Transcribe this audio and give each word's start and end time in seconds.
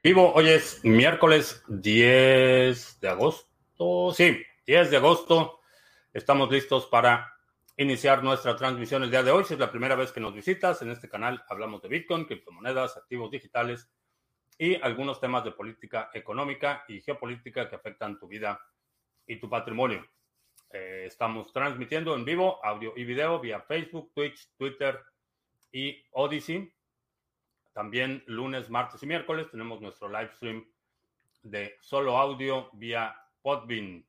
Vivo, 0.00 0.32
hoy 0.32 0.48
es 0.48 0.84
miércoles 0.84 1.64
10 1.66 3.00
de 3.00 3.08
agosto. 3.08 4.12
Sí, 4.14 4.40
10 4.64 4.92
de 4.92 4.96
agosto. 4.96 5.58
Estamos 6.12 6.48
listos 6.52 6.86
para 6.86 7.34
iniciar 7.76 8.22
nuestra 8.22 8.54
transmisión 8.54 9.02
el 9.02 9.10
día 9.10 9.24
de 9.24 9.32
hoy. 9.32 9.42
Si 9.42 9.54
es 9.54 9.60
la 9.60 9.72
primera 9.72 9.96
vez 9.96 10.12
que 10.12 10.20
nos 10.20 10.32
visitas, 10.32 10.82
en 10.82 10.92
este 10.92 11.08
canal 11.08 11.42
hablamos 11.48 11.82
de 11.82 11.88
Bitcoin, 11.88 12.26
criptomonedas, 12.26 12.96
activos 12.96 13.32
digitales 13.32 13.90
y 14.56 14.76
algunos 14.76 15.20
temas 15.20 15.42
de 15.42 15.50
política 15.50 16.10
económica 16.14 16.84
y 16.86 17.00
geopolítica 17.00 17.68
que 17.68 17.74
afectan 17.74 18.20
tu 18.20 18.28
vida 18.28 18.60
y 19.26 19.40
tu 19.40 19.50
patrimonio. 19.50 20.06
Eh, 20.70 21.06
estamos 21.08 21.52
transmitiendo 21.52 22.14
en 22.14 22.24
vivo 22.24 22.64
audio 22.64 22.92
y 22.94 23.02
video 23.02 23.40
vía 23.40 23.62
Facebook, 23.62 24.12
Twitch, 24.14 24.48
Twitter 24.56 24.96
y 25.72 26.04
Odyssey. 26.12 26.72
También 27.78 28.24
lunes, 28.26 28.68
martes 28.70 29.04
y 29.04 29.06
miércoles 29.06 29.48
tenemos 29.52 29.80
nuestro 29.80 30.08
live 30.08 30.32
stream 30.34 30.68
de 31.44 31.78
solo 31.80 32.18
audio 32.18 32.70
vía 32.72 33.14
Podbean. 33.40 34.04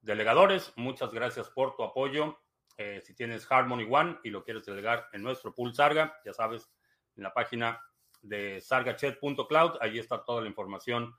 delegadores. 0.00 0.72
Muchas 0.74 1.12
gracias 1.12 1.48
por 1.48 1.76
tu 1.76 1.84
apoyo. 1.84 2.40
Eh, 2.76 3.00
si 3.02 3.14
tienes 3.14 3.50
Harmony 3.50 3.86
One 3.88 4.18
y 4.24 4.30
lo 4.30 4.42
quieres 4.42 4.64
delegar 4.64 5.08
en 5.12 5.22
nuestro 5.22 5.54
pool 5.54 5.74
Sarga, 5.74 6.20
ya 6.24 6.32
sabes, 6.32 6.70
en 7.16 7.22
la 7.22 7.32
página 7.32 7.80
de 8.22 8.60
sargachet.cloud, 8.60 9.78
ahí 9.80 9.98
está 9.98 10.24
toda 10.24 10.42
la 10.42 10.48
información 10.48 11.14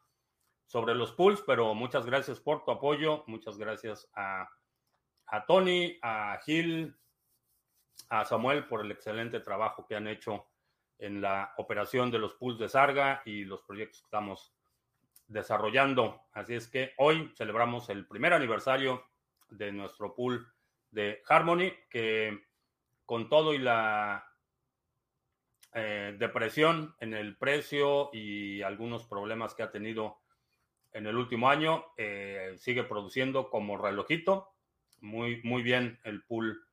sobre 0.66 0.96
los 0.96 1.14
pools, 1.14 1.42
pero 1.46 1.74
muchas 1.74 2.06
gracias 2.06 2.40
por 2.40 2.66
tu 2.66 2.72
apoyo, 2.72 3.24
muchas 3.28 3.58
gracias 3.58 4.10
a, 4.16 4.50
a 5.28 5.46
Tony, 5.46 5.98
a 6.02 6.40
Gil, 6.44 6.98
a 8.10 8.26
Samuel 8.26 8.66
por 8.66 8.82
el 8.82 8.92
excelente 8.92 9.40
trabajo 9.40 9.86
que 9.86 9.96
han 9.96 10.08
hecho 10.08 10.48
en 10.98 11.22
la 11.22 11.54
operación 11.58 12.12
de 12.12 12.20
los 12.20 12.34
pools 12.34 12.58
de 12.58 12.70
Sarga 12.70 13.22
y 13.26 13.46
los 13.46 13.62
proyectos 13.62 14.00
que 14.00 14.06
estamos 14.06 14.54
desarrollando. 15.28 16.24
Así 16.34 16.56
es 16.56 16.68
que 16.68 16.94
hoy 16.98 17.32
celebramos 17.36 17.90
el 17.90 18.06
primer 18.06 18.34
aniversario 18.34 19.06
de 19.50 19.72
nuestro 19.72 20.14
pool 20.14 20.48
de 20.96 21.22
Harmony, 21.28 21.74
que 21.90 22.40
con 23.06 23.30
todo 23.30 23.54
y 23.54 23.60
la 23.60 24.26
eh, 25.74 26.16
depresión 26.18 26.96
en 27.00 27.14
el 27.14 27.38
precio 27.38 28.10
y 28.14 28.62
algunos 28.62 29.06
problemas 29.06 29.54
que 29.54 29.64
ha 29.64 29.72
tenido 29.72 30.18
en 30.94 31.06
el 31.06 31.18
último 31.18 31.50
año, 31.50 31.86
eh, 31.98 32.56
sigue 32.58 32.84
produciendo 32.84 33.50
como 33.50 33.78
relojito. 33.78 34.54
Muy, 35.02 35.42
muy 35.44 35.62
bien 35.62 36.00
el 36.06 36.24
pool 36.24 36.66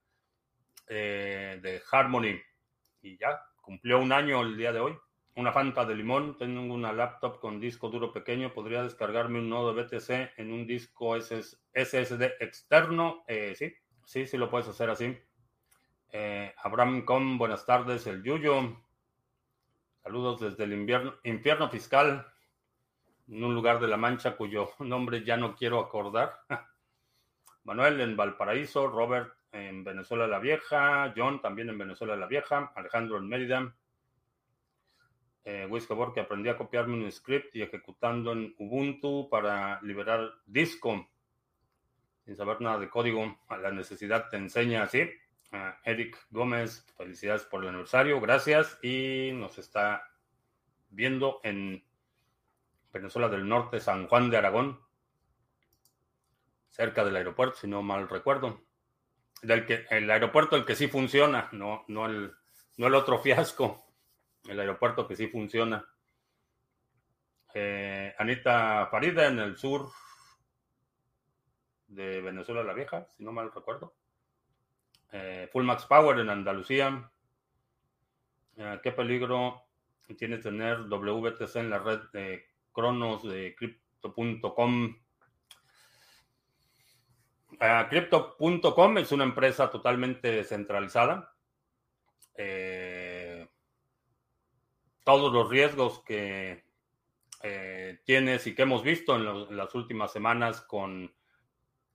eh, 0.87 1.59
de 1.61 1.83
Harmony. 1.91 2.41
Y 3.03 3.19
ya 3.19 3.43
cumplió 3.61 3.99
un 3.99 4.13
año 4.13 4.41
el 4.43 4.57
día 4.57 4.73
de 4.73 4.79
hoy 4.79 4.97
una 5.35 5.53
Fanta 5.53 5.85
de 5.85 5.95
limón, 5.95 6.37
tengo 6.37 6.75
una 6.75 6.93
laptop 6.93 7.41
con 7.41 7.59
disco 7.59 7.89
duro 7.89 8.13
pequeño, 8.13 8.53
podría 8.53 8.83
descargarme 8.83 9.39
un 9.39 9.49
nodo 9.49 9.75
BTC 9.75 10.39
en 10.39 10.53
un 10.53 10.67
disco 10.67 11.19
SSD 11.19 12.23
externo. 12.41 13.25
Eh, 13.27 13.55
sí, 13.57 13.75
sí, 14.05 14.27
sí 14.27 14.37
lo 14.37 14.51
puedes 14.51 14.69
hacer 14.69 14.91
así. 14.91 15.17
Eh, 16.11 16.55
Abraham 16.59 17.05
Com, 17.05 17.39
buenas 17.39 17.65
tardes, 17.65 18.07
el 18.07 18.23
Yuyo. 18.23 18.77
Saludos 20.03 20.41
desde 20.41 20.65
el 20.65 20.73
invierno, 20.73 21.15
infierno 21.25 21.69
fiscal, 21.69 22.27
en 23.29 23.45
un 23.45 23.55
lugar 23.55 23.81
de 23.81 23.89
La 23.89 23.97
Mancha 23.97 24.37
cuyo 24.37 24.71
nombre 24.81 25.25
ya 25.25 25.37
no 25.37 25.55
quiero 25.55 25.79
acordar. 25.79 26.41
Manuel 27.65 28.01
en 28.01 28.17
Valparaíso, 28.17 28.89
Robert 28.89 29.33
en 29.53 29.85
Venezuela 29.85 30.27
la 30.27 30.39
Vieja, 30.39 31.13
John 31.17 31.41
también 31.41 31.69
en 31.69 31.79
Venezuela 31.79 32.17
la 32.17 32.27
Vieja, 32.27 32.73
Alejandro 32.75 33.19
en 33.19 33.29
Mérida, 33.29 33.75
eh, 35.45 35.69
que 36.15 36.21
aprendí 36.21 36.49
a 36.49 36.57
copiarme 36.57 36.95
un 36.95 37.11
script 37.13 37.55
y 37.55 37.63
ejecutando 37.63 38.33
en 38.33 38.55
Ubuntu 38.59 39.29
para 39.29 39.81
liberar 39.83 40.31
disco 40.47 41.12
sin 42.25 42.37
saber 42.37 42.61
nada 42.61 42.79
de 42.79 42.89
código. 42.89 43.39
A 43.49 43.57
la 43.57 43.71
necesidad 43.71 44.29
te 44.29 44.37
enseña 44.37 44.83
así. 44.83 45.11
Eric 45.85 46.19
Gómez, 46.31 46.87
felicidades 46.97 47.45
por 47.45 47.63
el 47.63 47.69
aniversario, 47.69 48.21
gracias. 48.21 48.79
Y 48.83 49.31
nos 49.35 49.59
está 49.59 50.03
viendo 50.91 51.41
en 51.43 51.85
Venezuela 52.93 53.29
del 53.29 53.49
Norte, 53.49 53.81
San 53.81 54.07
Juan 54.07 54.31
de 54.31 54.39
Aragón, 54.39 54.81
cerca 56.71 57.05
del 57.05 57.17
aeropuerto, 57.17 57.57
si 57.57 57.69
no 57.69 57.83
mal 57.83 58.09
recuerdo. 58.09 58.63
Del 59.43 59.67
que, 59.67 59.87
el 59.91 60.11
aeropuerto 60.11 60.57
el 60.57 60.65
que 60.65 60.77
sí 60.77 60.89
funciona, 60.89 61.49
no, 61.53 61.85
no, 61.89 62.07
el, 62.07 62.33
no 62.77 62.87
el 62.87 62.95
otro 62.95 63.19
fiasco 63.23 63.85
el 64.49 64.59
aeropuerto 64.59 65.07
que 65.07 65.17
sí 65.17 65.29
funciona. 65.29 65.85
Eh, 67.55 68.15
Anita 68.19 68.89
Farida 68.91 69.27
en 69.27 69.39
el 69.39 69.57
sur 69.57 69.91
de 71.95 72.21
Venezuela 72.21 72.63
la 72.63 72.75
Vieja, 72.75 73.07
si 73.17 73.23
no 73.23 73.33
mal 73.33 73.53
recuerdo. 73.53 73.95
Eh, 75.13 75.49
Full 75.53 75.65
Max 75.65 75.85
Power 75.87 76.19
en 76.19 76.31
Andalucía. 76.31 77.11
Eh, 78.57 78.81
¿Qué 78.83 78.93
peligro 78.93 79.63
tiene 80.17 80.39
tener 80.39 80.89
WTC 80.89 81.57
en 81.57 81.71
la 81.71 81.79
red 81.79 82.01
de 82.13 82.45
Cronos 82.73 83.23
de 83.23 83.55
Crypto.com? 83.55 84.97
Crypto.com 87.89 88.99
es 88.99 89.13
una 89.13 89.25
empresa 89.25 89.71
totalmente 89.71 90.33
descentralizada. 90.33 91.33
Eh, 92.35 93.47
todos 95.05 95.33
los 95.33 95.49
riesgos 95.49 96.03
que 96.05 96.65
eh, 97.43 98.01
tienes 98.05 98.47
y 98.47 98.55
que 98.55 98.63
hemos 98.63 98.83
visto 98.83 99.17
en, 99.17 99.57
las 99.57 99.75
últimas 99.75 100.13
semanas 100.13 100.63
con 100.63 101.13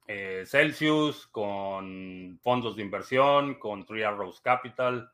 eh, 0.07 0.43
Celsius, 0.45 1.27
con 1.27 2.39
fondos 2.41 2.75
de 2.75 2.83
inversión, 2.83 3.55
con 3.55 3.85
Three 3.85 4.03
Arrows 4.03 4.41
Capital. 4.41 5.11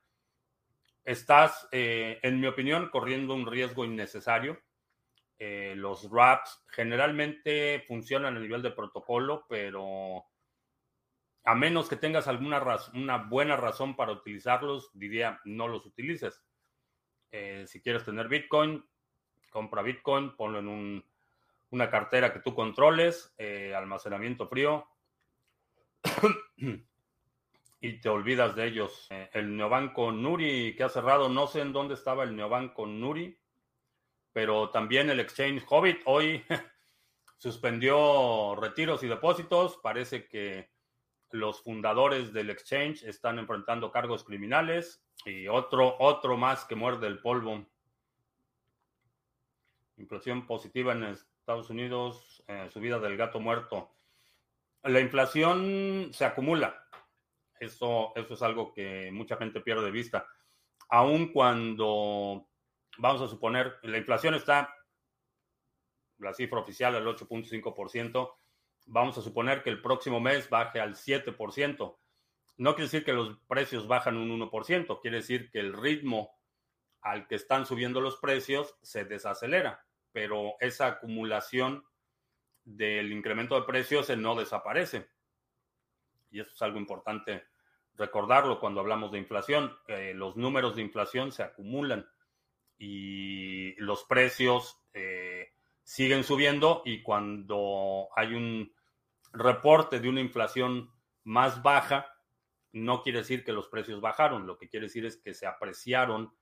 Estás, 1.03 1.67
eh, 1.71 2.19
en 2.21 2.39
mi 2.39 2.47
opinión, 2.47 2.89
corriendo 2.89 3.33
un 3.33 3.45
riesgo 3.45 3.85
innecesario. 3.85 4.61
los 5.75 6.09
RAPs 6.09 6.63
generalmente 6.69 7.83
funcionan 7.85 8.37
a 8.37 8.39
nivel 8.39 8.61
de 8.61 8.71
protocolo, 8.71 9.45
pero 9.49 10.23
a 11.45 11.55
menos 11.55 11.89
que 11.89 11.97
tengas 11.97 12.27
alguna 12.27 12.63
una 12.93 13.17
buena 13.17 13.57
razón 13.57 13.95
para 13.95 14.13
utilizarlos, 14.13 14.91
diría 14.93 15.39
no 15.43 15.67
los 15.67 15.85
utilices. 15.85 16.41
Eh, 17.31 17.65
si 17.67 17.81
quieres 17.81 18.05
tener 18.05 18.29
Bitcoin, 18.29 18.85
compra 19.49 19.81
Bitcoin, 19.81 20.35
ponlo 20.35 20.59
en 20.59 20.67
una 21.73 21.89
cartera 21.89 22.31
que 22.31 22.39
tú 22.39 22.53
controles, 22.53 23.33
eh, 23.39 23.73
almacenamiento 23.75 24.47
frío, 24.47 24.87
y 27.81 27.99
te 27.99 28.09
olvidas 28.09 28.55
de 28.55 28.67
ellos. 28.67 29.07
Eh, 29.09 29.31
el 29.33 29.57
neobanco 29.57 30.11
Nuri 30.11 30.75
que 30.75 30.83
ha 30.83 30.89
cerrado, 30.89 31.29
no 31.29 31.47
sé 31.47 31.61
en 31.61 31.73
dónde 31.73 31.95
estaba 31.95 32.23
el 32.23 32.35
neobanco 32.35 32.85
Nuri. 32.85 33.39
pero 34.31 34.69
también 34.69 35.09
el 35.09 35.19
exchange 35.19 35.63
Hobbit 35.67 36.01
hoy 36.05 36.43
suspendió 37.37 38.55
retiros 38.55 39.01
y 39.01 39.07
depósitos. 39.07 39.77
Parece 39.77 40.27
que 40.27 40.71
los 41.31 41.63
fundadores 41.63 42.33
del 42.33 42.51
exchange 42.51 43.03
están 43.03 43.39
enfrentando 43.39 43.91
cargos 43.91 44.23
criminales 44.23 45.03
y 45.25 45.47
otro, 45.47 45.95
otro 45.99 46.37
más 46.37 46.65
que 46.65 46.75
muerde 46.75 47.07
el 47.07 47.19
polvo. 47.19 47.65
Inflación 49.97 50.45
positiva 50.45 50.93
en 50.93 51.03
Estados 51.43 51.69
Unidos, 51.69 52.41
eh, 52.47 52.69
subida 52.71 52.99
del 52.99 53.17
gato 53.17 53.41
muerto. 53.41 53.91
La 54.81 55.01
inflación 55.01 56.11
se 56.13 56.23
acumula. 56.23 56.87
Eso, 57.59 58.13
eso 58.15 58.35
es 58.35 58.41
algo 58.41 58.71
que 58.71 59.11
mucha 59.11 59.35
gente 59.35 59.59
pierde 59.59 59.83
de 59.83 59.91
vista. 59.91 60.25
Aun 60.87 61.33
cuando, 61.33 62.47
vamos 62.97 63.21
a 63.21 63.27
suponer, 63.27 63.77
la 63.83 63.97
inflación 63.97 64.35
está, 64.35 64.73
la 66.19 66.33
cifra 66.33 66.61
oficial, 66.61 66.95
al 66.95 67.05
8.5%, 67.05 68.35
vamos 68.85 69.17
a 69.17 69.21
suponer 69.21 69.63
que 69.63 69.69
el 69.69 69.81
próximo 69.81 70.21
mes 70.21 70.49
baje 70.49 70.79
al 70.79 70.95
7%. 70.95 71.97
No 72.55 72.75
quiere 72.75 72.85
decir 72.85 73.03
que 73.03 73.11
los 73.11 73.37
precios 73.49 73.85
bajan 73.89 74.15
un 74.15 74.29
1%, 74.49 75.01
quiere 75.01 75.17
decir 75.17 75.51
que 75.51 75.59
el 75.59 75.73
ritmo 75.73 76.39
al 77.01 77.27
que 77.27 77.35
están 77.35 77.65
subiendo 77.65 77.99
los 77.99 78.15
precios 78.15 78.77
se 78.81 79.03
desacelera, 79.03 79.85
pero 80.13 80.55
esa 80.61 80.87
acumulación 80.87 81.83
del 82.63 83.11
incremento 83.11 83.55
de 83.55 83.65
precios 83.65 84.09
no 84.15 84.35
desaparece. 84.35 85.09
Y 86.31 86.39
eso 86.39 86.51
es 86.51 86.61
algo 86.61 86.79
importante 86.79 87.43
recordarlo 87.95 88.59
cuando 88.59 88.79
hablamos 88.79 89.11
de 89.11 89.19
inflación. 89.19 89.75
Eh, 89.87 90.13
los 90.15 90.37
números 90.37 90.75
de 90.75 90.83
inflación 90.83 91.31
se 91.31 91.43
acumulan 91.43 92.07
y 92.77 93.75
los 93.75 94.03
precios 94.05 94.79
eh, 94.93 95.53
siguen 95.83 96.23
subiendo 96.23 96.81
y 96.85 97.01
cuando 97.01 98.07
hay 98.15 98.33
un 98.33 98.73
reporte 99.33 99.99
de 99.99 100.09
una 100.09 100.21
inflación 100.21 100.91
más 101.23 101.61
baja, 101.61 102.07
no 102.71 103.03
quiere 103.03 103.19
decir 103.19 103.43
que 103.43 103.53
los 103.53 103.67
precios 103.67 104.01
bajaron, 104.01 104.47
lo 104.47 104.57
que 104.57 104.69
quiere 104.69 104.87
decir 104.87 105.05
es 105.05 105.17
que 105.17 105.33
se 105.33 105.45
apreciaron 105.45 106.33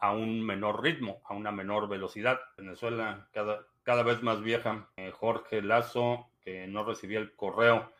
a 0.00 0.12
un 0.12 0.42
menor 0.42 0.82
ritmo, 0.82 1.20
a 1.24 1.34
una 1.34 1.52
menor 1.52 1.88
velocidad. 1.88 2.40
Venezuela 2.56 3.28
cada, 3.32 3.66
cada 3.82 4.02
vez 4.02 4.22
más 4.22 4.42
vieja. 4.42 4.88
Eh, 4.96 5.10
Jorge 5.10 5.60
Lazo, 5.60 6.30
que 6.40 6.66
no 6.66 6.84
recibía 6.84 7.18
el 7.18 7.34
correo. 7.36 7.92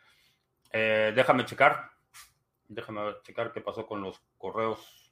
Eh, 0.71 1.13
déjame 1.15 1.45
checar. 1.45 1.91
Déjame 2.67 3.01
checar 3.23 3.51
qué 3.51 3.61
pasó 3.61 3.85
con 3.85 4.01
los 4.01 4.19
correos. 4.37 5.11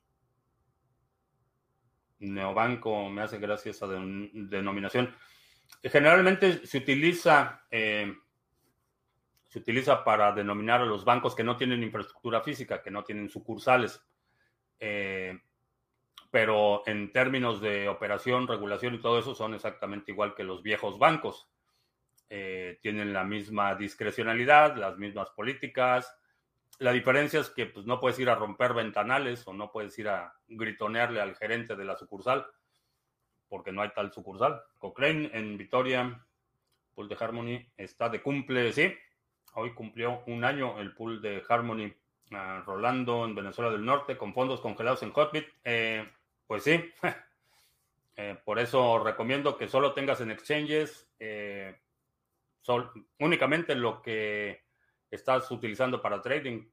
Neobanco 2.20 3.08
me 3.10 3.22
hace 3.22 3.38
gracias 3.38 3.84
a 3.84 3.88
denominación. 3.88 5.16
Generalmente 5.84 6.66
se 6.66 6.80
utiliza, 6.80 7.66
eh, 7.70 8.14
se 9.48 9.60
utiliza 9.60 10.04
para 10.04 10.32
denominar 10.32 10.82
a 10.82 10.86
los 10.86 11.06
bancos 11.06 11.36
que 11.36 11.44
no 11.44 11.56
tienen 11.56 11.84
infraestructura 11.84 12.42
física, 12.42 12.82
que 12.82 12.92
no 12.92 13.04
tienen 13.04 13.30
sucursales. 13.30 14.04
Pero 16.32 16.84
en 16.86 17.12
términos 17.12 17.62
de 17.62 17.90
operación, 17.90 18.48
regulación 18.48 18.96
y 18.96 19.02
todo 19.02 19.20
eso 19.20 19.34
son 19.34 19.54
exactamente 19.54 20.12
igual 20.12 20.36
que 20.36 20.44
los 20.44 20.62
viejos 20.62 21.00
bancos. 21.00 21.50
Eh, 22.30 22.78
tienen 22.82 23.12
la 23.14 23.24
misma 23.24 23.76
discrecionalidad, 23.76 24.76
las 24.78 24.98
mismas 24.98 25.30
políticas. 25.32 26.16
La 26.78 26.92
diferencia 26.92 27.40
es 27.40 27.50
que 27.50 27.66
pues, 27.66 27.86
no 27.86 28.00
puedes 28.00 28.20
ir 28.20 28.30
a 28.30 28.36
romper 28.36 28.74
ventanales 28.74 29.48
o 29.48 29.54
no 29.54 29.72
puedes 29.72 29.98
ir 29.98 30.10
a 30.10 30.34
gritonearle 30.48 31.20
al 31.20 31.36
gerente 31.36 31.76
de 31.76 31.86
la 31.86 31.98
sucursal 31.98 32.46
porque 33.50 33.72
no 33.72 33.82
hay 33.82 33.90
tal 33.90 34.14
sucursal. 34.14 34.62
Cochrane 34.78 35.32
en 35.34 35.58
Vitoria, 35.58 36.24
pool 36.94 37.10
de 37.10 37.18
Harmony 37.20 37.66
está 37.76 38.08
de 38.08 38.22
cumple, 38.22 38.72
sí. 38.72 38.94
Hoy 39.56 39.74
cumplió 39.74 40.22
un 40.28 40.46
año 40.46 40.80
el 40.80 40.94
pool 40.94 41.22
de 41.22 41.44
Harmony. 41.50 41.92
Uh, 42.32 42.62
Rolando 42.64 43.26
en 43.26 43.34
Venezuela 43.34 43.72
del 43.72 43.84
Norte 43.84 44.16
con 44.16 44.36
fondos 44.36 44.62
congelados 44.62 45.02
en 45.02 45.12
Hotbit. 45.12 45.48
Eh, 45.64 46.08
pues 46.50 46.64
sí, 46.64 46.84
eh, 48.18 48.36
por 48.44 48.58
eso 48.58 49.04
recomiendo 49.04 49.56
que 49.56 49.68
solo 49.68 49.94
tengas 49.94 50.20
en 50.20 50.32
exchanges 50.32 51.08
eh, 51.20 51.80
únicamente 53.20 53.76
lo 53.76 54.02
que 54.02 54.66
estás 55.12 55.52
utilizando 55.52 56.02
para 56.02 56.24
trading, 56.24 56.68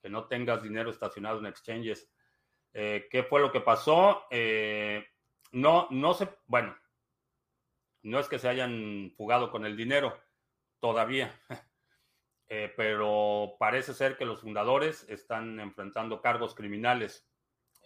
que 0.00 0.08
no 0.08 0.28
tengas 0.28 0.62
dinero 0.62 0.90
estacionado 0.90 1.40
en 1.40 1.46
exchanges. 1.46 2.08
Eh, 2.72 3.08
¿Qué 3.10 3.24
fue 3.24 3.40
lo 3.40 3.50
que 3.50 3.60
pasó? 3.60 4.26
no, 5.50 5.88
no 5.90 6.14
sé, 6.14 6.28
bueno, 6.46 6.76
no 8.02 8.20
es 8.20 8.28
que 8.28 8.38
se 8.38 8.48
hayan 8.48 9.12
fugado 9.16 9.50
con 9.50 9.66
el 9.66 9.76
dinero 9.76 10.16
todavía, 10.78 11.36
pero 12.76 13.56
parece 13.58 13.92
ser 13.92 14.16
que 14.16 14.24
los 14.24 14.42
fundadores 14.42 15.04
están 15.08 15.58
enfrentando 15.58 16.20
cargos 16.20 16.54
criminales 16.54 17.28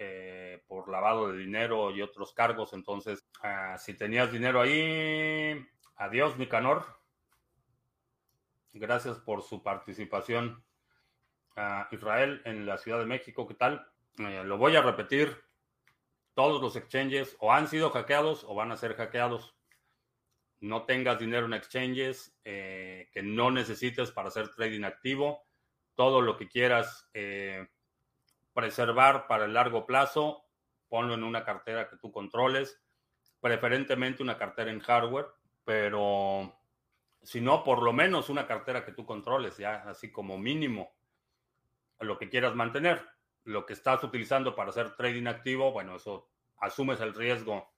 eh, 0.03 0.63
por 0.67 0.89
lavado 0.89 1.31
de 1.31 1.37
dinero 1.37 1.91
y 1.91 2.01
otros 2.01 2.33
cargos. 2.33 2.73
Entonces, 2.73 3.29
ah, 3.43 3.77
si 3.77 3.93
tenías 3.93 4.33
dinero 4.33 4.63
ahí, 4.63 5.63
adiós, 5.97 6.39
Nicanor. 6.39 6.87
Gracias 8.73 9.19
por 9.19 9.43
su 9.43 9.63
participación. 9.63 10.65
a 11.57 11.87
Israel 11.91 12.41
en 12.47 12.65
la 12.65 12.79
Ciudad 12.79 12.99
de 12.99 13.05
México, 13.05 13.47
¿qué 13.47 13.53
tal? 13.53 13.87
Eh, 14.19 14.43
lo 14.43 14.57
voy 14.57 14.75
a 14.77 14.81
repetir. 14.81 15.37
Todos 16.33 16.63
los 16.63 16.77
exchanges 16.77 17.37
o 17.39 17.53
han 17.53 17.69
sido 17.69 17.91
hackeados 17.91 18.45
o 18.45 18.55
van 18.55 18.73
a 18.73 18.79
ser 18.79 18.95
hackeados. 18.95 19.55
No 20.61 20.87
tengas 20.87 21.19
dinero 21.19 21.45
en 21.45 21.53
exchanges 21.53 22.35
eh, 22.45 23.11
que 23.13 23.23
no 23.23 23.51
necesites 23.51 24.13
para 24.13 24.29
hacer 24.29 24.49
trading 24.55 24.85
activo. 24.85 25.45
Todo 25.95 26.23
lo 26.23 26.39
que 26.39 26.49
quieras 26.49 27.11
preservar 28.53 29.27
para 29.27 29.45
el 29.45 29.55
largo 29.55 29.87
plazo, 29.87 30.45
ponlo 30.89 31.15
en 31.15 31.25
una 31.25 31.45
cartera 31.45 31.89
que 31.89 31.97
tú 31.97 32.13
controles, 32.13 32.81
preferentemente 33.41 34.23
una 34.23 34.37
cartera 34.37 34.71
en 34.71 34.81
hardware, 34.81 35.27
pero 35.65 36.55
si 37.23 37.41
no, 37.41 37.63
por 37.65 37.83
lo 37.83 37.93
menos 37.93 38.29
una 38.29 38.47
cartera 38.47 38.85
que 38.85 38.93
tú 38.93 39.05
controles, 39.05 39.57
ya 39.57 39.83
así 39.89 40.11
como 40.11 40.39
mínimo 40.39 40.95
lo 42.01 42.19
que 42.19 42.29
quieras 42.29 42.55
mantener. 42.55 43.05
Lo 43.45 43.65
que 43.65 43.73
estás 43.73 44.03
utilizando 44.05 44.55
para 44.55 44.71
hacer 44.71 44.97
trading 44.97 45.27
activo, 45.27 45.73
bueno, 45.73 45.97
eso 45.97 46.31
asumes 46.59 47.01
el 47.01 47.15
riesgo 47.15 47.73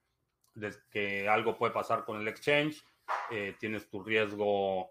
de 0.55 0.73
que 0.91 1.29
algo 1.29 1.57
puede 1.57 1.73
pasar 1.73 2.05
con 2.05 2.21
el 2.21 2.29
exchange, 2.29 2.83
eh, 3.31 3.57
tienes 3.59 3.89
tu 3.89 4.03
riesgo 4.03 4.91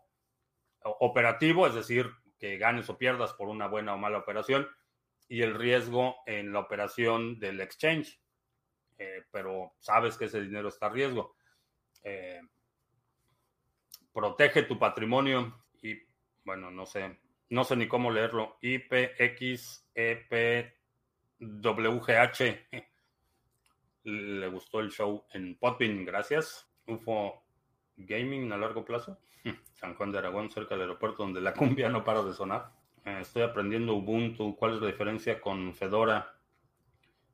operativo, 0.84 1.68
es 1.68 1.76
decir, 1.76 2.10
que 2.40 2.58
ganes 2.58 2.90
o 2.90 2.98
pierdas 2.98 3.34
por 3.34 3.50
una 3.50 3.68
buena 3.68 3.94
o 3.94 3.98
mala 3.98 4.18
operación, 4.18 4.68
y 5.32 5.42
el 5.44 5.56
riesgo 5.56 6.18
en 6.26 6.52
la 6.52 6.60
operación 6.60 7.40
del 7.40 7.62
exchange. 7.62 8.20
Eh, 8.98 9.24
pero 9.32 9.76
sabes 9.80 10.18
que 10.18 10.26
ese 10.26 10.42
dinero 10.42 10.68
está 10.68 10.88
a 10.88 10.90
riesgo. 10.90 11.38
Eh, 12.04 12.42
protege 14.12 14.64
tu 14.64 14.78
patrimonio 14.78 15.64
y, 15.82 15.96
bueno, 16.44 16.70
no 16.70 16.86
sé, 16.86 17.18
no 17.48 17.64
sé 17.64 17.78
ni 17.78 17.88
cómo 17.88 18.12
leerlo. 18.12 18.58
IPXEPWGH. 18.60 19.88
Le 24.04 24.48
gustó 24.50 24.82
el 24.82 24.92
show 24.92 25.24
en 25.32 25.58
Podbean, 25.58 26.04
gracias. 26.04 26.70
UFO 26.88 27.46
Gaming 27.96 28.52
a 28.52 28.58
largo 28.58 28.84
plazo. 28.84 29.18
San 29.76 29.96
Juan 29.96 30.12
de 30.12 30.18
Aragón, 30.18 30.50
cerca 30.50 30.76
del 30.76 30.82
aeropuerto, 30.82 31.24
donde 31.24 31.40
la 31.40 31.54
cumbia 31.54 31.88
no 31.88 32.04
para 32.04 32.22
de 32.22 32.34
sonar. 32.34 32.81
Eh, 33.06 33.20
estoy 33.22 33.42
aprendiendo 33.42 33.96
Ubuntu. 33.96 34.56
¿Cuál 34.56 34.76
es 34.76 34.82
la 34.82 34.88
diferencia 34.88 35.42
con 35.42 35.74
Fedora? 35.74 36.36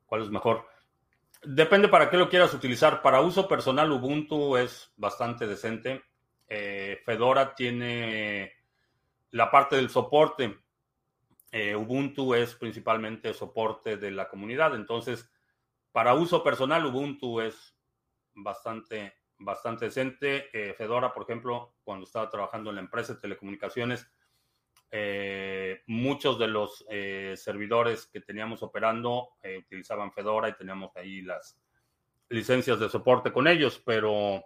¿Cuál 0.05 0.23
es 0.23 0.29
mejor? 0.29 0.65
Depende 1.43 1.87
para 1.87 2.09
qué 2.09 2.17
lo 2.17 2.29
quieras 2.29 2.53
utilizar. 2.53 3.01
Para 3.01 3.21
uso 3.21 3.47
personal, 3.47 3.91
Ubuntu 3.91 4.57
es 4.57 4.93
bastante 4.95 5.45
decente. 5.45 6.03
Eh, 6.47 7.01
Fedora 7.05 7.53
tiene 7.53 8.53
la 9.31 9.51
parte 9.51 9.75
del 9.75 9.89
soporte. 9.89 10.57
Eh, 11.51 11.75
Ubuntu 11.75 12.33
es 12.33 12.55
principalmente 12.55 13.33
soporte 13.33 13.97
de 13.97 14.11
la 14.11 14.29
comunidad. 14.29 14.73
Entonces, 14.75 15.29
para 15.91 16.13
uso 16.13 16.43
personal, 16.43 16.85
Ubuntu 16.85 17.41
es 17.41 17.75
bastante, 18.33 19.15
bastante 19.37 19.85
decente. 19.85 20.49
Fedora, 20.77 21.13
por 21.13 21.23
ejemplo, 21.23 21.75
cuando 21.83 22.05
estaba 22.05 22.29
trabajando 22.29 22.69
en 22.69 22.77
la 22.77 22.81
empresa 22.81 23.13
de 23.13 23.19
telecomunicaciones, 23.19 24.09
eh, 24.89 25.83
muchos 25.87 26.39
de 26.39 26.47
los 26.47 26.85
eh, 26.89 27.33
servidores 27.35 28.07
que 28.07 28.21
teníamos 28.21 28.63
operando 28.63 29.31
eh, 29.41 29.57
utilizaban 29.57 30.13
Fedora 30.13 30.47
y 30.47 30.53
teníamos 30.53 30.95
ahí 30.95 31.21
las 31.21 31.59
licencias 32.29 32.79
de 32.79 32.87
soporte 32.87 33.33
con 33.33 33.47
ellos, 33.47 33.81
pero 33.85 34.43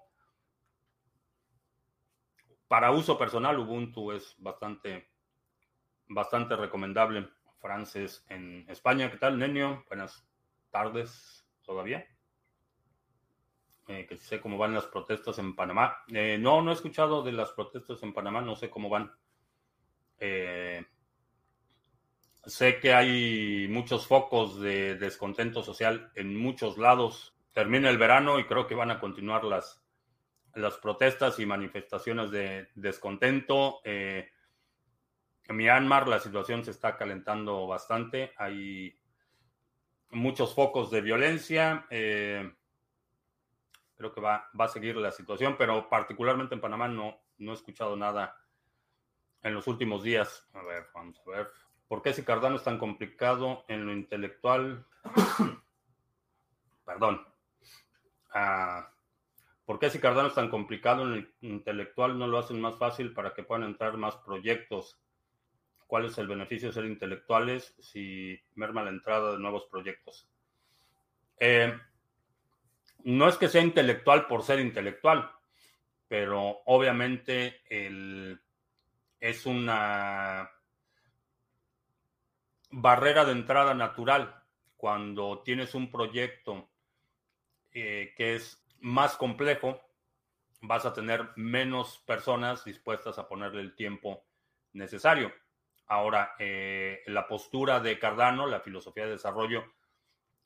para 2.67 2.91
uso 2.91 3.19
personal 3.19 3.59
Ubuntu 3.59 4.13
es 4.13 4.35
bastante, 4.39 5.09
bastante 6.07 6.55
recomendable. 6.55 7.29
Frances 7.59 8.25
en 8.29 8.65
España, 8.69 9.11
¿qué 9.11 9.17
tal, 9.17 9.37
Nenio? 9.37 9.85
Buenas 9.87 10.27
tardes 10.71 11.45
todavía. 11.61 12.07
que 13.85 14.17
sé 14.17 14.41
cómo 14.41 14.57
van 14.57 14.73
las 14.73 14.85
protestas 14.87 15.37
en 15.37 15.55
Panamá. 15.55 15.97
No, 16.07 16.63
no 16.63 16.71
he 16.71 16.73
escuchado 16.73 17.21
de 17.21 17.33
las 17.33 17.51
protestas 17.51 18.01
en 18.01 18.13
Panamá, 18.13 18.41
no 18.41 18.55
sé 18.55 18.71
cómo 18.71 18.89
van. 18.89 19.11
Eh, 20.23 20.85
sé 22.45 22.79
que 22.79 22.93
hay 22.93 23.67
muchos 23.67 24.05
focos 24.05 24.61
de 24.61 24.95
descontento 24.95 25.63
social 25.63 26.11
en 26.15 26.37
muchos 26.37 26.77
lados. 26.77 27.35
Termina 27.53 27.89
el 27.89 27.97
verano 27.97 28.39
y 28.39 28.45
creo 28.45 28.67
que 28.67 28.75
van 28.75 28.91
a 28.91 28.99
continuar 28.99 29.43
las, 29.43 29.83
las 30.53 30.77
protestas 30.77 31.39
y 31.39 31.45
manifestaciones 31.47 32.29
de 32.29 32.69
descontento. 32.75 33.81
en 33.83 34.29
Myanmar 35.49 36.07
la 36.07 36.19
situación 36.19 36.63
se 36.63 36.71
está 36.71 36.97
calentando 36.97 37.65
bastante. 37.65 38.31
Hay 38.37 38.95
muchos 40.11 40.53
focos 40.53 40.91
de 40.91 41.01
violencia. 41.01 41.87
Eh, 41.89 42.53
creo 43.97 44.13
que 44.13 44.21
va, 44.21 44.49
va, 44.57 44.65
a 44.65 44.69
seguir 44.69 44.97
la 44.97 45.11
situación, 45.11 45.55
pero 45.57 45.89
particularmente 45.89 46.53
en 46.53 46.61
Panamá 46.61 46.87
no, 46.87 47.19
no 47.39 47.51
he 47.51 47.55
escuchado 47.55 47.97
nada 47.97 48.40
en 49.43 49.53
los 49.53 49.67
últimos 49.67 50.03
días. 50.03 50.47
A 50.53 50.63
ver, 50.63 50.87
vamos 50.93 51.21
a 51.25 51.29
ver. 51.29 51.47
¿Por 51.87 52.01
qué 52.01 52.13
si 52.13 52.23
Cardano 52.23 52.55
es 52.55 52.63
tan 52.63 52.77
complicado 52.77 53.65
en 53.67 53.85
lo 53.85 53.93
intelectual? 53.93 54.85
Perdón. 56.85 57.25
Ah, 58.33 58.91
¿Por 59.65 59.79
qué 59.79 59.89
si 59.89 59.99
Cardano 59.99 60.27
es 60.27 60.35
tan 60.35 60.49
complicado 60.49 61.03
en 61.03 61.15
lo 61.15 61.27
intelectual 61.41 62.17
no 62.17 62.27
lo 62.27 62.37
hacen 62.37 62.59
más 62.59 62.77
fácil 62.77 63.13
para 63.13 63.33
que 63.33 63.43
puedan 63.43 63.63
entrar 63.63 63.97
más 63.97 64.17
proyectos? 64.17 64.99
¿Cuál 65.87 66.05
es 66.05 66.17
el 66.17 66.27
beneficio 66.27 66.69
de 66.69 66.73
ser 66.73 66.85
intelectuales 66.85 67.75
si 67.79 68.39
merma 68.55 68.83
la 68.83 68.89
entrada 68.89 69.33
de 69.33 69.39
nuevos 69.39 69.65
proyectos? 69.65 70.29
Eh, 71.37 71.73
no 73.03 73.27
es 73.27 73.37
que 73.37 73.47
sea 73.47 73.61
intelectual 73.61 74.27
por 74.27 74.43
ser 74.43 74.59
intelectual, 74.59 75.31
pero 76.07 76.61
obviamente 76.65 77.61
es 79.21 79.45
una 79.45 80.51
barrera 82.71 83.23
de 83.23 83.33
entrada 83.33 83.73
natural 83.75 84.43
cuando 84.75 85.43
tienes 85.43 85.75
un 85.75 85.91
proyecto 85.91 86.69
eh, 87.71 88.13
que 88.17 88.35
es 88.35 88.65
más 88.79 89.15
complejo, 89.15 89.79
vas 90.61 90.85
a 90.87 90.93
tener 90.93 91.29
menos 91.35 91.99
personas 91.99 92.65
dispuestas 92.65 93.19
a 93.19 93.27
ponerle 93.27 93.61
el 93.61 93.75
tiempo 93.75 94.25
necesario. 94.73 95.31
Ahora, 95.85 96.33
eh, 96.39 97.03
la 97.05 97.27
postura 97.27 97.79
de 97.79 97.99
Cardano, 97.99 98.47
la 98.47 98.61
filosofía 98.61 99.05
de 99.05 99.11
desarrollo, 99.11 99.71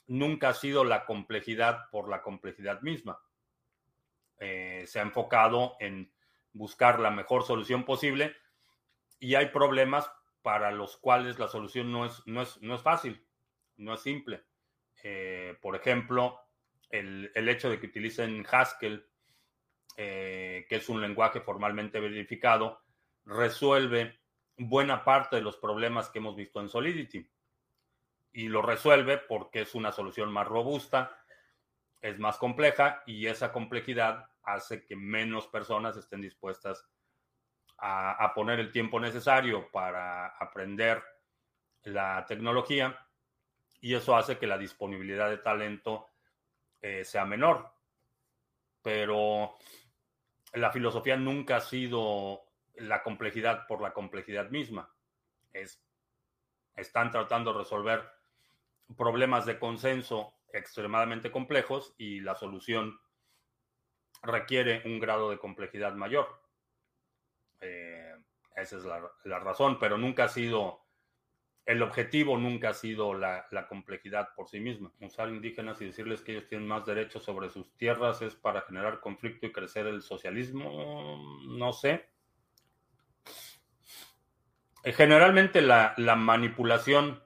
nunca 0.07 0.49
ha 0.49 0.53
sido 0.53 0.83
la 0.83 1.05
complejidad 1.05 1.89
por 1.91 2.09
la 2.09 2.21
complejidad 2.21 2.81
misma. 2.81 3.21
Eh, 4.37 4.83
se 4.85 4.99
ha 4.99 5.03
enfocado 5.03 5.77
en 5.79 6.11
buscar 6.51 6.99
la 6.99 7.11
mejor 7.11 7.43
solución 7.43 7.85
posible 7.85 8.35
y 9.19 9.35
hay 9.35 9.47
problemas 9.47 10.11
para 10.41 10.71
los 10.71 10.97
cuales 10.97 11.39
la 11.39 11.47
solución 11.47 11.91
no 11.91 12.05
es, 12.05 12.21
no 12.25 12.41
es, 12.41 12.61
no 12.61 12.75
es 12.75 12.81
fácil, 12.81 13.25
no 13.77 13.93
es 13.93 14.01
simple. 14.01 14.43
Eh, 15.03 15.57
por 15.61 15.75
ejemplo, 15.75 16.39
el, 16.89 17.31
el, 17.33 17.49
hecho 17.49 17.69
de 17.69 17.79
que 17.79 17.87
utilicen 17.87 18.45
Haskell, 18.49 19.07
que 19.95 20.67
es 20.69 20.89
un 20.89 21.01
lenguaje 21.01 21.39
formalmente 21.39 21.99
verificado, 21.99 22.81
resuelve 23.25 24.19
buena 24.57 25.03
parte 25.03 25.35
de 25.35 25.41
los 25.41 25.57
problemas 25.57 26.09
que 26.09 26.19
hemos 26.19 26.35
visto 26.35 26.61
en 26.61 26.69
Solidity. 26.69 27.29
Y 28.31 28.47
lo 28.49 28.61
resuelve 28.61 29.17
porque 29.17 29.61
es 29.61 29.75
una 29.75 29.91
solución 29.91 30.31
más 30.31 30.47
robusta, 30.47 31.17
es 32.01 32.19
más 32.19 32.37
compleja 32.37 33.01
y 33.05 33.27
esa 33.27 33.51
complejidad 33.51 34.29
hace 34.43 34.85
que 34.85 34.95
menos 34.95 35.47
personas 35.47 35.97
estén 35.97 36.21
dispuestas 36.21 36.87
a, 37.77 38.31
poner 38.33 38.59
el 38.59 38.71
tiempo 38.71 38.99
necesario 38.99 39.69
para 39.71 40.27
aprender 40.27 41.03
la 41.83 42.25
tecnología 42.25 42.97
y 43.81 43.93
eso 43.93 44.15
hace 44.15 44.37
que 44.37 44.47
la 44.47 44.57
disponibilidad 44.57 45.29
de 45.29 45.37
talento 45.37 46.07
eh, 46.81 47.03
sea 47.05 47.25
menor. 47.25 47.71
Pero 48.81 49.55
la 50.53 50.71
filosofía 50.71 51.17
nunca 51.17 51.57
ha 51.57 51.61
sido 51.61 52.45
la 52.75 53.03
complejidad 53.03 53.67
por 53.67 53.81
la 53.81 53.93
complejidad 53.93 54.49
misma. 54.49 54.93
Es, 55.53 55.83
están 56.75 57.11
tratando 57.11 57.53
de 57.53 57.59
resolver 57.59 58.03
problemas 58.97 59.45
de 59.45 59.59
consenso 59.59 60.33
extremadamente 60.53 61.31
complejos 61.31 61.93
y 61.97 62.21
la 62.21 62.35
solución 62.35 62.99
requiere 64.21 64.81
un 64.85 64.99
grado 64.99 65.29
de 65.29 65.37
complejidad 65.37 65.93
mayor. 65.93 66.44
Eh, 67.61 68.13
esa 68.55 68.77
es 68.77 68.85
la, 68.85 69.39
razón, 69.39 69.77
pero 69.79 69.97
nunca 69.97 70.25
ha 70.25 70.29
sido, 70.29 70.81
el 71.65 71.81
objetivo 71.81 72.37
nunca 72.37 72.69
ha 72.69 72.73
sido 72.73 73.13
la, 73.13 73.45
la, 73.51 73.67
complejidad 73.67 74.29
por 74.35 74.47
sí 74.47 74.59
misma. 74.59 74.91
Usar 75.01 75.29
indígenas 75.29 75.81
y 75.81 75.85
decirles 75.85 76.21
que 76.21 76.31
ellos 76.31 76.47
tienen 76.47 76.67
más 76.67 76.85
derechos 76.85 77.23
sobre 77.23 77.49
sus 77.49 77.75
tierras 77.77 78.21
es 78.21 78.35
para 78.35 78.61
generar 78.61 79.01
conflicto 79.01 79.45
y 79.45 79.51
crecer 79.51 79.87
el 79.87 80.01
socialismo, 80.01 81.41
no 81.47 81.73
sé. 81.73 82.05
Eh, 84.85 84.93
generalmente 84.93 85.61
la, 85.61 85.95
manipulación 86.15 87.19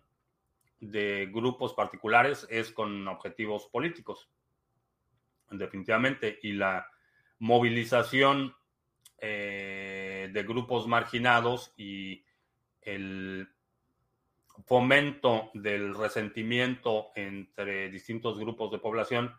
de 0.79 1.29
grupos 1.29 1.73
particulares 1.73 2.47
es 2.49 2.71
con 2.71 3.05
objetivos 3.09 3.67
políticos, 3.67 4.29
definitivamente, 5.51 6.39
y 6.41 6.53
la 6.53 6.89
movilización 7.39 8.55
eh, 9.17 9.78
de 10.31 10.43
grupos 10.43 10.87
marginados 10.87 11.73
y 11.77 12.23
el 12.81 13.49
fomento 14.65 15.51
del 15.53 15.95
resentimiento 15.95 17.11
entre 17.15 17.89
distintos 17.89 18.37
grupos 18.37 18.71
de 18.71 18.79
población 18.79 19.33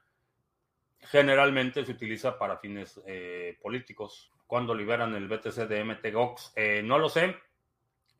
generalmente 1.00 1.84
se 1.84 1.92
utiliza 1.92 2.38
para 2.38 2.58
fines 2.58 3.00
eh, 3.06 3.58
políticos. 3.62 4.30
Cuando 4.46 4.74
liberan 4.74 5.14
el 5.14 5.28
BTC 5.28 5.68
de 5.68 5.84
MTGOX? 5.84 6.54
no 6.84 6.98
lo 6.98 7.08
sé. 7.08 7.36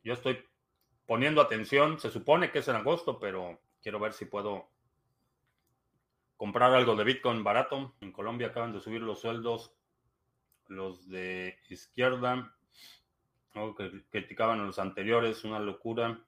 Yo 0.03 0.13
estoy 0.13 0.43
poniendo 1.05 1.41
atención, 1.41 1.99
se 1.99 2.09
supone 2.09 2.51
que 2.51 2.59
es 2.59 2.67
en 2.67 2.77
agosto, 2.77 3.19
pero 3.19 3.59
quiero 3.81 3.99
ver 3.99 4.13
si 4.13 4.25
puedo 4.25 4.69
comprar 6.37 6.73
algo 6.73 6.95
de 6.95 7.03
Bitcoin 7.03 7.43
barato. 7.43 7.95
En 8.01 8.11
Colombia 8.11 8.47
acaban 8.47 8.71
de 8.73 8.79
subir 8.79 9.01
los 9.01 9.19
sueldos, 9.19 9.75
los 10.67 11.07
de 11.07 11.59
izquierda, 11.69 12.55
criticaban 14.09 14.59
a 14.59 14.65
los 14.65 14.79
anteriores, 14.79 15.43
una 15.43 15.59
locura. 15.59 16.19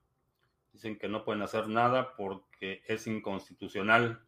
Dicen 0.71 0.97
que 0.97 1.07
no 1.07 1.23
pueden 1.23 1.41
hacer 1.41 1.67
nada 1.67 2.15
porque 2.15 2.83
es 2.87 3.07
inconstitucional. 3.07 4.21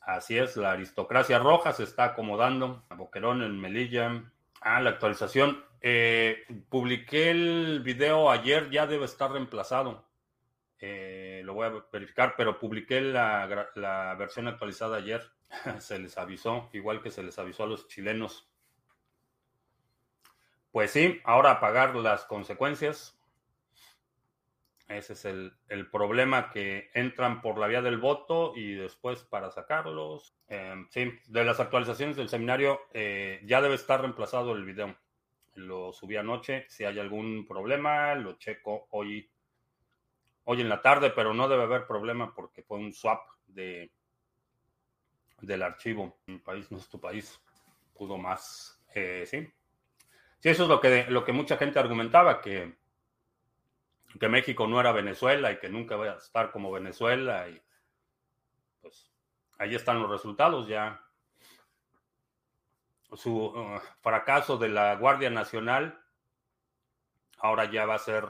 Así 0.00 0.36
es, 0.36 0.56
la 0.56 0.72
aristocracia 0.72 1.38
roja 1.38 1.72
se 1.72 1.84
está 1.84 2.04
acomodando. 2.04 2.84
A 2.88 2.94
Boquerón 2.94 3.42
en 3.42 3.60
Melilla. 3.60 4.30
Ah, 4.60 4.80
la 4.80 4.90
actualización. 4.90 5.64
Eh, 5.80 6.44
publiqué 6.68 7.30
el 7.30 7.80
video 7.82 8.30
ayer, 8.30 8.70
ya 8.70 8.86
debe 8.86 9.04
estar 9.04 9.32
reemplazado. 9.32 10.06
Eh, 10.78 11.42
lo 11.44 11.54
voy 11.54 11.66
a 11.66 11.84
verificar, 11.92 12.34
pero 12.36 12.58
publiqué 12.58 13.00
la 13.00 14.14
versión 14.18 14.48
actualizada 14.48 14.98
ayer. 14.98 15.22
se 15.78 15.98
les 15.98 16.16
avisó, 16.18 16.68
igual 16.72 17.02
que 17.02 17.10
se 17.10 17.22
les 17.22 17.38
avisó 17.38 17.64
a 17.64 17.66
los 17.68 17.88
chilenos. 17.88 18.48
Pues 20.74 20.90
sí, 20.90 21.20
ahora 21.22 21.60
pagar 21.60 21.94
las 21.94 22.24
consecuencias. 22.24 23.16
Ese 24.88 25.12
es 25.12 25.24
el, 25.24 25.88
problema 25.92 26.50
que 26.50 26.90
entran 26.94 27.42
por 27.42 27.58
la 27.58 27.68
vía 27.68 27.80
del 27.80 27.98
voto 27.98 28.54
y 28.56 28.74
después 28.74 29.22
para 29.22 29.52
sacarlos. 29.52 30.34
Eh, 30.48 30.74
sí, 30.90 31.12
de 31.28 31.44
las 31.44 31.60
actualizaciones 31.60 32.16
del 32.16 32.28
seminario 32.28 32.80
ya 32.92 33.60
debe 33.60 33.76
estar 33.76 34.00
reemplazado 34.00 34.50
el 34.50 34.64
video. 34.64 34.96
Lo 35.54 35.92
subí 35.92 36.16
anoche. 36.16 36.66
Si 36.68 36.84
hay 36.84 36.98
algún 36.98 37.46
problema, 37.46 38.12
lo 38.16 38.32
checo 38.32 38.88
hoy, 38.90 39.30
hoy 40.42 40.60
en 40.60 40.68
la 40.68 40.82
tarde, 40.82 41.10
pero 41.10 41.32
no 41.34 41.46
debe 41.46 41.62
haber 41.62 41.86
problema 41.86 42.34
porque 42.34 42.64
fue 42.64 42.78
un 42.78 42.92
swap 42.92 43.20
de, 43.46 43.92
del 45.40 45.62
archivo. 45.62 46.18
Mi 46.26 46.38
país 46.38 46.68
no 46.72 46.78
es 46.78 46.88
tu 46.88 47.00
país. 47.00 47.40
Pudo 47.96 48.18
más. 48.18 48.82
Eh, 48.92 49.22
sí. 49.24 49.48
Sí, 50.44 50.50
eso 50.50 50.64
es 50.64 50.68
lo 50.68 50.78
que, 50.78 51.06
lo 51.08 51.24
que 51.24 51.32
mucha 51.32 51.56
gente 51.56 51.78
argumentaba, 51.78 52.42
que, 52.42 52.76
que 54.20 54.28
México 54.28 54.66
no 54.66 54.78
era 54.78 54.92
Venezuela 54.92 55.50
y 55.50 55.58
que 55.58 55.70
nunca 55.70 55.96
va 55.96 56.04
a 56.04 56.18
estar 56.18 56.50
como 56.50 56.70
Venezuela. 56.70 57.48
Y 57.48 57.58
pues 58.82 59.10
ahí 59.56 59.74
están 59.74 60.02
los 60.02 60.10
resultados 60.10 60.68
ya 60.68 61.02
su 63.14 63.46
uh, 63.46 63.80
fracaso 64.02 64.58
de 64.58 64.68
la 64.68 64.96
Guardia 64.96 65.30
Nacional 65.30 65.98
ahora 67.38 67.70
ya 67.70 67.86
va 67.86 67.94
a 67.94 67.98
ser 67.98 68.28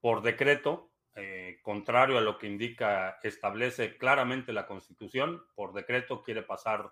por 0.00 0.22
decreto, 0.22 0.92
eh, 1.14 1.60
contrario 1.62 2.16
a 2.16 2.22
lo 2.22 2.38
que 2.38 2.46
indica, 2.46 3.18
establece 3.22 3.98
claramente 3.98 4.54
la 4.54 4.66
Constitución, 4.66 5.44
por 5.54 5.74
decreto 5.74 6.22
quiere 6.22 6.42
pasar 6.42 6.90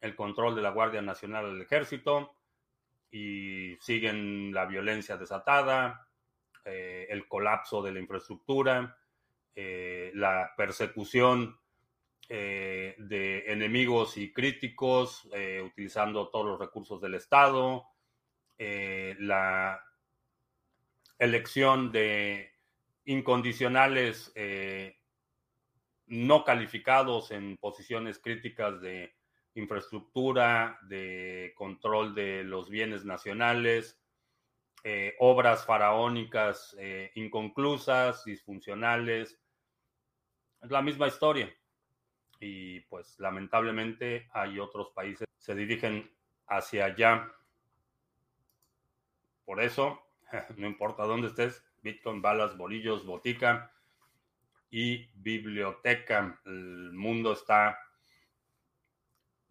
el 0.00 0.16
control 0.16 0.56
de 0.56 0.62
la 0.62 0.70
Guardia 0.70 1.02
Nacional 1.02 1.52
del 1.52 1.60
Ejército 1.60 2.34
y 3.14 3.76
siguen 3.76 4.52
la 4.52 4.66
violencia 4.66 5.16
desatada, 5.16 6.08
eh, 6.64 7.06
el 7.10 7.28
colapso 7.28 7.80
de 7.80 7.92
la 7.92 8.00
infraestructura, 8.00 8.98
eh, 9.54 10.10
la 10.14 10.52
persecución 10.56 11.56
eh, 12.28 12.96
de 12.98 13.52
enemigos 13.52 14.16
y 14.16 14.32
críticos 14.32 15.28
utilizando 15.64 16.28
todos 16.28 16.46
los 16.46 16.58
recursos 16.58 17.00
del 17.00 17.14
Estado, 17.14 17.86
la 18.58 19.80
elección 21.16 21.92
de 21.92 22.50
incondicionales 23.04 24.32
no 26.06 26.44
calificados 26.44 27.30
en 27.30 27.58
posiciones 27.58 28.18
críticas 28.18 28.80
de 28.80 29.14
infraestructura, 29.54 30.78
de 30.82 31.52
control 31.56 32.14
de 32.14 32.44
los 32.44 32.68
bienes 32.68 33.04
nacionales, 33.04 34.00
eh, 34.82 35.14
obras 35.18 35.64
faraónicas 35.64 36.76
eh, 36.78 37.10
inconclusas, 37.14 38.24
disfuncionales. 38.24 39.40
Es 40.60 40.70
la 40.70 40.82
misma 40.82 41.06
historia. 41.06 41.54
Y 42.40 42.80
pues 42.80 43.18
lamentablemente 43.18 44.28
hay 44.32 44.58
otros 44.58 44.90
países 44.90 45.26
que 45.26 45.42
se 45.42 45.54
dirigen 45.54 46.10
hacia 46.48 46.86
allá. 46.86 47.32
Por 49.44 49.62
eso, 49.62 50.02
no 50.56 50.66
importa 50.66 51.04
dónde 51.04 51.28
estés, 51.28 51.64
Bitcoin, 51.82 52.20
balas, 52.20 52.56
bolillos, 52.56 53.06
botica 53.06 53.72
y 54.70 55.06
biblioteca. 55.14 56.40
El 56.44 56.92
mundo 56.92 57.32
está 57.32 57.78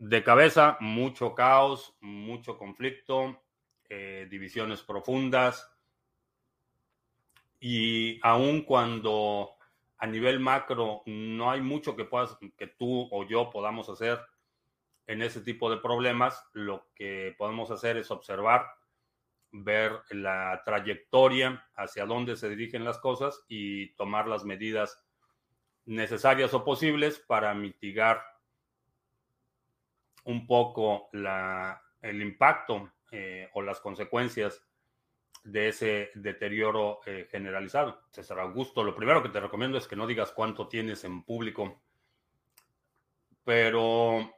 de 0.04 0.22
cabeza, 0.22 0.76
mucho 0.82 1.34
caos, 1.34 1.96
mucho 2.02 2.58
conflicto, 2.58 3.42
eh, 3.88 4.28
divisiones 4.30 4.82
profundas. 4.82 5.72
Y 7.62 8.20
aun 8.22 8.64
cuando 8.64 9.52
a 9.98 10.06
nivel 10.06 10.42
macro 10.42 11.04
no 11.06 11.50
hay 11.50 11.62
mucho 11.62 11.96
que, 11.96 12.04
puedas, 12.04 12.38
que 12.58 12.68
tú 12.68 13.08
o 13.12 13.26
yo 13.26 13.50
podamos 13.50 13.88
hacer 13.88 14.20
en 15.08 15.22
ese 15.22 15.40
tipo 15.40 15.70
de 15.72 15.78
problemas, 15.78 16.50
lo 16.52 16.90
que 16.94 17.34
podemos 17.38 17.72
hacer 17.72 17.96
es 17.96 18.12
observar, 18.12 18.66
ver 19.52 20.02
la 20.10 20.64
trayectoria 20.66 21.66
hacia 21.76 22.06
dónde 22.06 22.36
se 22.36 22.50
dirigen 22.50 22.84
las 22.84 22.98
cosas 23.00 23.46
y 23.48 23.96
tomar 23.96 24.28
las 24.28 24.44
medidas 24.44 25.02
necesarias 25.86 26.54
o 26.54 26.66
posibles 26.66 27.20
para 27.20 27.54
mitigar 27.54 28.33
un 30.26 30.48
poco 30.48 31.10
el 31.12 32.22
impacto 32.22 32.94
eh, 33.12 33.50
o 33.54 33.62
las 33.62 33.80
consecuencias 33.80 34.64
de 35.44 35.68
ese 35.70 36.12
deterioro 36.16 37.02
eh, 37.06 37.28
generalizado. 37.30 38.04
César 38.12 38.40
Augusto, 38.40 38.84
lo 38.84 38.96
primero 38.96 39.22
que 39.22 39.30
te 39.30 39.40
recomiendo 39.40 39.78
es 39.78 39.88
que 39.88 39.96
no 39.96 40.08
digas 40.08 40.32
cuánto 40.32 40.68
tienes 40.68 41.04
en 41.04 41.24
público, 41.24 41.82
pero 43.44 44.34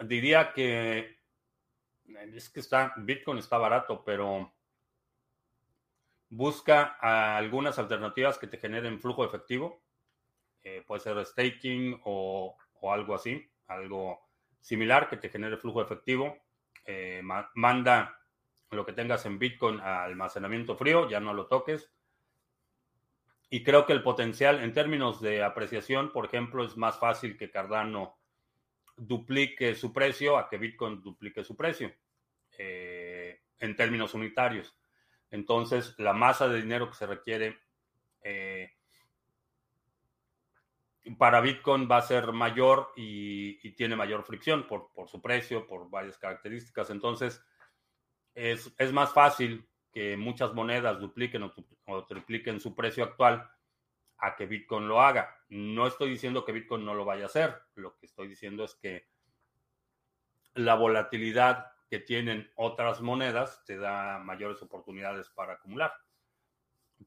diría 0.00 0.52
que 0.52 1.18
es 2.34 2.48
que 2.48 2.60
está, 2.60 2.94
Bitcoin 2.96 3.38
está 3.38 3.58
barato, 3.58 4.02
pero 4.02 4.54
busca 6.30 6.96
algunas 7.36 7.78
alternativas 7.78 8.38
que 8.38 8.46
te 8.46 8.56
generen 8.56 8.98
flujo 8.98 9.24
efectivo. 9.24 9.82
Eh, 10.62 10.82
puede 10.86 11.00
ser 11.00 11.24
staking 11.24 12.00
o 12.04 12.56
algo 12.82 13.14
así 13.14 13.48
algo 13.68 14.28
similar 14.60 15.08
que 15.08 15.16
te 15.16 15.28
genere 15.28 15.56
flujo 15.56 15.80
efectivo. 15.80 16.36
Eh, 16.84 17.22
manda 17.54 18.18
lo 18.70 18.84
que 18.84 18.92
tengas 18.92 19.24
en 19.26 19.38
Bitcoin 19.38 19.80
a 19.80 20.04
almacenamiento 20.04 20.76
frío, 20.76 21.08
ya 21.08 21.20
no 21.20 21.32
lo 21.32 21.46
toques. 21.46 21.90
Y 23.50 23.62
creo 23.62 23.86
que 23.86 23.94
el 23.94 24.02
potencial 24.02 24.60
en 24.60 24.74
términos 24.74 25.20
de 25.22 25.42
apreciación, 25.42 26.12
por 26.12 26.26
ejemplo, 26.26 26.64
es 26.64 26.76
más 26.76 26.98
fácil 26.98 27.38
que 27.38 27.50
Cardano 27.50 28.18
duplique 28.96 29.74
su 29.74 29.92
precio 29.92 30.36
a 30.36 30.48
que 30.48 30.58
Bitcoin 30.58 31.02
duplique 31.02 31.44
su 31.44 31.56
precio 31.56 31.92
eh, 32.58 33.40
en 33.58 33.76
términos 33.76 34.12
unitarios. 34.14 34.76
Entonces, 35.30 35.94
la 35.98 36.12
masa 36.12 36.48
de 36.48 36.60
dinero 36.60 36.88
que 36.88 36.96
se 36.96 37.06
requiere 37.06 37.58
eh, 38.22 38.72
para 41.16 41.40
Bitcoin 41.40 41.88
va 41.90 41.98
a 41.98 42.02
ser 42.02 42.32
mayor 42.32 42.92
y, 42.96 43.56
tiene 43.72 43.96
mayor 43.96 44.24
fricción 44.24 44.66
por, 44.66 44.90
su 45.08 45.22
precio, 45.22 45.66
por 45.66 45.88
varias 45.88 46.18
características. 46.18 46.90
Entonces, 46.90 47.42
es, 48.34 48.92
más 48.92 49.12
fácil 49.12 49.68
que 49.92 50.16
muchas 50.16 50.52
monedas 50.52 51.00
dupliquen 51.00 51.44
o, 51.44 52.06
tripliquen 52.06 52.60
su 52.60 52.74
precio 52.74 53.04
actual 53.04 53.48
a 54.18 54.34
que 54.34 54.46
Bitcoin 54.46 54.88
lo 54.88 55.00
haga. 55.00 55.36
No 55.48 55.86
estoy 55.86 56.10
diciendo 56.10 56.44
que 56.44 56.52
Bitcoin 56.52 56.84
no 56.84 56.94
lo 56.94 57.04
vaya 57.04 57.24
a 57.24 57.26
hacer. 57.26 57.54
Lo 57.74 57.96
que 57.96 58.06
estoy 58.06 58.28
diciendo 58.28 58.64
es 58.64 58.74
que 58.74 59.08
la 60.54 60.74
volatilidad 60.74 61.72
que 61.88 62.00
tienen 62.00 62.50
otras 62.56 63.00
monedas 63.00 63.62
te 63.64 63.78
da 63.78 64.18
mayores 64.18 64.60
oportunidades 64.62 65.30
para 65.30 65.54
acumular. 65.54 65.92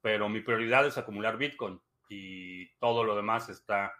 Pero 0.01 0.29
mi 0.29 0.39
prioridad 0.39 0.87
es 0.87 0.97
acumular 0.97 1.37
Bitcoin 1.37 1.81
y 2.12 2.67
todo 2.78 3.04
lo 3.04 3.15
demás 3.15 3.50
está 3.50 3.93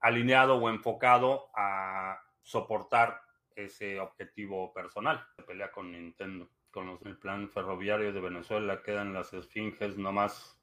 alineado 0.00 0.56
o 0.56 0.68
enfocado 0.68 1.50
a 1.54 2.20
soportar 2.42 3.22
ese 3.54 4.00
objetivo 4.00 4.72
personal. 4.72 5.24
Se 5.36 5.42
pelea 5.42 5.70
con 5.70 5.92
Nintendo. 5.92 6.48
Con 6.72 6.86
los, 6.86 7.02
el 7.02 7.18
plan 7.18 7.50
ferroviario 7.50 8.12
de 8.12 8.20
Venezuela 8.20 8.82
quedan 8.82 9.12
las 9.12 9.32
esfinges 9.34 9.98
nomás 9.98 10.58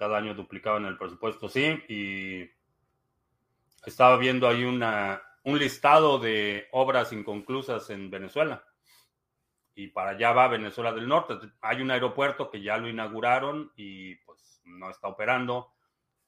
cada 0.00 0.16
año 0.16 0.32
duplicaban 0.32 0.86
el 0.86 0.96
presupuesto, 0.96 1.46
sí, 1.50 1.78
y 1.86 2.50
estaba 3.84 4.16
viendo 4.16 4.48
ahí 4.48 4.64
una, 4.64 5.20
un 5.44 5.58
listado 5.58 6.18
de 6.18 6.68
obras 6.72 7.12
inconclusas 7.12 7.90
en 7.90 8.08
Venezuela. 8.08 8.64
Y 9.74 9.88
para 9.88 10.12
allá 10.12 10.32
va 10.32 10.48
Venezuela 10.48 10.94
del 10.94 11.06
Norte. 11.06 11.34
Hay 11.60 11.82
un 11.82 11.90
aeropuerto 11.90 12.50
que 12.50 12.62
ya 12.62 12.78
lo 12.78 12.88
inauguraron 12.88 13.72
y 13.76 14.14
pues 14.24 14.49
no 14.78 14.90
está 14.90 15.08
operando 15.08 15.72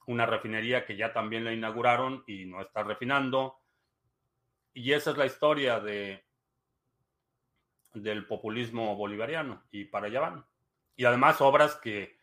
una 0.07 0.27
refinería 0.27 0.85
que 0.85 0.97
ya 0.97 1.13
también 1.13 1.45
la 1.45 1.53
inauguraron 1.53 2.25
y 2.27 2.45
no 2.45 2.61
está 2.61 2.83
refinando. 2.83 3.59
Y 4.75 4.93
esa 4.93 5.13
es 5.13 5.17
la 5.17 5.27
historia 5.27 5.81
de 5.81 6.25
del 7.95 8.27
populismo 8.27 8.97
bolivariano 8.97 9.63
y 9.71 9.85
para 9.85 10.07
allá 10.07 10.21
van. 10.21 10.47
Y 10.97 11.05
además 11.05 11.41
obras 11.41 11.77
que 11.77 12.17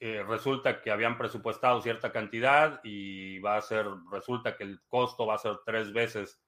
eh, 0.00 0.24
resulta 0.26 0.80
que 0.80 0.90
habían 0.90 1.16
presupuestado 1.16 1.80
cierta 1.82 2.12
cantidad 2.12 2.80
y 2.82 3.38
va 3.38 3.56
a 3.56 3.62
ser, 3.62 3.86
resulta 4.10 4.56
que 4.56 4.64
el 4.64 4.80
costo 4.88 5.26
va 5.26 5.34
a 5.34 5.38
ser 5.38 5.58
tres 5.64 5.92
veces 5.92 6.42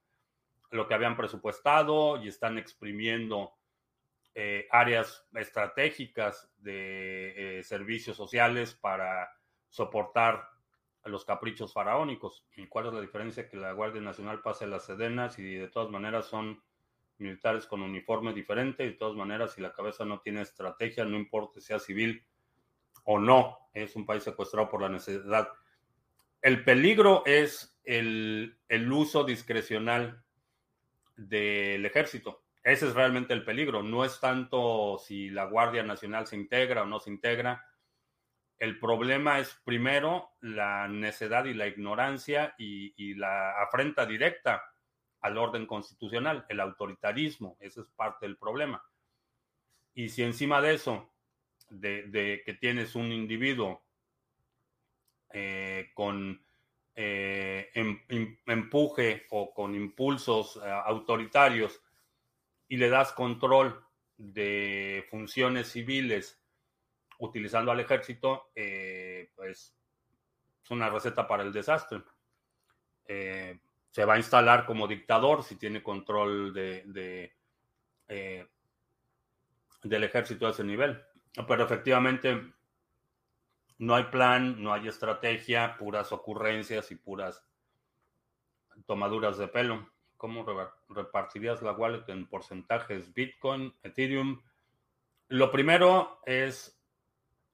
lo 0.71 0.87
que 0.87 0.95
habían 0.95 1.17
presupuestado 1.17 2.23
y 2.23 2.29
están 2.29 2.59
exprimiendo 2.59 3.53
eh, 4.35 4.69
áreas 4.71 5.27
estratégicas 5.35 6.51
de 6.59 7.59
eh, 7.59 7.62
servicios 7.62 8.16
sociales 8.16 8.75
para 8.75 9.31
soportar 9.69 10.49
los 11.05 11.25
caprichos 11.25 11.73
faraónicos. 11.73 12.47
¿Y 12.57 12.66
cuál 12.66 12.87
es 12.87 12.93
la 12.93 13.01
diferencia? 13.01 13.49
Que 13.49 13.57
la 13.57 13.73
Guardia 13.73 14.01
Nacional 14.03 14.43
pase 14.43 14.66
las 14.66 14.85
sedenas 14.85 15.38
y 15.38 15.55
de 15.55 15.69
todas 15.69 15.90
maneras 15.90 16.27
son 16.27 16.62
militares 17.19 17.66
con 17.66 17.83
uniforme 17.83 18.33
diferente 18.33 18.83
de 18.85 18.93
todas 18.93 19.14
maneras 19.14 19.53
si 19.53 19.61
la 19.61 19.73
cabeza 19.73 20.05
no 20.05 20.21
tiene 20.21 20.43
estrategia, 20.43 21.05
no 21.05 21.16
importa 21.16 21.61
si 21.61 21.66
sea 21.66 21.79
civil 21.79 22.25
o 23.05 23.19
no, 23.19 23.59
es 23.75 23.97
un 23.97 24.07
país 24.07 24.23
secuestrado 24.23 24.69
por 24.69 24.83
la 24.83 24.88
necesidad. 24.88 25.49
El 26.43 26.64
peligro 26.64 27.23
es 27.27 27.79
el, 27.85 28.59
el 28.69 28.93
uso 28.93 29.25
discrecional 29.25 30.23
del 31.16 31.85
ejército. 31.85 32.43
Ese 32.62 32.88
es 32.88 32.94
realmente 32.94 33.33
el 33.33 33.44
peligro. 33.44 33.83
No 33.83 34.05
es 34.05 34.20
tanto 34.20 34.99
si 34.99 35.31
la 35.31 35.44
Guardia 35.44 35.83
Nacional 35.83 36.27
se 36.27 36.37
integra 36.37 36.83
o 36.83 36.87
no 36.87 37.01
se 37.01 37.11
integra, 37.11 37.64
el 38.61 38.79
problema 38.79 39.38
es 39.38 39.59
primero 39.64 40.33
la 40.42 40.87
necedad 40.87 41.46
y 41.46 41.55
la 41.55 41.66
ignorancia 41.66 42.55
y, 42.59 43.14
la 43.14 43.62
afrenta 43.62 44.05
directa 44.05 44.62
al 45.23 45.38
orden 45.38 45.66
constitucional, 45.66 46.44
el 46.49 46.61
autoritarismo, 46.61 47.57
ese 47.59 47.81
es 47.81 47.87
parte 47.96 48.27
del 48.27 48.37
problema. 48.37 48.85
Y 49.94 50.11
si 50.11 50.23
encima 50.23 50.61
de 50.61 50.75
eso, 50.75 51.11
de, 51.70 52.42
que 52.44 52.55
tienes 52.55 52.94
un 52.94 53.11
individuo 53.12 53.83
eh, 55.33 55.90
con 55.94 56.44
eh, 56.94 57.70
em, 57.73 58.37
empuje 58.46 59.27
o 59.31 59.55
con 59.55 59.75
impulsos 59.75 60.57
eh, 60.57 60.68
autoritarios 60.68 61.81
y 62.71 62.77
le 62.77 62.89
das 62.89 63.13
control 63.13 63.85
de 64.17 65.05
funciones 65.11 65.73
civiles 65.73 66.41
utilizando 67.19 67.73
al 67.73 67.81
ejército, 67.81 68.53
eh, 68.55 69.33
pues 69.35 69.77
es 70.63 70.71
una 70.71 70.89
receta 70.89 71.27
para 71.27 71.43
el 71.43 71.53
desastre. 71.53 72.05
Eh, 73.07 73.59
se 73.91 74.05
va 74.05 74.15
a 74.15 74.19
instalar 74.19 74.67
como 74.67 74.87
dictador 74.87 75.43
si 75.43 75.57
tiene 75.57 75.83
control 75.83 76.55
de, 76.55 77.35
eh, 78.07 78.49
del 79.83 80.05
ejército 80.05 80.47
a 80.47 80.51
ese 80.51 80.63
nivel. 80.63 81.03
Pero 81.49 81.65
efectivamente 81.65 82.55
no 83.79 83.97
hay 83.97 84.05
plan, 84.05 84.63
no 84.63 84.73
hay 84.73 84.87
estrategia, 84.87 85.77
puras 85.77 86.13
ocurrencias 86.13 86.93
y 86.93 86.95
puras 86.95 87.45
tomaduras 88.87 89.39
de 89.39 89.49
pelo. 89.49 89.91
¿Cómo 90.21 90.45
repartirías 90.91 91.63
la 91.63 91.73
wallet 91.73 92.07
en 92.09 92.27
porcentajes? 92.27 93.15
Bitcoin, 93.15 93.75
Ethereum. 93.83 94.43
Lo 95.29 95.51
primero 95.51 96.21
es 96.27 96.79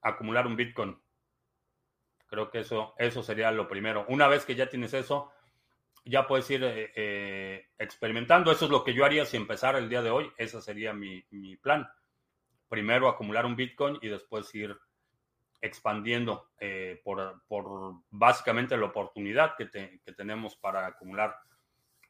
acumular 0.01 0.45
un 0.45 0.57
Bitcoin. 0.57 0.99
Creo 2.25 2.51
que 2.51 2.59
eso, 2.59 2.93
eso 2.97 3.23
sería 3.23 3.51
lo 3.51 3.69
primero. 3.69 4.05
Una 4.09 4.27
vez 4.27 4.43
que 4.43 4.55
ya 4.55 4.67
tienes 4.67 4.93
eso, 4.93 5.31
ya 6.03 6.27
puedes 6.27 6.49
ir 6.51 6.61
eh, 6.65 6.91
eh, 6.93 7.67
experimentando. 7.79 8.51
Eso 8.51 8.65
es 8.65 8.71
lo 8.71 8.83
que 8.83 8.93
yo 8.93 9.05
haría 9.05 9.23
si 9.23 9.37
empezara 9.37 9.77
el 9.77 9.87
día 9.87 10.01
de 10.01 10.09
hoy. 10.09 10.29
Ese 10.37 10.61
sería 10.61 10.91
mi, 10.91 11.23
plan. 11.61 11.87
Primero 12.67 13.07
acumular 13.07 13.45
un 13.45 13.55
Bitcoin 13.55 13.97
y 14.01 14.09
después 14.09 14.53
ir 14.53 14.77
expandiendo 15.61 16.49
eh, 16.59 17.01
por, 17.01 18.03
básicamente 18.09 18.75
la 18.75 18.87
oportunidad 18.87 19.55
que, 19.55 19.69
que 20.03 20.11
tenemos 20.11 20.57
para 20.57 20.85
acumular 20.85 21.33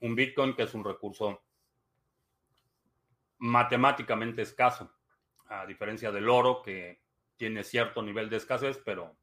un 0.01 0.15
Bitcoin, 0.15 0.55
que 0.55 0.63
es 0.63 0.73
un 0.73 0.83
recurso 0.83 1.43
matemáticamente 3.39 4.41
escaso, 4.41 4.91
a 5.47 5.65
diferencia 5.65 6.11
del 6.11 6.29
oro, 6.29 6.61
que 6.61 7.01
tiene 7.35 7.63
cierto 7.63 8.01
nivel 8.01 8.29
de 8.29 8.37
escasez, 8.37 8.81
pero 8.83 9.15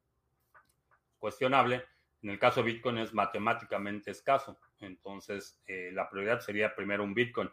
cuestionable. 1.17 1.83
En 2.21 2.31
el 2.31 2.39
caso 2.39 2.63
de 2.63 2.71
Bitcoin 2.71 2.97
es 2.97 3.13
matemáticamente 3.13 4.11
escaso. 4.11 4.57
Entonces, 4.79 5.61
eh, 5.67 5.91
la 5.93 6.09
prioridad 6.09 6.39
sería 6.39 6.75
primero 6.75 7.03
un 7.03 7.13
Bitcoin. 7.13 7.49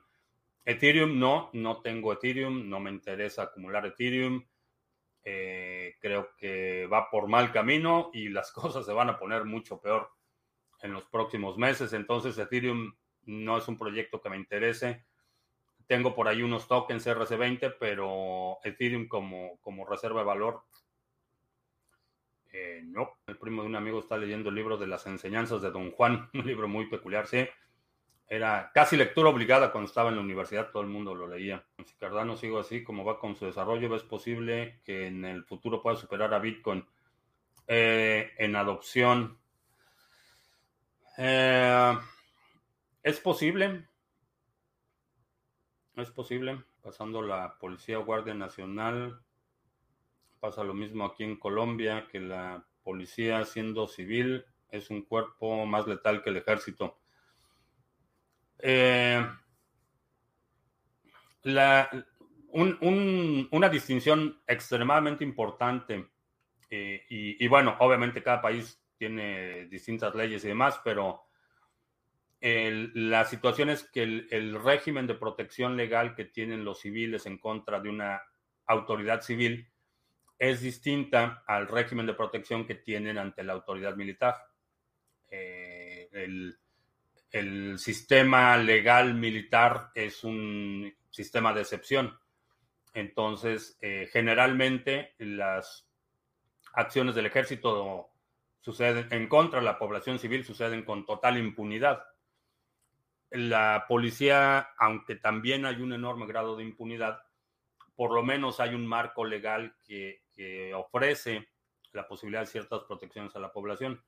Ethereum 0.65 1.19
no, 1.19 1.51
no 1.53 1.83
tengo 1.83 2.13
Ethereum, 2.13 2.69
no 2.69 2.81
me 2.81 2.91
interesa 2.91 3.43
acumular 3.43 3.85
Ethereum. 3.85 4.47
Eh, 5.25 5.97
creo 6.01 6.35
que 6.37 6.87
va 6.87 7.11
por 7.11 7.29
mal 7.29 7.53
camino 7.53 8.11
y 8.13 8.29
las 8.29 8.53
cosas 8.53 8.87
se 8.87 8.93
van 8.93 9.11
a 9.11 9.19
poner 9.19 9.45
mucho 9.45 9.81
peor 9.81 10.11
en 10.81 10.93
los 10.93 11.05
próximos 11.07 11.59
meses. 11.59 11.93
Entonces, 11.93 12.39
Ethereum 12.39 12.95
no 13.27 13.59
es 13.59 13.69
un 13.69 13.77
proyecto 13.77 14.21
que 14.21 14.31
me 14.31 14.37
interese. 14.37 15.05
Tengo 15.87 16.15
por 16.15 16.29
ahí 16.29 16.43
unos 16.43 16.69
tokens 16.69 17.07
RC20, 17.07 17.77
pero 17.79 18.59
Ethereum 18.65 19.09
como, 19.09 19.59
como 19.61 19.87
reserva 19.87 20.21
de 20.21 20.27
valor, 20.27 20.63
eh, 22.53 22.83
no. 22.85 23.17
El 23.27 23.39
primo 23.39 23.63
de 23.63 23.69
un 23.69 23.77
amigo 23.77 23.99
está 23.99 24.19
leyendo 24.19 24.51
el 24.51 24.55
libro 24.55 24.77
de 24.77 24.87
las 24.87 25.07
enseñanzas 25.07 25.63
de 25.63 25.71
Don 25.71 25.91
Juan, 25.91 26.29
un 26.35 26.47
libro 26.47 26.69
muy 26.69 26.87
peculiar, 26.87 27.27
sí. 27.27 27.47
Era 28.29 28.71
casi 28.73 28.97
lectura 28.97 29.29
obligada 29.29 29.73
cuando 29.73 29.89
estaba 29.89 30.09
en 30.09 30.17
la 30.17 30.23
universidad, 30.23 30.71
todo 30.71 30.83
el 30.83 30.89
mundo 30.89 31.15
lo 31.15 31.29
leía. 31.29 31.67
Si 31.85 31.95
Cardano 31.97 32.37
sigo 32.37 32.59
así, 32.59 32.83
como 32.83 33.05
va 33.05 33.19
con 33.19 33.37
su 33.37 33.45
desarrollo, 33.45 33.95
¿es 33.95 34.05
posible 34.05 34.81
que 34.85 35.07
en 35.07 35.25
el 35.25 35.45
futuro 35.45 35.83
pueda 35.83 35.97
superar 35.97 36.33
a 36.33 36.39
Bitcoin 36.39 36.87
eh, 37.67 38.33
en 38.39 38.57
adopción? 38.57 39.39
Eh, 41.19 41.99
es 43.03 43.21
posible. 43.21 43.87
Es 45.97 46.11
posible. 46.11 46.65
Pasando 46.83 47.23
la 47.23 47.59
Policía 47.59 47.99
Guardia 47.99 48.35
Nacional. 48.35 49.21
Pasa 50.41 50.65
lo 50.65 50.75
mismo 50.75 51.05
aquí 51.05 51.25
en 51.25 51.37
Colombia, 51.37 52.09
que 52.11 52.21
la 52.21 52.67
policía 52.83 53.45
siendo 53.45 53.87
civil 53.87 54.45
es 54.69 54.91
un 54.91 55.03
cuerpo 55.03 55.65
más 55.67 55.87
letal 55.87 56.23
que 56.23 56.31
el 56.31 56.39
ejército. 56.39 56.99
Eh, 58.59 59.25
una 62.53 63.69
distinción 63.69 64.41
extremadamente 64.47 65.25
importante, 65.25 66.09
eh, 66.71 67.05
y, 67.09 67.47
bueno, 67.49 67.77
obviamente 67.81 68.23
cada 68.23 68.41
país 68.41 68.83
tiene 68.97 69.67
distintas 69.67 70.15
leyes 70.15 70.45
y 70.45 70.49
demás, 70.49 70.81
pero 70.83 71.25
la 72.43 73.25
situación 73.25 73.71
es 73.71 73.85
que 73.85 74.03
el, 74.03 74.61
régimen 74.61 75.07
de 75.07 75.15
protección 75.15 75.77
legal 75.77 76.17
que 76.17 76.25
tienen 76.25 76.65
los 76.65 76.81
civiles 76.81 77.27
en 77.27 77.39
contra 77.39 77.79
de 77.79 77.89
una 77.89 78.21
autoridad 78.67 79.21
civil 79.21 79.71
es 80.39 80.61
distinta 80.61 81.45
al 81.47 81.69
régimen 81.69 82.05
de 82.05 82.15
protección 82.15 82.67
que 82.67 82.75
tienen 82.75 83.17
ante 83.17 83.45
la 83.45 83.53
autoridad 83.53 83.95
militar. 83.95 84.35
Eh, 85.31 86.09
el, 86.11 87.79
sistema 87.79 88.59
legal 88.59 89.15
militar 89.15 89.91
es 89.95 90.25
un 90.25 90.93
sistema 91.11 91.55
de 91.55 91.61
excepción. 91.61 92.19
Entonces, 92.93 93.79
eh, 93.81 94.09
generalmente 94.13 95.15
las 95.19 95.89
acciones 96.75 97.15
del 97.15 97.27
ejército 97.27 98.11
suceden 98.61 99.07
en 99.13 99.29
contra 99.29 99.61
de 99.61 99.65
la 99.65 99.79
población 99.79 100.19
civil, 100.19 100.45
suceden 100.45 100.85
con 100.85 101.07
total 101.07 101.39
impunidad 101.39 102.03
la 103.33 103.87
policía, 103.89 104.71
aunque 104.79 105.17
también 105.17 105.65
hay 105.65 105.81
un 105.81 105.93
enorme 105.93 106.27
grado 106.27 106.57
de 106.57 106.65
impunidad, 106.65 107.23
por 107.95 108.13
lo 108.13 108.23
menos 108.23 108.61
hay 108.61 108.75
un 108.75 108.87
marco 108.87 109.25
legal 109.25 109.77
que, 109.85 110.21
ofrece 110.75 111.51
la 111.93 112.09
posibilidad 112.09 112.41
de 112.41 112.47
ciertas 112.47 112.83
protecciones 112.85 113.37
a 113.37 113.39
la 113.39 113.53
población. 113.53 114.03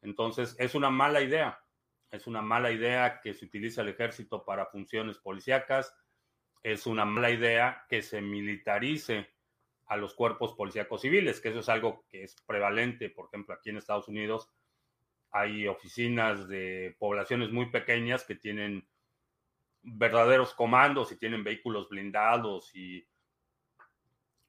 Entonces, 0.00 0.56
es 0.58 0.74
una 0.74 0.88
mala 0.88 1.20
idea. 1.20 1.60
Es 2.10 2.26
una 2.26 2.40
mala 2.40 2.70
idea 2.70 3.20
que 3.20 3.34
se 3.34 3.44
utilice 3.44 3.82
el 3.82 3.88
ejército 3.88 4.44
para 4.44 4.66
funciones 4.66 5.18
policíacas. 5.18 5.94
Es 6.62 6.86
una 6.86 7.04
mala 7.04 7.30
idea 7.30 7.84
que 7.88 8.00
se 8.00 8.22
militarice 8.22 9.28
a 9.86 9.96
los 9.96 10.14
cuerpos 10.14 10.54
policíacos 10.54 11.02
civiles, 11.02 11.40
que 11.40 11.50
eso 11.50 11.58
es 11.58 11.68
algo 11.68 12.06
que 12.08 12.22
es 12.22 12.36
prevalente, 12.46 13.10
por 13.10 13.26
ejemplo, 13.26 13.54
aquí 13.54 13.70
en 13.70 13.76
Estados 13.76 14.08
Unidos 14.08 14.50
hay 15.30 15.66
oficinas 15.66 16.48
de 16.48 16.96
poblaciones 16.98 17.50
muy 17.50 17.66
pequeñas 17.70 18.24
que 18.24 18.34
tienen 18.34 18.88
verdaderos 19.82 20.54
comandos 20.54 21.12
y 21.12 21.16
tienen 21.16 21.44
vehículos 21.44 21.88
blindados 21.88 22.74
y 22.74 23.06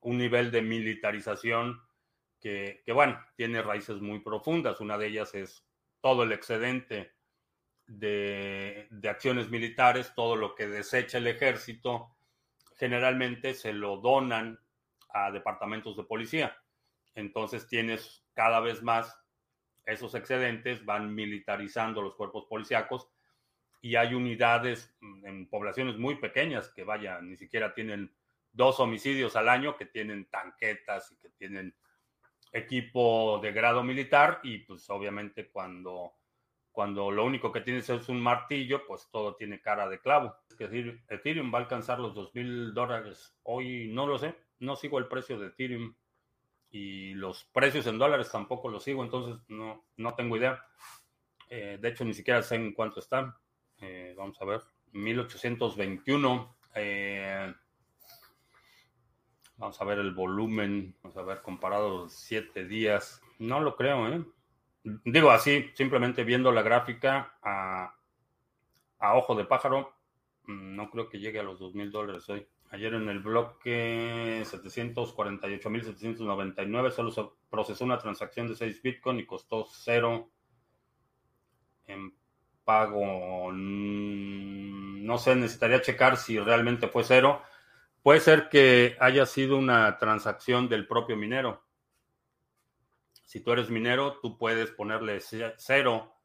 un 0.01 0.17
nivel 0.17 0.51
de 0.51 0.61
militarización 0.61 1.81
que, 2.39 2.81
bueno, 2.93 3.19
tiene 3.35 3.61
raíces 3.61 3.99
muy 4.01 4.19
profundas. 4.19 4.79
Una 4.79 4.97
de 4.97 5.07
ellas 5.07 5.33
es 5.35 5.67
todo 6.01 6.23
el 6.23 6.31
excedente 6.31 7.13
de, 7.85 8.87
de, 8.89 9.09
acciones 9.09 9.49
militares, 9.49 10.13
todo 10.15 10.35
lo 10.35 10.55
que 10.55 10.67
desecha 10.67 11.17
el 11.17 11.27
ejército, 11.27 12.15
generalmente 12.77 13.53
se 13.53 13.73
lo 13.73 13.97
donan 13.97 14.59
a 15.09 15.31
departamentos 15.31 15.97
de 15.97 16.03
policía. 16.03 16.55
Entonces 17.15 17.67
tienes 17.67 18.25
cada 18.33 18.59
vez 18.59 18.83
más 18.83 19.13
esos 19.87 20.13
excedentes 20.15 20.85
van 20.85 21.15
militarizando 21.15 22.01
los 22.01 22.15
cuerpos 22.15 22.45
policíacos 22.45 23.09
y 23.81 23.95
hay 23.95 24.13
unidades 24.13 24.95
en 25.23 25.47
poblaciones 25.49 25.97
muy 25.97 26.15
pequeñas 26.15 26.69
que, 26.69 26.83
vaya, 26.83 27.21
ni 27.21 27.37
siquiera 27.37 27.73
tienen 27.73 28.13
dos 28.51 28.79
homicidios 28.79 29.35
al 29.35 29.47
año, 29.47 29.77
que 29.77 29.85
tienen 29.85 30.25
tanquetas 30.25 31.11
y 31.11 31.17
que 31.17 31.29
tienen 31.29 31.73
equipo 32.51 33.39
de 33.41 33.51
grado 33.53 33.83
militar 33.83 34.39
y 34.43 34.59
pues 34.59 34.89
obviamente 34.89 35.49
cuando, 35.49 36.13
cuando 36.71 37.09
lo 37.09 37.23
único 37.23 37.51
que 37.51 37.61
tienes 37.61 37.89
es 37.89 38.09
un 38.09 38.19
martillo, 38.19 38.85
pues 38.85 39.07
todo 39.09 39.35
tiene 39.35 39.61
cara 39.61 39.87
de 39.87 39.99
clavo. 39.99 40.35
Es 40.49 40.57
decir, 40.57 41.03
Ethereum 41.07 41.53
va 41.53 41.59
a 41.59 41.61
alcanzar 41.61 41.99
los 41.99 42.13
dos 42.13 42.33
mil 42.35 42.73
dólares. 42.73 43.37
Hoy 43.43 43.89
no 43.93 44.05
lo 44.05 44.17
sé, 44.17 44.35
no 44.59 44.75
sigo 44.75 44.99
el 44.99 45.07
precio 45.07 45.39
de 45.39 45.47
Ethereum 45.47 45.95
y 46.69 47.13
los 47.13 47.45
precios 47.45 47.87
en 47.87 47.97
dólares 47.97 48.29
tampoco 48.31 48.69
los 48.69 48.83
sigo, 48.83 49.03
entonces 49.03 49.41
no, 49.47 49.85
no 49.95 50.15
tengo 50.15 50.37
idea. 50.37 50.63
Eh, 51.49 51.77
de 51.79 51.89
hecho, 51.89 52.03
ni 52.03 52.13
siquiera 52.13 52.41
sé 52.43 52.55
en 52.55 52.73
cuánto 52.73 52.99
están. 52.99 53.33
Eh, 53.79 54.13
vamos 54.17 54.41
a 54.41 54.45
ver, 54.45 54.61
1821. 54.91 56.57
Eh, 56.75 57.53
vamos 59.57 59.81
a 59.81 59.85
ver 59.85 59.99
el 59.99 60.11
volumen, 60.13 60.95
vamos 61.01 61.17
a 61.17 61.23
ver 61.23 61.41
comparado 61.41 62.09
siete 62.09 62.65
días. 62.65 63.21
No 63.39 63.61
lo 63.61 63.75
creo, 63.75 64.07
¿eh? 64.07 64.25
Digo 64.83 65.31
así, 65.31 65.69
simplemente 65.73 66.23
viendo 66.23 66.51
la 66.51 66.61
gráfica 66.61 67.37
a, 67.41 67.93
a 68.99 69.15
ojo 69.15 69.35
de 69.35 69.45
pájaro, 69.45 69.93
mm, 70.43 70.75
no 70.75 70.89
creo 70.89 71.09
que 71.09 71.19
llegue 71.19 71.39
a 71.39 71.43
los 71.43 71.59
dos 71.59 71.75
mil 71.75 71.91
dólares 71.91 72.27
hoy. 72.29 72.47
Ayer 72.69 72.95
en 72.95 73.07
el 73.07 73.19
bloque 73.19 74.43
748.799 74.43 76.91
solo 76.91 77.11
se 77.11 77.23
procesó 77.49 77.85
una 77.85 77.97
transacción 77.97 78.49
de 78.49 78.55
6 78.55 78.81
Bitcoin 78.81 79.19
y 79.19 79.25
costó 79.25 79.65
cero 79.71 80.29
en 81.85 82.13
pago. 82.65 83.53
No 83.53 85.17
sé, 85.17 85.33
necesitaría 85.35 85.81
checar 85.81 86.17
si 86.17 86.37
realmente 86.37 86.89
fue 86.89 87.05
cero. 87.05 87.41
Puede 88.03 88.19
ser 88.19 88.49
que 88.49 88.97
haya 88.99 89.25
sido 89.25 89.57
una 89.57 89.97
transacción 89.97 90.67
del 90.67 90.87
propio 90.87 91.15
minero. 91.15 91.63
Si 93.23 93.39
tú 93.39 93.53
eres 93.53 93.69
minero, 93.69 94.19
tú 94.21 94.37
puedes 94.37 94.71
ponerle 94.71 95.21
cero 95.21 96.16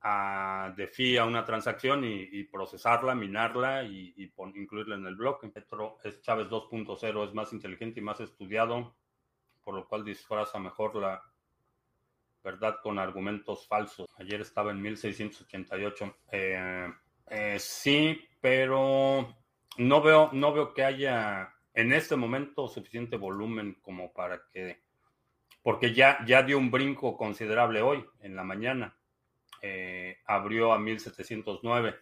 a, 0.00 0.72
de 0.76 1.18
a 1.18 1.24
una 1.24 1.44
transacción 1.44 2.04
y, 2.04 2.44
procesarla, 2.44 3.14
minarla 3.14 3.84
y, 3.84 4.14
incluirla 4.54 4.96
en 4.96 5.06
el 5.06 5.16
bloque. 5.16 5.52
Es 6.04 6.20
Chávez 6.22 6.48
2.0, 6.48 7.28
es 7.28 7.34
más 7.34 7.52
inteligente 7.52 8.00
y 8.00 8.02
más 8.02 8.20
estudiado, 8.20 8.96
por 9.62 9.74
lo 9.74 9.88
cual 9.88 10.04
disfraza 10.04 10.58
mejor 10.58 10.96
la 10.96 11.22
verdad 12.42 12.76
con 12.82 12.98
argumentos 12.98 13.66
falsos. 13.66 14.06
Ayer 14.18 14.40
estaba 14.40 14.70
en 14.70 14.80
1688. 14.80 16.16
Eh, 16.32 16.92
eh, 17.26 17.56
sí, 17.58 18.20
pero 18.40 19.34
no 19.78 20.02
veo, 20.02 20.30
no 20.32 20.52
veo 20.52 20.72
que 20.72 20.84
haya 20.84 21.54
en 21.74 21.92
este 21.92 22.16
momento 22.16 22.68
suficiente 22.68 23.16
volumen 23.16 23.78
como 23.82 24.12
para 24.12 24.42
que, 24.50 24.82
porque 25.62 25.92
ya, 25.92 26.24
ya 26.26 26.42
dio 26.42 26.58
un 26.58 26.70
brinco 26.70 27.16
considerable 27.16 27.82
hoy, 27.82 28.04
en 28.20 28.34
la 28.34 28.44
mañana. 28.44 28.97
Eh, 29.62 30.18
abrió 30.26 30.72
a 30.72 30.78
1709. 30.78 31.96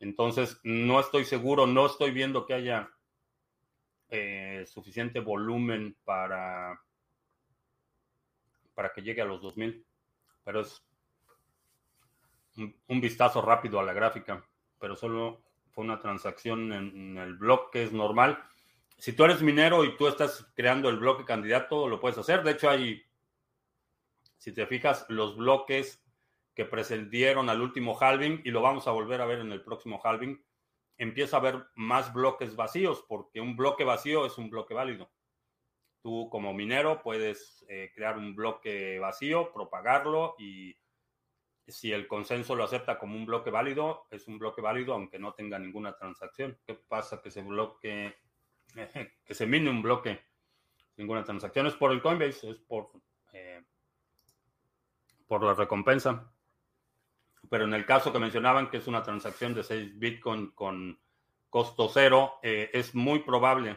Entonces, 0.00 0.60
no 0.64 0.98
estoy 1.00 1.24
seguro, 1.24 1.66
no 1.66 1.86
estoy 1.86 2.10
viendo 2.10 2.44
que 2.44 2.54
haya 2.54 2.90
eh, 4.08 4.64
suficiente 4.66 5.20
volumen 5.20 5.96
para, 6.04 6.78
para 8.74 8.92
que 8.92 9.02
llegue 9.02 9.22
a 9.22 9.26
los 9.26 9.40
2000. 9.40 9.86
Pero 10.44 10.60
es 10.60 10.84
un, 12.56 13.00
vistazo 13.00 13.40
rápido 13.42 13.80
a 13.80 13.84
la 13.84 13.92
gráfica. 13.92 14.44
Pero 14.78 14.96
solo 14.96 15.42
fue 15.70 15.84
una 15.84 16.00
transacción 16.00 16.72
en, 16.72 17.16
el 17.16 17.36
bloque, 17.36 17.84
es 17.84 17.92
normal. 17.92 18.42
Si 18.98 19.12
tú 19.12 19.24
eres 19.24 19.40
minero 19.40 19.84
y 19.84 19.96
tú 19.96 20.08
estás 20.08 20.46
creando 20.54 20.88
el 20.88 20.98
bloque 20.98 21.24
candidato, 21.24 21.88
lo 21.88 22.00
puedes 22.00 22.18
hacer. 22.18 22.42
De 22.42 22.52
hecho, 22.52 22.68
hay, 22.68 23.02
si 24.36 24.52
te 24.52 24.66
fijas, 24.66 25.06
los 25.08 25.36
bloques 25.36 26.01
que 26.54 26.64
precedieron 26.64 27.48
al 27.48 27.62
último 27.62 27.98
halving 27.98 28.42
y 28.44 28.50
lo 28.50 28.60
vamos 28.60 28.86
a 28.86 28.92
volver 28.92 29.20
a 29.20 29.26
ver 29.26 29.40
en 29.40 29.52
el 29.52 29.62
próximo 29.62 30.00
halving, 30.02 30.42
empieza 30.98 31.36
a 31.36 31.40
haber 31.40 31.66
más 31.74 32.12
bloques 32.12 32.54
vacíos 32.56 33.04
porque 33.08 33.40
un 33.40 33.56
bloque 33.56 33.84
vacío 33.84 34.26
es 34.26 34.36
un 34.38 34.50
bloque 34.50 34.74
válido. 34.74 35.10
Tú 36.02 36.28
como 36.30 36.52
minero 36.52 37.02
puedes 37.02 37.64
eh, 37.68 37.90
crear 37.94 38.18
un 38.18 38.34
bloque 38.34 38.98
vacío, 38.98 39.52
propagarlo 39.52 40.34
y 40.38 40.76
si 41.66 41.92
el 41.92 42.08
consenso 42.08 42.54
lo 42.54 42.64
acepta 42.64 42.98
como 42.98 43.16
un 43.16 43.24
bloque 43.24 43.50
válido, 43.50 44.06
es 44.10 44.26
un 44.28 44.38
bloque 44.38 44.60
válido 44.60 44.94
aunque 44.94 45.18
no 45.18 45.32
tenga 45.32 45.58
ninguna 45.58 45.96
transacción. 45.96 46.58
¿Qué 46.66 46.74
pasa 46.74 47.22
que 47.22 47.30
se 47.30 47.42
bloque, 47.42 48.14
que 49.24 49.34
se 49.34 49.46
mine 49.46 49.70
un 49.70 49.80
bloque? 49.80 50.20
Ninguna 50.96 51.24
transacción 51.24 51.66
es 51.66 51.74
por 51.74 51.92
el 51.92 52.02
Coinbase, 52.02 52.50
es 52.50 52.58
por, 52.58 52.90
eh, 53.32 53.62
por 55.26 55.42
la 55.42 55.54
recompensa 55.54 56.31
pero 57.52 57.66
en 57.66 57.74
el 57.74 57.84
caso 57.84 58.10
que 58.10 58.18
mencionaban, 58.18 58.70
que 58.70 58.78
es 58.78 58.86
una 58.86 59.02
transacción 59.02 59.52
de 59.52 59.62
6 59.62 59.98
Bitcoin 59.98 60.52
con 60.52 60.98
costo 61.50 61.90
cero, 61.92 62.38
eh, 62.42 62.70
es 62.72 62.94
muy 62.94 63.18
probable 63.18 63.76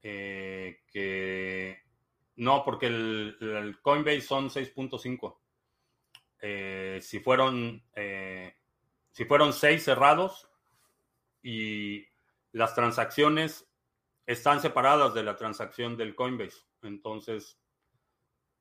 eh, 0.00 0.80
que 0.90 1.82
no, 2.36 2.64
porque 2.64 2.86
el, 2.86 3.78
Coinbase 3.82 4.22
son 4.22 4.48
6.5. 4.48 5.40
Eh, 6.40 7.00
si 7.02 7.20
fueron 7.20 7.84
si 9.10 9.24
fueron 9.26 9.52
6 9.52 9.84
cerrados 9.84 10.48
y 11.42 12.06
las 12.52 12.74
transacciones 12.74 13.70
están 14.24 14.62
separadas 14.62 15.12
de 15.12 15.22
la 15.22 15.36
transacción 15.36 15.98
del 15.98 16.14
Coinbase, 16.14 16.62
entonces 16.80 17.60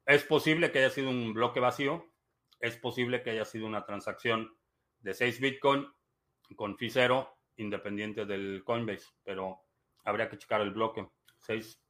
es 0.05 0.25
posible 0.25 0.73
que 0.73 0.79
haya 0.79 0.89
sido 0.89 1.09
un 1.09 1.33
bloque 1.33 1.61
vacío 1.61 2.10
es 2.61 2.77
posible 2.77 3.23
que 3.23 3.31
haya 3.31 3.45
sido 3.45 3.65
una 3.65 3.85
transacción 3.85 4.55
de 5.01 5.13
6 5.13 5.39
Bitcoin 5.39 5.87
con 6.55 6.77
fee 6.77 6.89
cero 6.89 7.37
independiente 7.57 8.25
del 8.25 8.63
Coinbase, 8.63 9.07
pero 9.23 9.61
habría 10.03 10.29
que 10.29 10.37
checar 10.37 10.61
el 10.61 10.71
bloque. 10.71 11.07
6, 11.39 11.81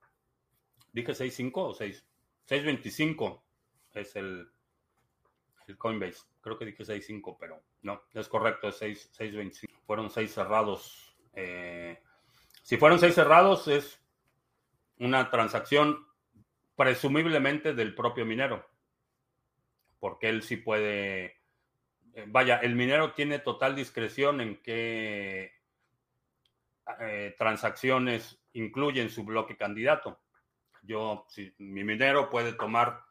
dije 0.93 1.11
6.5 1.11 1.51
o 1.55 1.73
6. 1.73 2.05
6.25 2.47 3.41
es 3.93 4.15
el, 4.15 4.49
el 5.67 5.77
Coinbase. 5.77 6.23
Creo 6.41 6.57
que 6.57 6.65
dije 6.65 6.83
6.5, 6.83 7.37
pero 7.39 7.61
no, 7.81 8.03
es 8.13 8.27
correcto, 8.27 8.69
es 8.69 8.81
6.25. 8.81 9.81
Fueron 9.85 10.09
6 10.09 10.31
cerrados. 10.31 11.15
Eh, 11.33 12.01
si 12.63 12.77
fueron 12.77 12.99
6 12.99 13.13
cerrados, 13.13 13.67
es 13.67 14.01
una 14.99 15.29
transacción 15.29 16.05
presumiblemente 16.75 17.73
del 17.73 17.95
propio 17.95 18.25
minero 18.25 18.70
porque 20.01 20.29
él 20.29 20.41
sí 20.41 20.57
puede, 20.57 21.25
eh, 22.15 22.25
vaya, 22.27 22.57
el 22.57 22.75
minero 22.75 23.13
tiene 23.13 23.37
total 23.37 23.75
discreción 23.75 24.41
en 24.41 24.59
qué 24.63 25.53
eh, 26.99 27.35
transacciones 27.37 28.43
incluyen 28.53 29.11
su 29.11 29.23
bloque 29.23 29.55
candidato. 29.55 30.19
Yo, 30.81 31.27
si, 31.29 31.53
mi 31.59 31.83
minero 31.83 32.31
puede 32.31 32.53
tomar 32.53 33.03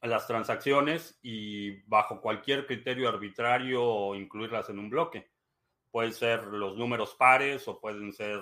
las 0.00 0.26
transacciones 0.26 1.18
y 1.20 1.82
bajo 1.82 2.22
cualquier 2.22 2.64
criterio 2.66 3.06
arbitrario 3.06 4.14
incluirlas 4.14 4.70
en 4.70 4.78
un 4.78 4.88
bloque. 4.88 5.30
Pueden 5.90 6.14
ser 6.14 6.44
los 6.44 6.78
números 6.78 7.14
pares 7.14 7.68
o 7.68 7.78
pueden 7.78 8.10
ser 8.14 8.40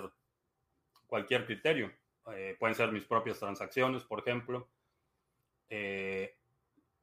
cualquier 1.07 1.45
criterio. 1.45 1.91
Eh, 2.31 2.55
pueden 2.57 2.75
ser 2.75 2.93
mis 2.93 3.03
propias 3.03 3.37
transacciones, 3.37 4.05
por 4.05 4.21
ejemplo 4.21 4.69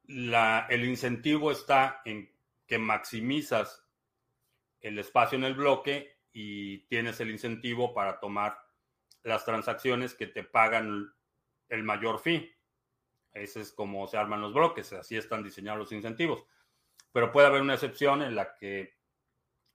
el 0.07 0.85
incentivo 0.85 1.51
está 1.51 2.01
en 2.05 2.31
que 2.67 2.77
maximizas 2.77 3.83
el 4.81 4.99
espacio 4.99 5.37
en 5.37 5.43
el 5.43 5.55
bloque 5.55 6.19
y 6.31 6.79
tienes 6.87 7.19
el 7.19 7.31
incentivo 7.31 7.93
para 7.93 8.19
tomar 8.19 8.57
las 9.23 9.45
transacciones 9.45 10.13
que 10.13 10.27
te 10.27 10.43
pagan 10.43 11.13
el 11.69 11.83
mayor 11.83 12.19
fee. 12.19 12.55
Ese 13.33 13.61
es 13.61 13.71
como 13.71 14.07
se 14.07 14.17
arman 14.17 14.41
los 14.41 14.53
bloques, 14.53 14.93
así 14.93 15.17
están 15.17 15.43
diseñados 15.43 15.79
los 15.79 15.91
incentivos. 15.91 16.43
Pero 17.11 17.31
puede 17.31 17.47
haber 17.47 17.61
una 17.61 17.73
excepción 17.73 18.21
en 18.21 18.35
la 18.35 18.55
que 18.55 18.95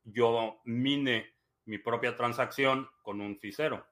yo 0.04 0.60
mine 0.64 1.34
mi 1.64 1.78
propia 1.78 2.16
transacción 2.16 2.88
con 3.02 3.20
un 3.20 3.38
fee 3.38 3.52
cero. 3.52 3.86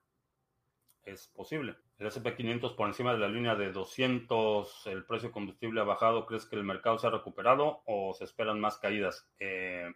Es 1.03 1.29
posible 1.29 1.77
el 1.99 2.07
SP500 2.07 2.77
por 2.77 2.87
encima 2.87 3.13
de 3.13 3.19
la 3.19 3.29
línea 3.29 3.57
de 3.57 3.73
200, 3.73 4.87
el 4.87 5.05
precio 5.05 5.29
de 5.29 5.33
combustible 5.33 5.81
ha 5.81 5.85
bajado, 5.85 6.27
¿crees 6.27 6.47
que 6.47 6.55
el 6.55 6.63
mercado 6.63 6.97
se 6.99 7.09
ha 7.09 7.11
recuperado 7.11 7.83
o 7.87 8.15
se 8.15 8.25
esperan 8.25 8.61
más 8.61 8.79
caídas? 8.79 9.29
Eh, 9.41 9.93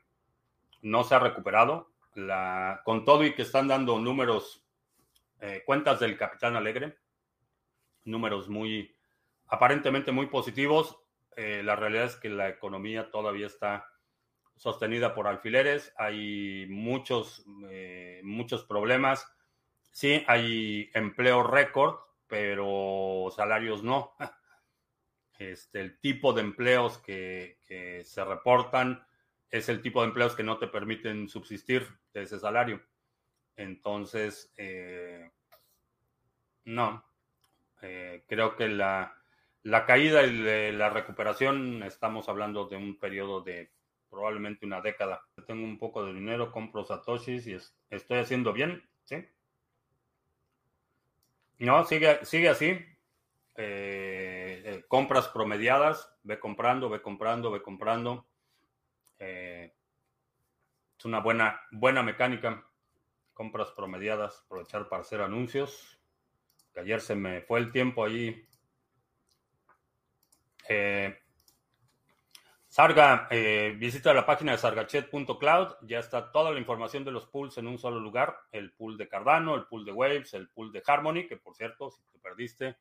no 0.82 1.04
se 1.04 1.14
ha 1.14 1.20
recuperado. 1.20 1.90
La, 2.14 2.82
con 2.84 3.04
todo 3.04 3.24
y 3.24 3.34
que 3.34 3.42
están 3.42 3.68
dando 3.68 3.98
números, 3.98 4.66
eh, 5.40 5.62
cuentas 5.64 6.00
del 6.00 6.18
Capitán 6.18 6.56
Alegre, 6.56 6.98
números 8.04 8.48
muy, 8.48 8.94
aparentemente 9.46 10.10
muy 10.10 10.26
positivos, 10.26 10.98
eh, 11.36 11.62
la 11.64 11.76
realidad 11.76 12.04
es 12.06 12.16
que 12.16 12.28
la 12.28 12.48
economía 12.48 13.10
todavía 13.10 13.46
está 13.46 13.88
sostenida 14.56 15.14
por 15.14 15.26
alfileres, 15.26 15.94
hay 15.96 16.66
muchos, 16.68 17.46
muchos 18.22 18.64
problemas 18.64 19.26
Sí, 19.92 20.24
hay 20.26 20.90
empleo 20.94 21.42
récord, 21.42 21.96
pero 22.26 23.28
salarios 23.34 23.82
no. 23.84 24.14
Este, 25.38 25.80
el 25.80 25.98
tipo 25.98 26.32
de 26.32 26.42
empleos 26.42 26.98
que, 26.98 27.58
se 28.04 28.24
reportan 28.24 29.04
es 29.50 29.68
el 29.68 29.82
tipo 29.82 30.00
de 30.00 30.06
empleos 30.06 30.36
que 30.36 30.44
no 30.44 30.56
te 30.58 30.68
permiten 30.68 31.28
subsistir 31.28 31.84
de 32.14 32.22
ese 32.22 32.38
salario. 32.38 32.80
Entonces, 33.56 34.52
eh, 34.56 35.32
no, 36.64 37.04
eh, 37.80 38.22
creo 38.28 38.54
que 38.54 38.68
la, 38.68 39.20
la 39.64 39.84
caída 39.84 40.22
y 40.22 40.70
la 40.72 40.90
recuperación, 40.90 41.82
estamos 41.82 42.28
hablando 42.28 42.66
de 42.66 42.76
un 42.76 43.00
periodo 43.00 43.40
de 43.40 43.72
probablemente 44.08 44.64
una 44.64 44.80
década. 44.80 45.22
Tengo 45.44 45.64
un 45.64 45.78
poco 45.78 46.04
de 46.04 46.14
dinero, 46.14 46.52
compro 46.52 46.84
satoshis 46.84 47.48
y 47.48 47.56
estoy 47.90 48.18
haciendo 48.18 48.52
bien, 48.52 48.88
¿sí? 49.02 49.26
No, 51.58 51.84
sigue, 51.84 52.24
sigue 52.24 52.48
así. 52.48 52.70
Eh, 53.54 54.62
eh, 54.64 54.84
compras 54.88 55.28
promediadas, 55.28 56.14
ve 56.22 56.40
comprando, 56.40 56.88
ve 56.88 57.02
comprando, 57.02 57.50
ve 57.50 57.62
comprando. 57.62 58.26
Eh, 59.18 59.72
es 60.98 61.04
una 61.04 61.20
buena, 61.20 61.60
buena 61.70 62.02
mecánica. 62.02 62.66
Compras 63.34 63.70
promediadas, 63.72 64.42
aprovechar 64.44 64.88
para 64.88 65.02
hacer 65.02 65.20
anuncios. 65.20 66.00
Ayer 66.76 67.00
se 67.00 67.14
me 67.14 67.42
fue 67.42 67.60
el 67.60 67.70
tiempo 67.70 68.04
allí. 68.04 68.46
Sarga, 72.72 73.28
eh, 73.30 73.76
visita 73.76 74.14
la 74.14 74.24
página 74.24 74.52
de 74.52 74.56
sargachet.cloud. 74.56 75.74
Ya 75.82 75.98
está 75.98 76.32
toda 76.32 76.50
la 76.52 76.58
información 76.58 77.04
de 77.04 77.10
los 77.10 77.26
pools 77.26 77.58
en 77.58 77.66
un 77.66 77.76
solo 77.76 78.00
lugar. 78.00 78.34
El 78.50 78.72
pool 78.72 78.96
de 78.96 79.08
Cardano, 79.08 79.54
el 79.56 79.66
pool 79.66 79.84
de 79.84 79.92
Waves, 79.92 80.32
el 80.32 80.48
pool 80.48 80.72
de 80.72 80.82
Harmony, 80.86 81.26
que 81.28 81.36
por 81.36 81.54
cierto, 81.54 81.90
si 81.90 82.02
te 82.10 82.18
perdiste 82.18 82.78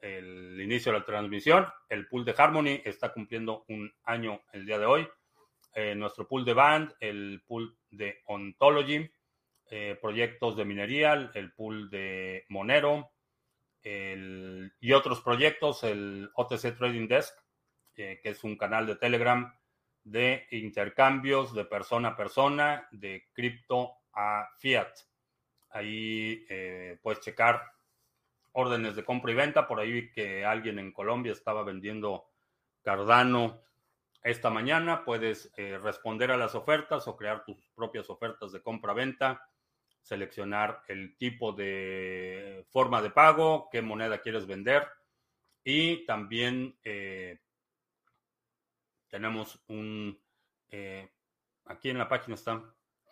el 0.00 0.60
inicio 0.60 0.92
de 0.92 0.98
la 0.98 1.06
transmisión. 1.06 1.66
El 1.88 2.06
pool 2.06 2.26
de 2.26 2.34
Harmony 2.36 2.82
está 2.84 3.10
cumpliendo 3.14 3.64
un 3.68 3.90
año 4.04 4.42
el 4.52 4.66
día 4.66 4.78
de 4.78 4.84
hoy. 4.84 5.08
Eh, 5.72 5.94
nuestro 5.94 6.28
pool 6.28 6.44
de 6.44 6.52
Band, 6.52 6.92
el 7.00 7.42
pool 7.46 7.78
de 7.90 8.20
Ontology, 8.26 9.10
eh, 9.70 9.98
proyectos 10.02 10.54
de 10.54 10.66
minería, 10.66 11.30
el 11.32 11.52
pool 11.54 11.88
de 11.88 12.44
Monero 12.50 13.10
y 13.82 14.92
otros 14.92 15.22
proyectos, 15.22 15.82
el 15.82 16.28
OTC 16.34 16.76
Trading 16.76 17.08
Desk, 17.08 17.34
que 18.06 18.20
es 18.30 18.44
un 18.44 18.56
canal 18.56 18.86
de 18.86 18.96
Telegram 18.96 19.52
de 20.10 20.46
intercambios 20.52 21.54
de 21.54 21.64
persona 21.64 22.08
a 22.08 22.16
persona, 22.16 22.88
de 22.92 23.28
cripto 23.32 23.92
a 24.14 24.48
fiat. 24.58 24.88
Ahí 25.70 26.46
eh, 26.48 26.98
puedes 27.02 27.20
checar 27.20 27.62
órdenes 28.52 28.96
de 28.96 29.04
compra 29.04 29.32
y 29.32 29.34
venta. 29.34 29.68
Por 29.68 29.80
ahí 29.80 29.92
vi 29.92 30.10
que 30.10 30.44
alguien 30.44 30.78
en 30.78 30.92
Colombia 30.92 31.32
estaba 31.32 31.62
vendiendo 31.62 32.30
Cardano 32.82 33.60
esta 34.22 34.48
mañana. 34.48 35.04
Puedes 35.04 35.52
eh, 35.56 35.78
responder 35.78 36.30
a 36.30 36.38
las 36.38 36.54
ofertas 36.54 37.06
o 37.06 37.16
crear 37.16 37.44
tus 37.44 37.68
propias 37.74 38.08
ofertas 38.08 38.52
de 38.52 38.62
compra-venta. 38.62 39.46
Seleccionar 40.00 40.82
el 40.88 41.16
tipo 41.18 41.52
de 41.52 42.64
forma 42.70 43.02
de 43.02 43.10
pago, 43.10 43.68
qué 43.70 43.82
moneda 43.82 44.22
quieres 44.22 44.46
vender. 44.46 44.88
Y 45.62 46.06
también 46.06 46.78
eh, 46.82 47.40
tenemos 49.08 49.62
un... 49.68 50.18
aquí 51.66 51.90
en 51.90 51.98
la 51.98 52.08
página 52.08 52.34
está... 52.34 52.62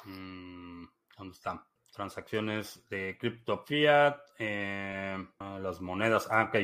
Mm, 0.04 0.85
¿Dónde 1.16 1.32
está? 1.32 1.66
transacciones 1.96 2.87
de 2.90 3.16
cripto 3.18 3.64
fiat, 3.64 4.18
eh, 4.38 5.16
las 5.40 5.80
monedas, 5.80 6.28
ah, 6.30 6.44
ok. 6.44 6.54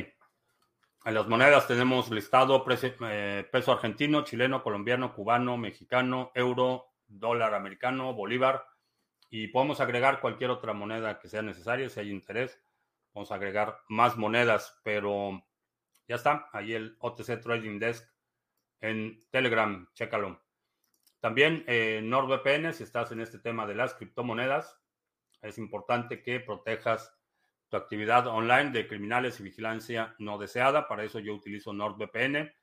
En 1.05 1.13
las 1.15 1.27
monedas 1.27 1.67
tenemos 1.67 2.09
listado 2.11 2.63
eh, 3.09 3.49
peso 3.51 3.71
argentino, 3.71 4.23
chileno, 4.23 4.63
colombiano, 4.63 5.13
cubano, 5.13 5.57
mexicano, 5.57 6.31
euro, 6.35 6.93
dólar 7.07 7.55
americano, 7.55 8.13
bolívar, 8.13 8.65
y 9.29 9.47
podemos 9.47 9.81
agregar 9.81 10.21
cualquier 10.21 10.51
otra 10.51 10.73
moneda 10.73 11.19
que 11.19 11.27
sea 11.27 11.41
necesaria 11.41 11.89
si 11.89 11.99
hay 11.99 12.11
interés. 12.11 12.61
Vamos 13.13 13.31
a 13.31 13.35
agregar 13.35 13.79
más 13.89 14.15
monedas, 14.17 14.79
pero 14.83 15.43
ya 16.07 16.15
está, 16.15 16.47
ahí 16.53 16.73
el 16.73 16.95
OTC 16.99 17.41
Trading 17.41 17.79
Desk 17.79 18.07
en 18.83 19.17
Telegram, 19.31 19.89
chécalo. 19.93 20.41
También 21.21 21.63
eh, 21.67 22.01
NordVPN, 22.03 22.73
si 22.73 22.83
estás 22.83 23.13
en 23.13 23.21
este 23.21 23.39
tema 23.39 23.65
de 23.65 23.75
las 23.75 23.93
criptomonedas, 23.93 24.77
es 25.41 25.57
importante 25.57 26.21
que 26.21 26.41
protejas 26.41 27.17
tu 27.69 27.77
actividad 27.77 28.27
online 28.27 28.71
de 28.71 28.85
criminales 28.85 29.39
y 29.39 29.43
vigilancia 29.43 30.15
no 30.19 30.37
deseada. 30.37 30.89
Para 30.89 31.05
eso 31.05 31.19
yo 31.19 31.33
utilizo 31.33 31.71
NordVPN. 31.71 32.53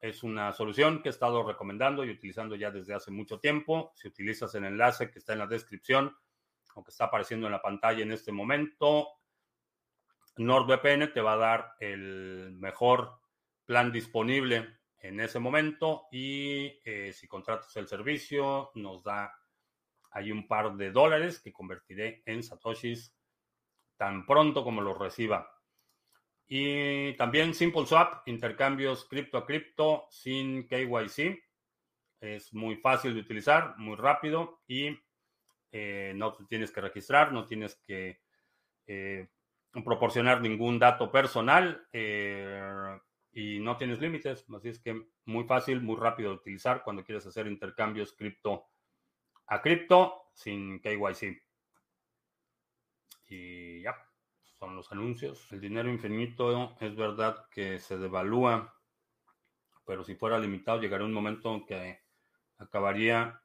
Es 0.00 0.22
una 0.22 0.50
solución 0.54 1.02
que 1.02 1.10
he 1.10 1.12
estado 1.12 1.46
recomendando 1.46 2.06
y 2.06 2.10
utilizando 2.10 2.56
ya 2.56 2.70
desde 2.70 2.94
hace 2.94 3.10
mucho 3.10 3.38
tiempo. 3.38 3.92
Si 3.96 4.08
utilizas 4.08 4.54
el 4.54 4.64
enlace 4.64 5.10
que 5.10 5.18
está 5.18 5.34
en 5.34 5.40
la 5.40 5.46
descripción 5.46 6.16
o 6.74 6.82
que 6.82 6.90
está 6.90 7.04
apareciendo 7.04 7.48
en 7.48 7.52
la 7.52 7.60
pantalla 7.60 8.02
en 8.02 8.12
este 8.12 8.32
momento, 8.32 9.08
NordVPN 10.38 11.12
te 11.12 11.20
va 11.20 11.34
a 11.34 11.36
dar 11.36 11.74
el 11.80 12.52
mejor 12.58 13.20
plan 13.66 13.92
disponible 13.92 14.79
en 15.00 15.20
ese 15.20 15.38
momento 15.38 16.06
y 16.12 16.78
eh, 16.84 17.12
si 17.12 17.26
contratas 17.26 17.74
el 17.76 17.88
servicio 17.88 18.70
nos 18.74 19.02
da 19.02 19.32
hay 20.12 20.32
un 20.32 20.46
par 20.46 20.74
de 20.76 20.90
dólares 20.90 21.40
que 21.40 21.52
convertiré 21.52 22.22
en 22.26 22.42
satoshis 22.42 23.14
tan 23.96 24.26
pronto 24.26 24.64
como 24.64 24.80
los 24.80 24.98
reciba. 24.98 25.48
Y 26.46 27.14
también 27.14 27.54
Simple 27.54 27.86
Swap, 27.86 28.26
intercambios 28.26 29.04
cripto 29.04 29.38
a 29.38 29.46
cripto 29.46 30.08
sin 30.10 30.66
KYC. 30.66 31.38
Es 32.20 32.52
muy 32.52 32.76
fácil 32.76 33.14
de 33.14 33.20
utilizar, 33.20 33.76
muy 33.78 33.96
rápido 33.96 34.62
y 34.66 34.98
eh, 35.70 36.12
no 36.16 36.32
te 36.32 36.44
tienes 36.46 36.72
que 36.72 36.80
registrar, 36.80 37.32
no 37.32 37.46
tienes 37.46 37.76
que 37.86 38.20
eh, 38.86 39.28
proporcionar 39.84 40.40
ningún 40.40 40.80
dato 40.80 41.12
personal 41.12 41.86
y 43.32 43.60
no 43.60 43.76
tienes 43.76 44.00
límites. 44.00 44.44
Así 44.54 44.68
es 44.68 44.78
que 44.80 45.06
muy 45.24 45.44
fácil, 45.44 45.80
muy 45.80 45.96
rápido 45.96 46.30
de 46.30 46.36
utilizar 46.36 46.82
cuando 46.82 47.04
quieres 47.04 47.26
hacer 47.26 47.46
intercambios 47.46 48.12
cripto 48.12 48.66
a 49.46 49.60
cripto 49.60 50.30
sin 50.32 50.80
KYC. 50.80 51.42
Y 53.28 53.82
ya, 53.82 53.94
son 54.58 54.76
los 54.76 54.90
anuncios. 54.92 55.50
El 55.52 55.60
dinero 55.60 55.88
infinito 55.88 56.76
es 56.80 56.94
verdad 56.94 57.48
que 57.50 57.78
se 57.78 57.96
devalúa, 57.98 58.74
pero 59.84 60.04
si 60.04 60.14
fuera 60.14 60.38
limitado 60.38 60.80
llegaría 60.80 61.06
un 61.06 61.12
momento 61.12 61.54
en 61.54 61.66
que 61.66 62.00
acabaría 62.58 63.42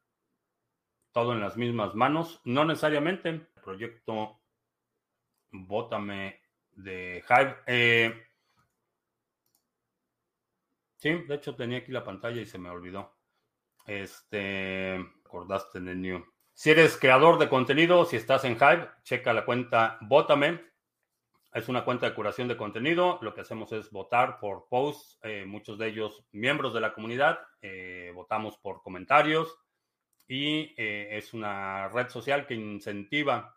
todo 1.11 1.33
en 1.33 1.39
las 1.39 1.57
mismas 1.57 1.95
manos. 1.95 2.41
No 2.43 2.65
necesariamente. 2.65 3.29
El 3.29 3.47
proyecto 3.63 4.41
Bótame 5.51 6.41
de 6.71 7.23
Hive. 7.27 7.55
Eh, 7.67 8.24
sí, 11.05 11.23
de 11.27 11.35
hecho 11.35 11.55
tenía 11.55 11.77
aquí 11.77 11.91
la 11.91 12.03
pantalla 12.03 12.41
y 12.41 12.47
se 12.47 12.57
me 12.57 12.67
olvidó. 12.67 13.15
Este, 13.85 14.95
acordaste 15.23 15.77
el 15.77 16.01
new. 16.01 16.25
Si 16.51 16.71
eres 16.71 16.97
creador 16.97 17.37
de 17.37 17.47
contenido, 17.47 18.05
si 18.05 18.15
estás 18.15 18.43
en 18.43 18.55
Hive, 18.55 18.89
checa 19.03 19.31
la 19.31 19.45
cuenta 19.45 19.99
Votame. 20.01 20.61
Es 21.53 21.69
una 21.69 21.85
cuenta 21.85 22.09
de 22.09 22.15
curación 22.15 22.47
de 22.47 22.57
contenido. 22.57 23.19
Lo 23.21 23.35
que 23.35 23.41
hacemos 23.41 23.71
es 23.71 23.91
votar 23.91 24.39
por 24.39 24.67
posts, 24.67 25.19
eh, 25.21 25.45
muchos 25.45 25.77
de 25.77 25.89
ellos 25.89 26.25
miembros 26.31 26.73
de 26.73 26.81
la 26.81 26.91
comunidad. 26.91 27.37
Eh, 27.61 28.11
votamos 28.15 28.57
por 28.57 28.81
comentarios 28.81 29.55
y 30.27 30.73
eh, 30.75 31.09
es 31.11 31.35
una 31.35 31.87
red 31.89 32.09
social 32.09 32.47
que 32.47 32.55
incentiva 32.55 33.55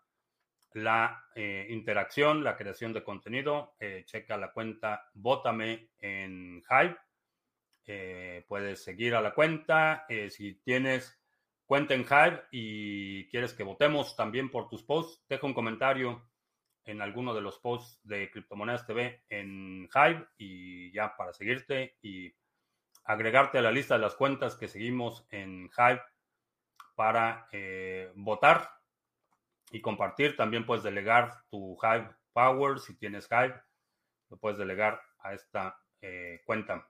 la 0.73 1.25
interacción, 1.69 2.43
la 2.43 2.55
creación 2.55 2.93
de 2.93 3.03
contenido. 3.03 3.73
checa 4.05 4.37
la 4.37 4.51
cuenta 4.51 5.09
Votame 5.15 5.89
en 5.97 6.61
Hive 6.69 6.95
eh, 7.91 8.45
puedes 8.47 8.83
seguir 8.83 9.15
a 9.15 9.21
la 9.21 9.33
cuenta. 9.33 10.05
Eh, 10.09 10.29
si 10.29 10.53
tienes 10.61 11.19
cuenta 11.65 11.95
en 11.95 12.01
Hive 12.01 12.43
y 12.51 13.27
quieres 13.29 13.55
que 13.55 13.63
votemos 13.63 14.15
también 14.15 14.51
por 14.51 14.69
tus 14.69 14.83
posts, 14.83 15.25
deja 15.27 15.47
un 15.47 15.55
comentario 15.55 16.29
en 16.85 17.01
alguno 17.01 17.33
de 17.33 17.41
los 17.41 17.57
posts 17.57 17.99
de 18.03 18.29
Criptomonedas 18.29 18.85
TV 18.85 19.23
en 19.27 19.89
Hive 19.91 20.27
y 20.37 20.91
ya 20.91 21.17
para 21.17 21.33
seguirte 21.33 21.97
y 22.03 22.31
agregarte 23.05 23.57
a 23.57 23.63
la 23.63 23.71
lista 23.71 23.95
de 23.95 24.01
las 24.01 24.13
cuentas 24.13 24.55
que 24.55 24.67
seguimos 24.67 25.25
en 25.31 25.67
Hive 25.75 26.03
para 26.93 27.47
eh, 27.51 28.11
votar 28.13 28.69
y 29.71 29.81
compartir. 29.81 30.35
También 30.37 30.63
puedes 30.63 30.83
delegar 30.83 31.43
tu 31.49 31.75
Hive 31.81 32.07
Power 32.33 32.77
si 32.77 32.95
tienes 32.99 33.27
Hive, 33.31 33.59
lo 34.29 34.37
puedes 34.37 34.59
delegar 34.59 35.01
a 35.17 35.33
esta 35.33 35.75
cuenta. 36.45 36.87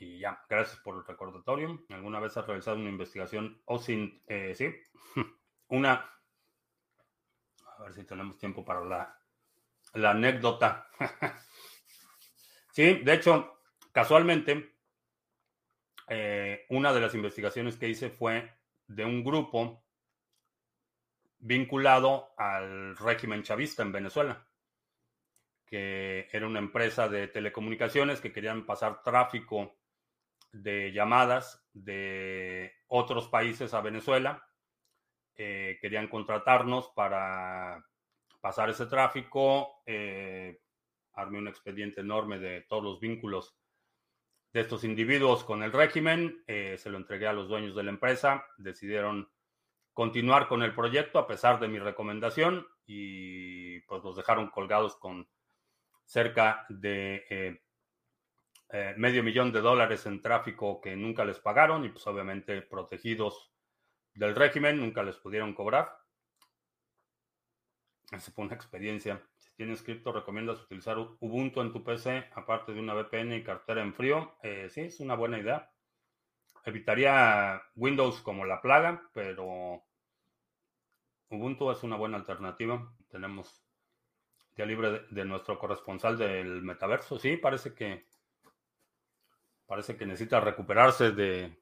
Y 0.00 0.18
ya, 0.18 0.42
gracias 0.48 0.80
por 0.80 0.96
el 0.96 1.04
recordatorio. 1.04 1.84
¿Alguna 1.90 2.20
vez 2.20 2.34
has 2.34 2.46
realizado 2.46 2.78
una 2.78 2.88
investigación 2.88 3.60
o 3.66 3.78
sin, 3.78 4.22
eh, 4.26 4.54
sí? 4.56 4.74
una, 5.68 6.10
a 7.66 7.82
ver 7.82 7.92
si 7.92 8.04
tenemos 8.04 8.38
tiempo 8.38 8.64
para 8.64 8.82
la, 8.82 9.20
la 9.92 10.12
anécdota. 10.12 10.88
sí, 12.72 12.94
de 12.94 13.12
hecho, 13.12 13.60
casualmente, 13.92 14.74
eh, 16.08 16.64
una 16.70 16.94
de 16.94 17.00
las 17.00 17.14
investigaciones 17.14 17.76
que 17.76 17.90
hice 17.90 18.08
fue 18.08 18.56
de 18.86 19.04
un 19.04 19.22
grupo 19.22 19.84
vinculado 21.40 22.32
al 22.38 22.96
régimen 22.96 23.42
chavista 23.42 23.82
en 23.82 23.92
Venezuela, 23.92 24.48
que 25.66 26.26
era 26.32 26.46
una 26.46 26.58
empresa 26.58 27.06
de 27.06 27.28
telecomunicaciones 27.28 28.22
que 28.22 28.32
querían 28.32 28.64
pasar 28.64 29.02
tráfico 29.02 29.76
de 30.52 30.92
llamadas 30.92 31.64
de 31.72 32.72
otros 32.88 33.28
países 33.28 33.74
a 33.74 33.80
Venezuela. 33.80 34.46
Eh, 35.36 35.78
querían 35.80 36.08
contratarnos 36.08 36.90
para 36.94 37.84
pasar 38.40 38.70
ese 38.70 38.86
tráfico. 38.86 39.82
Eh, 39.86 40.60
armé 41.14 41.38
un 41.38 41.48
expediente 41.48 42.00
enorme 42.00 42.38
de 42.38 42.62
todos 42.62 42.82
los 42.82 43.00
vínculos 43.00 43.56
de 44.52 44.60
estos 44.60 44.84
individuos 44.84 45.44
con 45.44 45.62
el 45.62 45.72
régimen. 45.72 46.42
Eh, 46.46 46.76
se 46.78 46.90
lo 46.90 46.98
entregué 46.98 47.26
a 47.26 47.32
los 47.32 47.48
dueños 47.48 47.74
de 47.74 47.84
la 47.84 47.90
empresa. 47.90 48.44
Decidieron 48.58 49.30
continuar 49.92 50.48
con 50.48 50.62
el 50.62 50.74
proyecto 50.74 51.18
a 51.18 51.26
pesar 51.26 51.60
de 51.60 51.68
mi 51.68 51.78
recomendación 51.78 52.66
y 52.86 53.80
pues 53.82 54.02
los 54.02 54.16
dejaron 54.16 54.48
colgados 54.48 54.96
con 54.96 55.28
cerca 56.04 56.66
de 56.68 57.60
eh, 58.72 58.94
medio 58.96 59.22
millón 59.22 59.52
de 59.52 59.60
dólares 59.60 60.06
en 60.06 60.22
tráfico 60.22 60.80
que 60.80 60.94
nunca 60.96 61.24
les 61.24 61.40
pagaron 61.40 61.84
y 61.84 61.88
pues 61.88 62.06
obviamente 62.06 62.62
protegidos 62.62 63.52
del 64.14 64.34
régimen, 64.34 64.78
nunca 64.78 65.02
les 65.02 65.16
pudieron 65.16 65.54
cobrar. 65.54 66.00
Esa 68.10 68.32
fue 68.32 68.44
una 68.44 68.54
experiencia. 68.54 69.22
Si 69.38 69.50
tienes 69.54 69.82
cripto, 69.82 70.12
¿recomiendas 70.12 70.62
utilizar 70.62 70.98
Ubuntu 70.98 71.60
en 71.60 71.72
tu 71.72 71.84
PC 71.84 72.28
aparte 72.34 72.72
de 72.72 72.80
una 72.80 72.94
VPN 72.94 73.34
y 73.34 73.44
cartera 73.44 73.82
en 73.82 73.94
frío? 73.94 74.36
Eh, 74.42 74.68
sí, 74.68 74.82
es 74.82 75.00
una 75.00 75.14
buena 75.14 75.38
idea. 75.38 75.70
Evitaría 76.64 77.62
Windows 77.76 78.20
como 78.20 78.44
la 78.44 78.60
plaga, 78.60 79.08
pero 79.12 79.84
Ubuntu 81.28 81.70
es 81.70 81.82
una 81.84 81.96
buena 81.96 82.16
alternativa. 82.16 82.92
Tenemos 83.08 83.64
día 84.56 84.66
libre 84.66 85.06
de, 85.10 85.24
nuestro 85.24 85.58
corresponsal 85.58 86.18
del 86.18 86.62
metaverso. 86.62 87.18
Sí, 87.18 87.36
parece 87.36 87.74
que 87.74 88.06
parece 89.70 89.96
que 89.96 90.04
necesita 90.04 90.40
recuperarse 90.40 91.12
de 91.12 91.56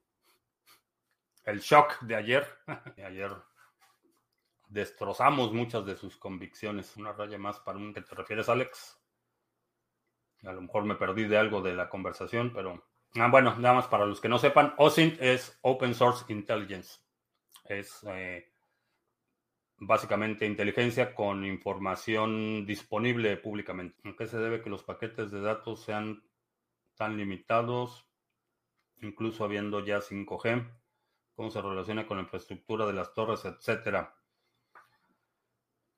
el 1.45 1.61
shock 1.61 2.01
de 2.01 2.17
ayer. 2.17 2.47
ayer 3.07 3.31
destrozamos 4.67 5.53
muchas 5.53 5.85
de 5.85 5.95
sus 5.95 6.17
convicciones. 6.17 6.97
Una 6.97 7.13
raya 7.13 7.37
más 7.37 7.61
para 7.61 7.77
un 7.77 7.93
que 7.93 8.01
te 8.01 8.15
refieres, 8.15 8.49
Alex. 8.49 8.99
A 10.43 10.53
lo 10.53 10.63
mejor 10.63 10.87
me 10.87 10.95
perdí 10.95 11.25
de 11.25 11.37
algo 11.37 11.61
de 11.61 11.75
la 11.75 11.91
conversación, 11.91 12.51
pero 12.55 12.83
ah, 13.17 13.29
bueno, 13.31 13.55
nada 13.59 13.75
más 13.75 13.89
para 13.89 14.07
los 14.07 14.23
que 14.23 14.31
no 14.31 14.39
sepan, 14.39 14.73
OSINT 14.79 15.21
es 15.21 15.59
Open 15.61 15.95
Source 15.95 16.25
Intelligence. 16.33 17.01
Es 17.67 18.03
eh, 18.05 18.51
básicamente 19.77 20.47
inteligencia 20.47 21.15
con 21.15 21.45
información 21.45 22.65
disponible 22.65 23.37
públicamente. 23.37 24.01
¿A 24.09 24.17
qué 24.17 24.27
se 24.27 24.39
debe 24.39 24.63
que 24.63 24.71
los 24.71 24.83
paquetes 24.83 25.31
de 25.31 25.43
datos 25.43 25.85
sean 25.85 26.23
tan 26.99 27.17
limitados, 27.17 28.07
incluso 29.01 29.45
habiendo 29.45 29.83
ya 29.83 30.03
5G? 30.03 30.71
¿Cómo 31.35 31.51
se 31.51 31.63
relaciona 31.63 32.07
con 32.07 32.19
la 32.19 32.25
infraestructura 32.25 32.85
de 32.85 32.93
las 32.93 33.15
torres, 33.15 33.45
etcétera? 33.47 34.15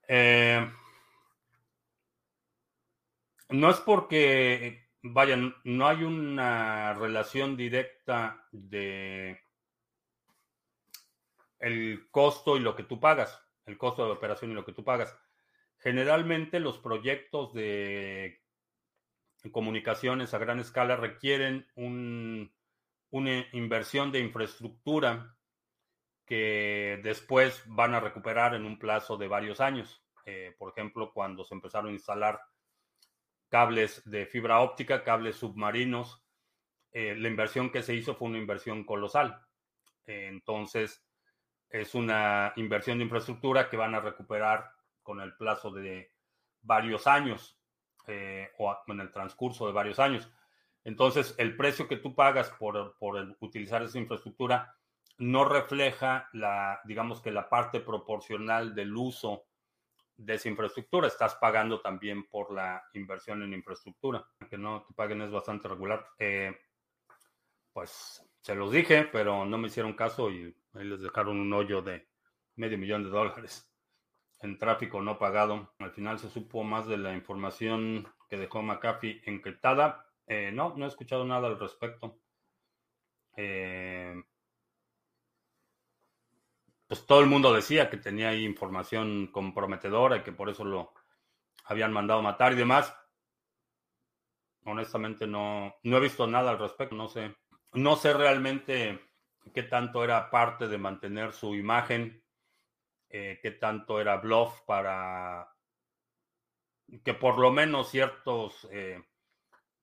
Eh, 0.06 0.70
no 3.48 3.70
es 3.70 3.78
porque, 3.78 4.90
vayan, 5.02 5.54
no 5.64 5.88
hay 5.88 6.04
una 6.04 6.94
relación 6.94 7.56
directa 7.56 8.46
de 8.52 9.40
el 11.58 12.08
costo 12.10 12.56
y 12.56 12.60
lo 12.60 12.74
que 12.74 12.84
tú 12.84 13.00
pagas, 13.00 13.40
el 13.66 13.78
costo 13.78 14.04
de 14.04 14.12
operación 14.12 14.50
y 14.50 14.54
lo 14.54 14.64
que 14.64 14.72
tú 14.72 14.84
pagas. 14.84 15.16
Generalmente 15.78 16.60
los 16.60 16.78
proyectos 16.78 17.54
de 17.54 18.39
comunicaciones 19.50 20.34
a 20.34 20.38
gran 20.38 20.60
escala 20.60 20.96
requieren 20.96 21.66
una 21.76 23.46
inversión 23.52 24.12
de 24.12 24.20
infraestructura 24.20 25.36
que 26.26 27.00
después 27.02 27.62
van 27.66 27.94
a 27.94 28.00
recuperar 28.00 28.54
en 28.54 28.64
un 28.64 28.78
plazo 28.78 29.16
de 29.16 29.28
varios 29.28 29.60
años. 29.60 30.04
Eh, 30.26 30.54
por 30.58 30.70
ejemplo, 30.70 31.12
cuando 31.12 31.44
se 31.44 31.54
empezaron 31.54 31.90
a 31.90 31.94
instalar 31.94 32.40
cables 33.48 34.02
de 34.08 34.26
fibra 34.26 34.60
óptica, 34.60 35.02
cables 35.02 35.36
submarinos, 35.36 36.22
eh, 36.92 37.16
la 37.16 37.28
inversión 37.28 37.70
que 37.70 37.82
se 37.82 37.94
hizo 37.94 38.14
fue 38.14 38.28
una 38.28 38.38
inversión 38.38 38.84
colosal. 38.84 39.40
Eh, 40.06 40.26
entonces, 40.28 41.04
es 41.68 41.94
una 41.94 42.52
inversión 42.56 42.98
de 42.98 43.04
infraestructura 43.04 43.68
que 43.68 43.76
van 43.76 43.94
a 43.94 44.00
recuperar 44.00 44.70
con 45.02 45.20
el 45.20 45.34
plazo 45.36 45.70
de 45.70 46.12
varios 46.62 47.06
años 47.06 47.59
o 48.58 48.76
en 48.86 49.00
el 49.00 49.10
transcurso 49.10 49.66
de 49.66 49.72
varios 49.72 49.98
años. 49.98 50.30
Entonces, 50.84 51.34
el 51.38 51.56
precio 51.56 51.88
que 51.88 51.96
tú 51.96 52.14
pagas 52.14 52.50
por, 52.50 52.96
por 52.98 53.36
utilizar 53.40 53.82
esa 53.82 53.98
infraestructura 53.98 54.76
no 55.18 55.44
refleja 55.44 56.28
la, 56.32 56.80
digamos 56.84 57.20
que 57.20 57.30
la 57.30 57.48
parte 57.48 57.80
proporcional 57.80 58.74
del 58.74 58.96
uso 58.96 59.44
de 60.16 60.34
esa 60.34 60.48
infraestructura. 60.48 61.06
Estás 61.06 61.34
pagando 61.34 61.80
también 61.80 62.26
por 62.28 62.52
la 62.52 62.82
inversión 62.94 63.42
en 63.42 63.52
infraestructura. 63.52 64.26
Que 64.48 64.56
no 64.56 64.84
te 64.88 64.94
paguen 64.94 65.20
es 65.22 65.30
bastante 65.30 65.68
regular. 65.68 66.06
Eh, 66.18 66.56
pues 67.72 68.26
se 68.40 68.54
los 68.54 68.72
dije, 68.72 69.04
pero 69.12 69.44
no 69.44 69.58
me 69.58 69.68
hicieron 69.68 69.92
caso 69.92 70.30
y 70.30 70.54
ahí 70.74 70.84
les 70.84 71.02
dejaron 71.02 71.38
un 71.38 71.52
hoyo 71.52 71.82
de 71.82 72.08
medio 72.56 72.78
millón 72.78 73.04
de 73.04 73.10
dólares 73.10 73.69
en 74.40 74.58
tráfico 74.58 75.02
no 75.02 75.18
pagado. 75.18 75.72
Al 75.78 75.90
final 75.92 76.18
se 76.18 76.30
supo 76.30 76.64
más 76.64 76.86
de 76.86 76.98
la 76.98 77.14
información 77.14 78.08
que 78.28 78.38
dejó 78.38 78.62
McAfee 78.62 79.22
encriptada. 79.26 80.06
Eh, 80.26 80.50
no, 80.52 80.74
no 80.76 80.84
he 80.84 80.88
escuchado 80.88 81.24
nada 81.24 81.48
al 81.48 81.58
respecto. 81.58 82.18
Eh, 83.36 84.14
pues 86.86 87.06
todo 87.06 87.20
el 87.20 87.26
mundo 87.26 87.52
decía 87.52 87.88
que 87.88 87.98
tenía 87.98 88.30
ahí 88.30 88.44
información 88.44 89.28
comprometedora 89.28 90.16
y 90.16 90.22
que 90.22 90.32
por 90.32 90.48
eso 90.48 90.64
lo 90.64 90.92
habían 91.64 91.92
mandado 91.92 92.22
matar 92.22 92.52
y 92.52 92.56
demás. 92.56 92.94
Honestamente 94.64 95.26
no, 95.26 95.76
no 95.82 95.96
he 95.96 96.00
visto 96.00 96.26
nada 96.26 96.50
al 96.50 96.58
respecto, 96.58 96.94
no 96.94 97.08
sé. 97.08 97.36
No 97.72 97.96
sé 97.96 98.12
realmente 98.12 99.00
qué 99.54 99.62
tanto 99.62 100.02
era 100.02 100.30
parte 100.30 100.68
de 100.68 100.78
mantener 100.78 101.32
su 101.32 101.54
imagen, 101.54 102.22
eh, 103.10 103.38
qué 103.42 103.50
tanto 103.50 104.00
era 104.00 104.16
bluff 104.16 104.60
para 104.62 105.52
que 107.04 107.14
por 107.14 107.38
lo 107.38 107.50
menos 107.50 107.90
ciertos 107.90 108.68
eh, 108.70 109.02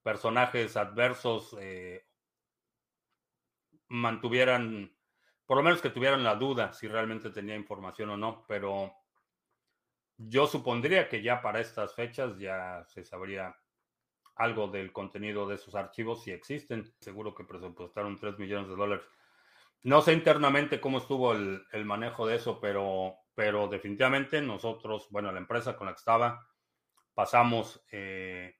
personajes 0.02 0.76
adversos 0.78 1.56
eh, 1.60 2.06
mantuvieran 3.90 4.98
por 5.46 5.58
lo 5.58 5.64
menos 5.64 5.82
que 5.82 5.90
tuvieran 5.90 6.24
la 6.24 6.36
duda 6.36 6.74
si 6.74 6.88
realmente 6.88 7.30
tenía 7.30 7.56
información 7.56 8.10
o 8.10 8.18
no, 8.18 8.46
pero 8.48 8.94
yo 10.18 10.46
supondría 10.46 11.08
que 11.08 11.22
ya 11.22 11.42
para 11.42 11.62
estas 11.62 11.96
fechas 11.96 12.38
ya 12.38 12.84
se 12.88 13.04
sabría 13.04 13.56
algo 14.36 14.68
del 14.68 14.92
contenido 14.92 15.48
de 15.48 15.56
esos 15.56 15.76
archivos 15.76 16.24
si 16.24 16.32
existen. 16.32 16.94
Seguro 17.00 17.34
que 17.34 17.44
presupuestaron 17.44 18.18
3 18.18 18.38
millones 18.40 18.68
de 18.68 18.76
dólares. 18.76 19.06
No 19.84 20.02
sé 20.02 20.14
internamente 20.14 20.82
cómo 20.82 20.98
estuvo 20.98 21.34
el, 21.34 21.86
manejo 21.86 22.28
de 22.28 22.36
eso, 22.36 22.60
pero, 22.60 23.16
pero 23.36 23.68
definitivamente 23.68 24.42
nosotros, 24.42 25.08
bueno, 25.12 25.32
la 25.32 25.40
empresa 25.40 25.76
con 25.76 25.88
la 25.88 25.94
que 25.94 26.00
estaba, 26.00 26.48
pasamos 27.14 27.86
eh, 27.92 28.56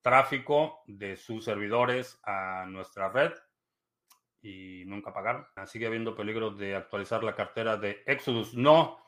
tráfico 0.00 0.82
de 0.86 1.16
sus 1.16 1.44
servidores 1.44 2.18
a 2.24 2.66
nuestra 2.66 3.08
red 3.08 3.32
y 4.40 4.84
nunca 4.86 5.12
pagaron. 5.12 5.46
Sigue 5.66 5.86
habiendo 5.86 6.14
peligro 6.14 6.50
de 6.50 6.76
actualizar 6.76 7.22
la 7.24 7.34
cartera 7.34 7.76
de 7.76 8.02
Exodus. 8.06 8.54
No, 8.54 8.98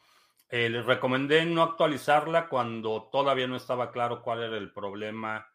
eh, 0.49 0.69
les 0.69 0.85
recomendé 0.85 1.45
no 1.47 1.63
actualizarla 1.63 2.49
cuando 2.49 3.09
todavía 3.11 3.47
no 3.47 3.57
estaba 3.57 3.93
claro 3.93 4.23
cuál 4.23 4.43
era 4.43 4.57
el 4.57 4.73
problema 4.73 5.49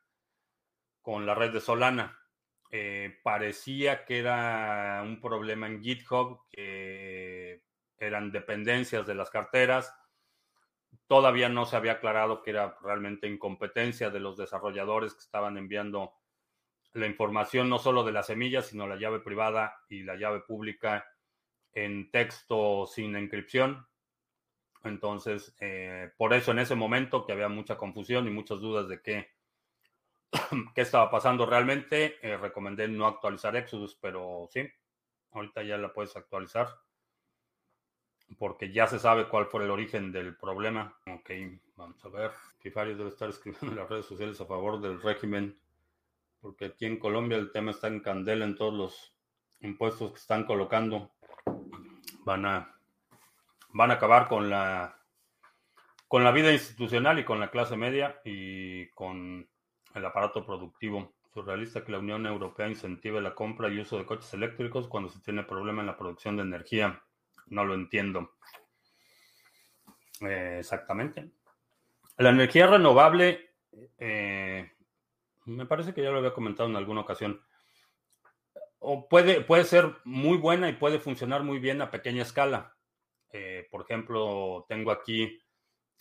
con 1.01 1.25
la 1.25 1.35
red 1.35 1.51
de 1.51 1.61
Solana. 1.61 2.17
Eh, 2.77 3.19
parecía 3.23 4.03
que 4.03 4.19
era 4.19 5.01
un 5.01 5.21
problema 5.21 5.65
en 5.65 5.81
GitHub, 5.81 6.41
que 6.49 7.63
eran 7.97 8.33
dependencias 8.33 9.07
de 9.07 9.15
las 9.15 9.29
carteras. 9.29 9.95
Todavía 11.07 11.47
no 11.47 11.65
se 11.65 11.77
había 11.77 11.93
aclarado 11.93 12.43
que 12.43 12.49
era 12.49 12.77
realmente 12.81 13.29
incompetencia 13.29 14.09
de 14.09 14.19
los 14.19 14.35
desarrolladores 14.35 15.13
que 15.13 15.21
estaban 15.21 15.57
enviando 15.57 16.15
la 16.91 17.07
información 17.07 17.69
no 17.69 17.79
solo 17.79 18.03
de 18.03 18.11
la 18.11 18.23
semilla, 18.23 18.61
sino 18.61 18.87
la 18.87 18.97
llave 18.97 19.21
privada 19.21 19.77
y 19.87 20.03
la 20.03 20.17
llave 20.17 20.41
pública 20.41 21.05
en 21.71 22.11
texto 22.11 22.87
sin 22.87 23.15
encripción. 23.15 23.87
Entonces, 24.83 25.55
eh, 25.61 26.11
por 26.17 26.33
eso 26.33 26.51
en 26.51 26.59
ese 26.59 26.75
momento 26.75 27.25
que 27.25 27.31
había 27.31 27.47
mucha 27.47 27.77
confusión 27.77 28.27
y 28.27 28.31
muchas 28.31 28.59
dudas 28.59 28.89
de 28.89 29.01
qué, 29.01 29.34
qué 30.75 30.81
estaba 30.81 31.09
pasando 31.09 31.45
realmente, 31.45 32.17
eh, 32.21 32.37
recomendé 32.37 32.87
no 32.87 33.07
actualizar 33.07 33.55
Exodus, 33.55 33.97
pero 33.99 34.47
sí, 34.49 34.67
ahorita 35.31 35.63
ya 35.63 35.77
la 35.77 35.93
puedes 35.93 36.15
actualizar 36.15 36.67
porque 38.37 38.71
ya 38.71 38.87
se 38.87 38.99
sabe 38.99 39.27
cuál 39.29 39.45
fue 39.45 39.63
el 39.63 39.71
origen 39.71 40.11
del 40.11 40.35
problema. 40.35 40.97
Ok, 41.07 41.29
vamos 41.75 42.03
a 42.03 42.09
ver. 42.09 42.31
Kifario 42.59 42.97
debe 42.97 43.09
estar 43.09 43.29
escribiendo 43.29 43.71
en 43.71 43.75
las 43.75 43.89
redes 43.89 44.05
sociales 44.05 44.41
a 44.41 44.45
favor 44.45 44.81
del 44.81 45.01
régimen 45.01 45.59
porque 46.45 46.65
aquí 46.65 46.85
en 46.85 46.99
Colombia 46.99 47.37
el 47.37 47.51
tema 47.51 47.71
está 47.71 47.87
en 47.87 48.01
candela 48.01 48.45
en 48.45 48.55
todos 48.55 48.71
los 48.71 49.15
impuestos 49.61 50.11
que 50.11 50.19
están 50.19 50.43
colocando. 50.43 51.11
Van 52.23 52.45
a, 52.45 52.79
van 53.69 53.89
a 53.89 53.95
acabar 53.95 54.27
con 54.27 54.49
la, 54.49 55.01
con 56.07 56.23
la 56.23 56.31
vida 56.31 56.51
institucional 56.51 57.17
y 57.17 57.25
con 57.25 57.39
la 57.39 57.49
clase 57.49 57.77
media 57.77 58.21
y 58.23 58.89
con 58.89 59.49
el 59.95 60.05
aparato 60.05 60.45
productivo. 60.45 61.13
Surrealista 61.33 61.83
que 61.83 61.91
la 61.91 61.99
Unión 61.99 62.25
Europea 62.25 62.69
incentive 62.69 63.21
la 63.21 63.35
compra 63.35 63.69
y 63.69 63.79
uso 63.79 63.97
de 63.97 64.05
coches 64.05 64.33
eléctricos 64.33 64.87
cuando 64.87 65.09
se 65.09 65.19
tiene 65.19 65.43
problema 65.43 65.81
en 65.81 65.87
la 65.87 65.97
producción 65.97 66.37
de 66.37 66.43
energía. 66.43 67.01
No 67.47 67.65
lo 67.65 67.73
entiendo. 67.73 68.31
Eh, 70.21 70.57
exactamente. 70.59 71.29
La 72.17 72.29
energía 72.29 72.67
renovable 72.67 73.49
eh, 73.97 74.71
me 75.45 75.65
parece 75.65 75.93
que 75.93 76.01
ya 76.01 76.11
lo 76.11 76.19
había 76.19 76.33
comentado 76.33 76.69
en 76.69 76.75
alguna 76.75 77.01
ocasión. 77.01 77.41
O 78.79 79.07
puede, 79.09 79.41
puede 79.41 79.65
ser 79.65 79.95
muy 80.03 80.37
buena 80.37 80.69
y 80.69 80.73
puede 80.73 80.99
funcionar 80.99 81.43
muy 81.43 81.59
bien 81.59 81.81
a 81.81 81.91
pequeña 81.91 82.21
escala. 82.21 82.75
Eh, 83.31 83.67
por 83.69 83.81
ejemplo, 83.81 84.65
tengo 84.69 84.91
aquí 84.91 85.41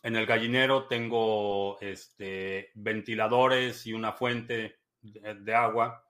En 0.04 0.16
el 0.16 0.26
gallinero 0.26 0.86
tengo 0.86 1.80
este, 1.80 2.70
ventiladores 2.74 3.86
y 3.86 3.94
una 3.94 4.12
fuente 4.12 4.80
de, 5.00 5.54
agua 5.54 6.06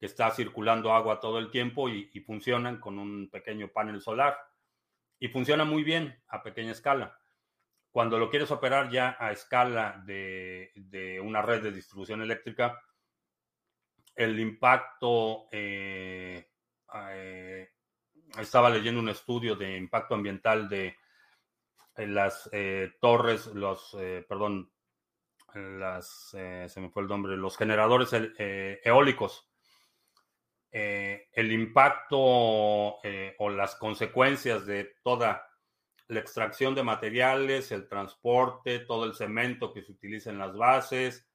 que 0.00 0.06
está 0.06 0.30
circulando 0.30 0.90
agua 0.90 1.20
todo 1.20 1.38
el 1.38 1.50
tiempo 1.50 1.90
y, 1.90 2.08
funcionan 2.20 2.80
con 2.80 2.98
un 2.98 3.28
pequeño 3.28 3.68
panel 3.68 4.00
solar. 4.00 4.38
Y 5.18 5.28
funciona 5.28 5.66
muy 5.66 5.84
bien 5.84 6.18
a 6.28 6.42
pequeña 6.42 6.72
escala. 6.72 7.14
Cuando 7.90 8.18
lo 8.18 8.30
quieres 8.30 8.50
operar 8.50 8.90
ya 8.90 9.18
a 9.20 9.32
escala 9.32 10.02
de, 10.06 11.20
una 11.22 11.42
red 11.42 11.62
de 11.62 11.72
distribución 11.72 12.22
eléctrica, 12.22 12.80
el 14.14 14.40
impacto, 14.40 15.46
eh, 15.52 16.52
eh, 17.10 17.68
estaba 18.38 18.70
leyendo 18.70 18.98
un 18.98 19.10
estudio 19.10 19.56
de 19.56 19.76
impacto 19.76 20.14
ambiental 20.14 20.70
de 20.70 20.96
las 21.98 22.48
eh, 22.52 22.92
torres, 23.00 23.46
los, 23.46 23.96
perdón, 24.28 24.70
las, 25.54 26.28
se 26.30 26.80
me 26.80 26.90
fue 26.90 27.02
el 27.02 27.08
nombre, 27.08 27.36
los 27.36 27.56
generadores 27.56 28.10
eólicos. 28.38 29.48
el 30.70 31.52
impacto 31.52 32.18
o 32.18 33.50
las 33.50 33.76
consecuencias 33.76 34.66
de 34.66 34.96
toda 35.02 35.46
la 36.08 36.20
extracción 36.20 36.74
de 36.74 36.82
materiales, 36.82 37.72
el 37.72 37.88
transporte, 37.88 38.80
todo 38.80 39.04
el 39.04 39.14
cemento 39.14 39.72
que 39.72 39.82
se 39.82 39.92
utiliza 39.92 40.30
en 40.30 40.38
las 40.38 40.56
bases, 40.56 41.26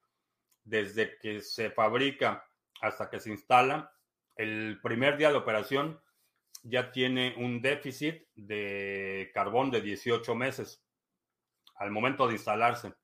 desde 0.64 1.18
que 1.18 1.40
se 1.40 1.70
fabrica 1.70 2.46
hasta 2.80 3.10
que 3.10 3.20
se 3.20 3.30
instala, 3.30 3.92
el 4.36 4.80
primer 4.82 5.16
día 5.16 5.30
de 5.30 5.36
operación 5.36 6.00
ya 6.62 6.92
tiene 6.92 7.34
un 7.36 7.60
déficit 7.60 8.26
de 8.34 9.30
carbón 9.34 9.70
de 9.70 9.80
18 9.80 10.34
meses 10.34 10.84
al 11.76 11.90
momento 11.90 12.26
de 12.26 12.34
instalarse 12.34 12.94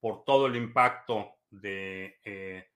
por 0.00 0.24
todo 0.24 0.46
el 0.46 0.56
impacto 0.56 1.36
de, 1.50 2.18
eh, 2.24 2.68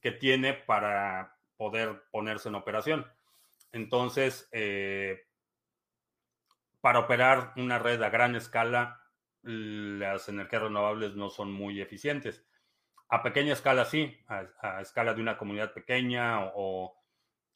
que 0.00 0.12
tiene 0.12 0.54
para 0.54 1.36
poder 1.56 2.02
ponerse 2.10 2.48
en 2.48 2.54
operación. 2.54 3.06
Entonces, 3.72 4.48
eh, 4.52 5.26
para 6.80 7.00
operar 7.00 7.52
una 7.56 7.78
red 7.78 8.02
a 8.02 8.10
gran 8.10 8.34
escala, 8.34 9.00
las 9.42 10.28
energías 10.28 10.62
renovables 10.62 11.14
no 11.14 11.30
son 11.30 11.52
muy 11.52 11.80
eficientes. 11.80 12.44
A 13.08 13.22
pequeña 13.22 13.52
escala 13.52 13.84
sí, 13.84 14.16
a, 14.28 14.80
escala 14.80 15.14
de 15.14 15.20
una 15.20 15.36
comunidad 15.36 15.72
pequeña 15.72 16.50
o, 16.54 16.96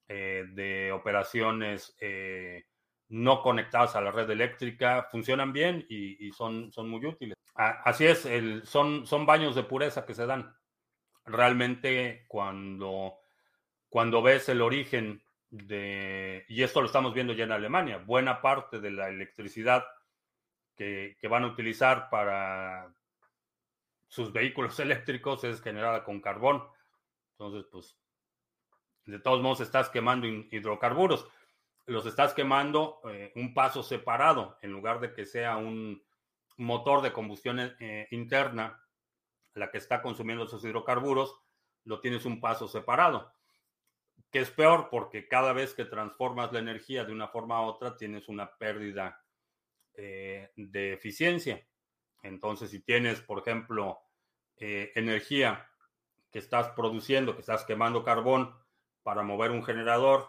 eh, 0.09 0.45
de 0.51 0.93
operaciones 0.93 1.97
eh, 2.01 2.65
no 3.09 3.43
conectadas 3.43 3.97
a 3.97 4.01
la 4.01 4.11
red 4.11 4.29
eléctrica, 4.31 5.09
funcionan 5.11 5.53
bien 5.53 5.87
y, 5.89 6.31
son, 6.33 6.73
son 6.73 6.89
muy 6.89 7.05
útiles. 7.05 7.37
así 7.55 8.07
es, 8.07 8.27
el, 8.27 8.65
son, 8.67 9.07
son 9.07 9.27
baños 9.27 9.55
de 9.55 9.63
pureza 9.63 10.05
que 10.05 10.15
se 10.15 10.27
dan. 10.27 10.55
Realmente 11.25 12.25
cuando, 12.29 13.19
cuando 13.89 14.23
ves 14.23 14.49
el 14.49 14.61
origen 14.61 15.23
y 15.51 16.63
esto 16.63 16.81
lo 16.81 16.87
estamos 16.87 17.15
viendo 17.15 17.33
ya 17.33 17.45
en 17.45 17.53
Alemania, 17.53 17.99
buena 17.99 18.43
parte 18.43 18.81
de 18.81 18.91
la 18.91 19.09
electricidad 19.09 19.85
que, 20.77 21.17
van 21.29 21.45
a 21.45 21.49
utilizar 21.49 22.09
para 22.11 22.93
sus 24.09 24.33
vehículos 24.33 24.79
eléctricos 24.81 25.45
es 25.45 25.61
generada 25.61 26.05
con 26.05 26.21
carbón. 26.21 26.63
Entonces, 27.33 27.67
pues, 27.71 27.97
de 29.07 29.19
todos 29.19 29.43
modos 29.43 29.61
estás 29.61 29.89
quemando 29.89 30.27
hidrocarburos. 30.27 31.27
Los 31.87 32.07
estás 32.07 32.33
quemando 32.33 33.01
eh, 33.11 33.33
un 33.37 33.53
paso 33.53 33.83
separado, 33.83 34.59
en 34.63 34.73
lugar 34.73 35.01
de 35.01 35.13
que 35.13 35.27
sea 35.27 35.57
un 35.57 36.03
motor 36.57 37.03
de 37.03 37.13
combustión 37.13 37.61
eh, 37.61 38.09
interna 38.11 38.81
la 39.55 39.71
que 39.71 39.79
está 39.79 40.03
consumiendo 40.03 40.45
esos 40.45 40.65
hidrocarburos, 40.65 41.37
lo 41.85 42.01
tienes 42.01 42.25
un 42.25 42.41
paso 42.41 42.67
separado 42.67 43.35
que 44.35 44.41
es 44.41 44.51
peor 44.51 44.89
porque 44.91 45.29
cada 45.29 45.53
vez 45.53 45.75
que 45.75 45.85
transformas 45.85 46.53
la 46.53 46.59
energía 46.59 47.05
de 47.05 47.13
una 47.13 47.29
forma 47.29 47.57
a 47.57 47.63
otra 47.63 47.97
tienes 47.97 48.29
una 48.29 48.57
pérdida 48.57 49.25
eh, 49.95 50.51
de 50.57 50.93
eficiencia. 50.93 51.65
Entonces, 52.21 52.71
si 52.71 52.81
tienes, 52.81 53.21
por 53.21 53.39
ejemplo, 53.39 54.01
eh, 54.57 54.91
energía 54.97 55.71
que 56.33 56.41
estás 56.41 56.71
produciendo, 56.71 57.35
que 57.35 57.43
estás 57.43 57.65
quemando 57.65 58.03
carbón 58.03 58.53
para 59.05 59.23
mover 59.23 59.53
un 59.53 59.63
generador, 59.63 60.29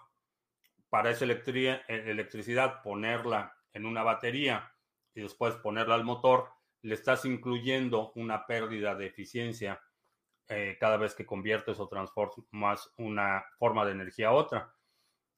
para 0.90 1.10
esa 1.10 1.26
eh, 1.26 1.82
electricidad 1.88 2.84
ponerla 2.84 3.58
en 3.74 3.88
una 3.88 4.04
batería 4.04 4.72
y 5.16 5.22
después 5.22 5.56
ponerla 5.56 5.96
al 5.96 6.04
motor, 6.04 6.50
le 6.84 6.94
estás 6.94 7.26
incluyendo 7.26 8.12
una 8.14 8.46
pérdida 8.46 8.94
de 8.94 9.08
eficiencia 9.08 9.82
eh, 10.48 10.78
cada 10.80 10.98
vez 10.98 11.16
que 11.16 11.26
conviertes 11.26 11.80
o 11.80 11.88
transformas 11.88 12.94
una 12.98 13.44
forma 13.58 13.84
de 13.86 13.94
energía 13.94 14.28
a 14.28 14.34
otra. 14.34 14.76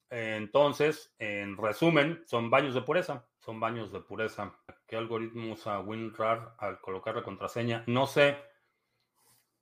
entonces, 0.10 1.14
en 1.20 1.58
resumen, 1.58 2.24
son 2.26 2.50
baños 2.50 2.74
de 2.74 2.82
pureza. 2.82 3.26
Son 3.40 3.60
baños 3.60 3.92
de 3.92 4.02
pureza. 4.02 4.54
¿Qué 4.86 4.98
algoritmo 4.98 5.54
usa 5.54 5.80
WinRAR 5.80 6.56
al 6.58 6.80
colocar 6.82 7.16
la 7.16 7.24
contraseña? 7.24 7.84
No 7.88 8.08
sé. 8.08 8.38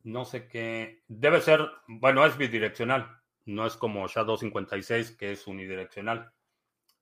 No 0.03 0.25
sé 0.25 0.47
qué. 0.47 1.03
Debe 1.07 1.41
ser, 1.41 1.67
bueno, 1.87 2.25
es 2.25 2.37
bidireccional. 2.37 3.21
No 3.45 3.65
es 3.65 3.77
como 3.77 4.07
Shadow56, 4.07 5.17
que 5.17 5.31
es 5.31 5.47
unidireccional. 5.47 6.31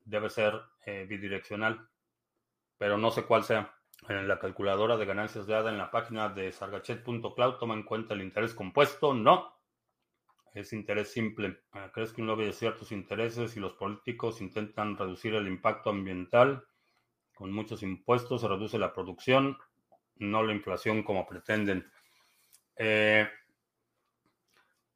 Debe 0.06 0.30
ser 0.30 0.62
eh, 0.86 1.06
bidireccional. 1.08 1.88
Pero 2.78 2.98
no 2.98 3.12
sé 3.12 3.24
cuál 3.24 3.44
sea 3.44 3.74
en 4.10 4.28
la 4.28 4.40
calculadora 4.40 4.98
de 4.98 5.06
ganancias 5.06 5.48
de 5.48 5.56
ADA 5.56 5.72
en 5.72 5.78
la 5.78 5.92
página 5.92 6.30
de 6.30 6.52
sargachet.cloud 6.52 7.56
toma 7.56 7.74
en 7.74 7.84
cuenta 7.84 8.14
el 8.14 8.22
interés 8.22 8.54
compuesto? 8.54 9.14
No. 9.14 9.54
Es 10.54 10.74
interés 10.74 11.12
simple. 11.12 11.62
Ah, 11.72 11.90
¿Crees 11.94 12.14
que 12.14 12.22
un 12.22 12.28
lobby 12.28 12.46
de 12.46 12.54
ciertos 12.54 12.92
intereses 12.92 13.58
y 13.58 13.60
los 13.60 13.74
políticos 13.74 14.42
intentan 14.42 14.98
reducir 14.98 15.34
el 15.36 15.48
impacto 15.48 15.90
ambiental? 15.90 16.66
Con 17.34 17.52
muchos 17.52 17.82
impuestos 17.82 18.42
se 18.42 18.48
reduce 18.48 18.78
la 18.78 18.94
producción, 18.94 19.58
no 20.16 20.44
la 20.44 20.54
inflación 20.54 21.02
como 21.02 21.26
pretenden. 21.26 21.92
Eh, 22.76 23.28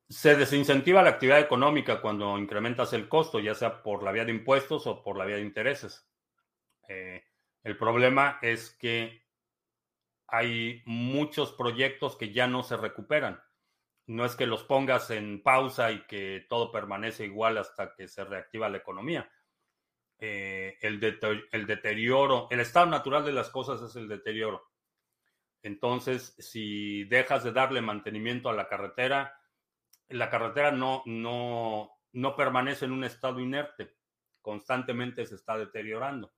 se 0.10 0.36
desincentiva 0.36 1.03
la 1.03 1.12
actividad 1.12 1.39
económica 1.39 2.01
cuando 2.01 2.38
incrementas 2.38 2.93
el 2.93 3.10
costo, 3.10 3.39
ya 3.39 3.53
sea 3.53 3.84
por 3.84 4.03
la 4.03 4.12
vía 4.12 4.26
de 4.26 4.32
impuestos 4.32 4.88
o 4.88 5.03
por 5.03 5.18
la 5.18 5.26
vía 5.26 5.36
de 5.36 5.41
intereses. 5.41 6.08
Eh, 6.88 7.26
el 7.64 7.78
problema 7.78 8.39
es 8.41 8.70
que 8.70 9.26
hay 10.28 10.82
muchos 10.86 11.51
proyectos 11.51 12.16
que 12.16 12.32
ya 12.32 12.47
no 12.47 12.64
se 12.64 12.78
recuperan. 12.78 13.41
No 14.05 14.24
es 14.24 14.38
que 14.38 14.47
los 14.47 14.64
pongas 14.64 15.10
en 15.10 15.43
pausa 15.43 15.91
y 15.91 16.05
que 16.05 16.45
todo 16.47 16.72
permanece 16.72 17.26
igual 17.26 17.58
hasta 17.58 17.93
que 17.93 18.08
se 18.08 18.24
reactiva 18.24 18.70
la 18.70 18.78
economía. 18.78 19.30
Eh, 20.20 20.78
el, 20.82 21.20
el 21.51 21.68
deterioro, 21.68 22.47
el 22.49 22.62
estado 22.62 22.86
natural 22.86 23.26
de 23.26 23.34
las 23.34 23.49
cosas 23.49 23.82
es 23.82 23.95
el 23.97 24.08
deterioro. 24.08 24.72
Entonces, 25.62 26.34
si 26.39 27.03
dejas 27.05 27.43
de 27.43 27.51
darle 27.51 27.82
mantenimiento 27.82 28.49
a 28.49 28.53
la 28.53 28.70
carretera, 28.70 29.36
la 30.10 30.30
carretera 30.30 30.72
no, 30.72 31.03
no, 31.05 31.91
no 32.14 32.36
permanece 32.36 32.86
en 32.86 32.91
un 32.91 33.03
estado 33.03 33.39
inerte, 33.39 33.95
constantemente 34.41 35.26
se 35.26 35.36
está 35.36 35.58
deteriorando 35.58 36.34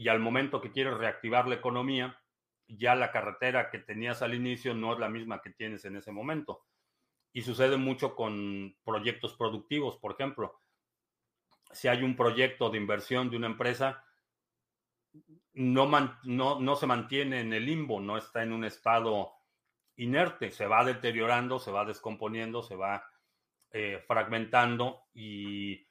y 0.00 0.08
al 0.08 0.18
momento 0.18 0.62
que 0.62 0.72
quieres 0.72 0.94
reactivar 0.94 1.46
la 1.46 1.56
economía, 1.56 2.18
ya 2.66 2.94
la 2.94 3.12
carretera 3.12 3.68
que 3.70 3.78
tenías 3.78 4.22
al 4.22 4.32
inicio 4.32 4.72
no 4.74 4.94
es 4.94 4.98
la 4.98 5.10
misma 5.10 5.42
que 5.42 5.50
tienes 5.50 5.84
en 5.84 5.96
ese 5.96 6.10
momento. 6.10 6.64
Y 7.34 7.42
sucede 7.42 7.76
mucho 7.76 8.16
con 8.16 8.74
proyectos 8.82 9.34
productivos, 9.34 9.98
por 9.98 10.12
ejemplo. 10.12 10.58
Si 11.70 11.86
hay 11.86 12.02
un 12.02 12.16
proyecto 12.16 12.70
de 12.70 12.78
inversión 12.78 13.28
de 13.28 13.36
una 13.36 13.48
empresa, 13.48 14.02
no, 15.52 15.86
no, 16.24 16.76
se 16.76 16.86
mantiene 16.86 17.40
en 17.40 17.52
el 17.52 17.66
limbo, 17.66 18.00
no 18.00 18.16
está 18.16 18.42
en 18.42 18.54
un 18.54 18.64
estado 18.64 19.32
inerte, 20.02 20.50
se 20.50 20.66
va 20.66 20.84
deteriorando, 20.84 21.58
se 21.58 21.70
va 21.70 21.84
descomponiendo, 21.84 22.62
se 22.62 22.76
va 22.76 23.04
eh, 23.70 24.02
fragmentando 24.06 25.04
y, 25.14 25.86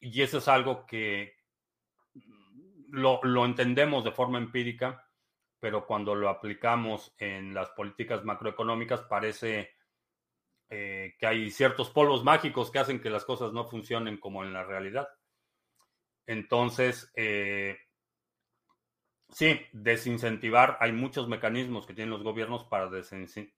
y 0.00 0.22
eso 0.22 0.38
es 0.38 0.48
algo 0.48 0.86
que, 0.86 1.42
lo, 2.92 3.44
entendemos 3.44 4.04
de 4.04 4.12
forma 4.12 4.38
empírica, 4.38 5.08
pero 5.58 5.86
cuando 5.86 6.14
lo 6.14 6.28
aplicamos 6.28 7.14
en 7.18 7.54
las 7.54 7.70
políticas 7.70 8.24
macroeconómicas 8.24 9.00
parece 9.02 9.70
eh, 10.68 11.14
que 11.18 11.26
hay 11.26 11.50
ciertos 11.50 11.90
polvos 11.90 12.22
mágicos 12.22 12.70
que 12.70 12.78
hacen 12.78 13.00
que 13.00 13.10
las 13.10 13.24
cosas 13.24 13.52
no 13.52 13.64
funcionen 13.64 14.18
como 14.18 14.44
en 14.44 14.52
la 14.52 14.64
realidad. 14.64 15.08
Entonces, 16.26 17.10
eh, 17.16 17.78
sí, 19.32 19.60
desincentivar, 19.72 20.78
hay 20.80 20.92
muchos 20.92 21.28
mecanismos 21.28 21.86
que 21.86 21.94
tienen 21.94 22.10
los 22.10 22.22
gobiernos 22.22 22.64
para 22.64 22.88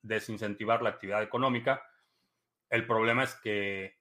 desincentivar 0.03 0.83
la 0.83 0.91
actividad 0.91 1.23
económica. 1.23 1.83
El 2.71 2.87
problema 2.87 3.25
es 3.25 3.35
que 3.35 3.99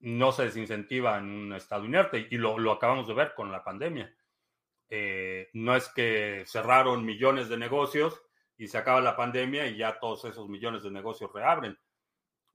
no 0.00 0.30
se 0.30 0.44
desincentiva 0.44 1.18
en 1.18 1.24
un 1.24 1.52
estado 1.54 1.84
inerte 1.84 2.28
y 2.30 2.36
lo 2.36 2.70
acabamos 2.70 3.08
de 3.08 3.14
ver 3.14 3.34
con 3.34 3.50
la 3.50 3.64
pandemia 3.64 4.14
eh, 4.90 5.50
no 5.52 5.76
es 5.76 5.88
que 5.88 6.44
cerraron 6.46 7.04
millones 7.04 7.48
de 7.48 7.58
negocios 7.58 8.22
y 8.56 8.68
se 8.68 8.78
acaba 8.78 9.00
la 9.00 9.16
pandemia 9.16 9.66
y 9.66 9.76
ya 9.76 9.98
todos 9.98 10.24
esos 10.24 10.48
millones 10.48 10.82
de 10.82 10.90
negocios 10.90 11.30
reabren. 11.32 11.78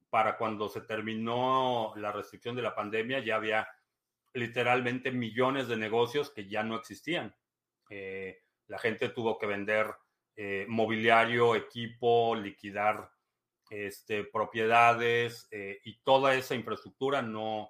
Para 0.09 0.37
cuando 0.37 0.67
se 0.67 0.81
terminó 0.81 1.93
la 1.95 2.11
restricción 2.11 2.55
de 2.55 2.61
la 2.61 2.75
pandemia 2.75 3.19
ya 3.19 3.35
había 3.35 3.67
literalmente 4.33 5.11
millones 5.11 5.67
de 5.67 5.77
negocios 5.77 6.31
que 6.31 6.47
ya 6.47 6.63
no 6.63 6.75
existían. 6.75 7.35
Eh, 7.95 8.43
la 8.67 8.79
gente 8.79 9.09
tuvo 9.09 9.37
que 9.37 9.45
vender 9.45 9.93
eh, 10.35 10.65
mobiliario, 10.67 11.55
equipo, 11.55 12.35
liquidar 12.35 13.11
este, 13.69 14.23
propiedades 14.23 15.47
y 15.51 15.99
toda 16.03 16.35
esa 16.35 16.53
infraestructura 16.55 17.21
no, 17.21 17.69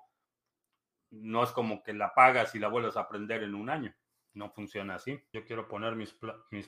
no 1.13 1.43
es 1.43 1.51
como 1.51 1.83
que 1.83 1.93
la 1.93 2.13
pagas 2.13 2.55
y 2.55 2.59
la 2.59 2.67
vuelves 2.67 2.97
a 2.97 3.01
aprender 3.01 3.43
en 3.43 3.55
un 3.55 3.69
año. 3.69 3.93
No 4.33 4.49
funciona 4.49 4.95
así. 4.95 5.21
Yo 5.31 5.45
quiero 5.45 5.67
poner 5.67 5.95
mis, 5.95 6.15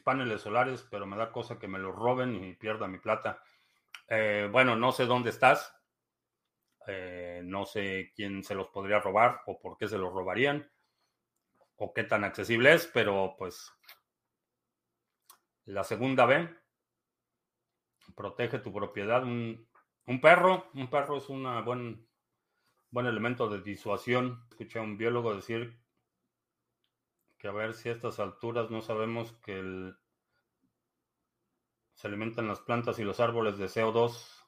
paneles 0.02 0.42
solares, 0.42 0.86
pero 0.90 1.08
me 1.08 1.18
da 1.18 1.32
cosa 1.32 1.58
que 1.58 1.68
me 1.68 1.80
los 1.80 1.96
roben 1.96 2.44
y 2.44 2.54
pierda 2.54 2.88
mi 2.88 3.00
plata. 3.00 3.42
Eh, 4.08 4.48
bueno, 4.52 4.76
no 4.76 4.92
sé 4.92 5.06
dónde 5.06 5.32
estás. 5.32 5.74
Eh, 6.88 7.42
no 7.44 7.66
sé 7.66 8.12
quién 8.16 8.44
se 8.44 8.54
los 8.54 8.68
podría 8.68 9.00
robar 9.00 9.42
o 9.48 9.60
por 9.60 9.78
qué 9.78 9.88
se 9.88 9.98
los 9.98 10.14
robarían 10.14 10.70
o 11.78 11.94
qué 11.94 12.04
tan 12.04 12.24
accesible 12.24 12.74
es, 12.74 12.88
pero 12.88 13.36
pues 13.38 13.72
la 15.66 15.84
segunda 15.84 16.26
B, 16.26 16.50
protege 18.16 18.60
tu 18.60 18.74
propiedad. 18.74 19.24
Un, 19.24 19.68
un 20.06 20.22
perro, 20.22 20.70
un 20.74 20.90
perro 20.90 21.18
es 21.18 21.30
una 21.30 21.62
buen, 21.62 22.08
buen 22.92 23.06
elemento 23.08 23.50
de 23.50 23.62
disuasión. 23.62 24.46
Escuché 24.50 24.80
a 24.80 24.84
un 24.84 24.98
biólogo 24.98 25.36
decir 25.36 25.80
que 27.38 27.48
a 27.48 27.52
ver 27.52 27.74
si 27.74 27.90
a 27.90 27.94
estas 27.94 28.20
alturas 28.20 28.70
no 28.70 28.82
sabemos 28.82 29.34
que 29.44 29.94
se 31.96 32.08
alimentan 32.08 32.48
las 32.48 32.60
plantas 32.60 33.00
y 33.00 33.04
los 33.04 33.20
árboles 33.20 33.58
de 33.58 33.66
CO2. 33.66 34.46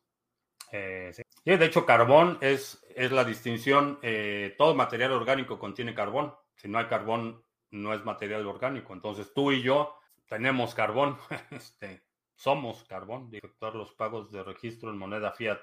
Eh, 0.71 1.11
y 1.45 1.55
de 1.55 1.65
hecho, 1.65 1.85
carbón 1.85 2.37
es, 2.41 2.85
es 2.95 3.11
la 3.11 3.23
distinción. 3.23 3.99
Eh, 4.01 4.53
todo 4.57 4.75
material 4.75 5.13
orgánico 5.13 5.57
contiene 5.57 5.95
carbón. 5.95 6.35
Si 6.57 6.67
no 6.67 6.77
hay 6.77 6.87
carbón, 6.87 7.41
no 7.71 7.93
es 7.93 8.03
material 8.03 8.45
orgánico. 8.45 8.93
Entonces, 8.93 9.33
tú 9.33 9.51
y 9.51 9.61
yo 9.61 9.95
tenemos 10.27 10.75
carbón. 10.75 11.17
este, 11.51 12.03
somos 12.35 12.83
carbón. 12.83 13.29
Efectuar 13.31 13.73
los 13.75 13.93
pagos 13.93 14.31
de 14.31 14.43
registro 14.43 14.91
en 14.91 14.97
moneda 14.97 15.31
fiat 15.31 15.59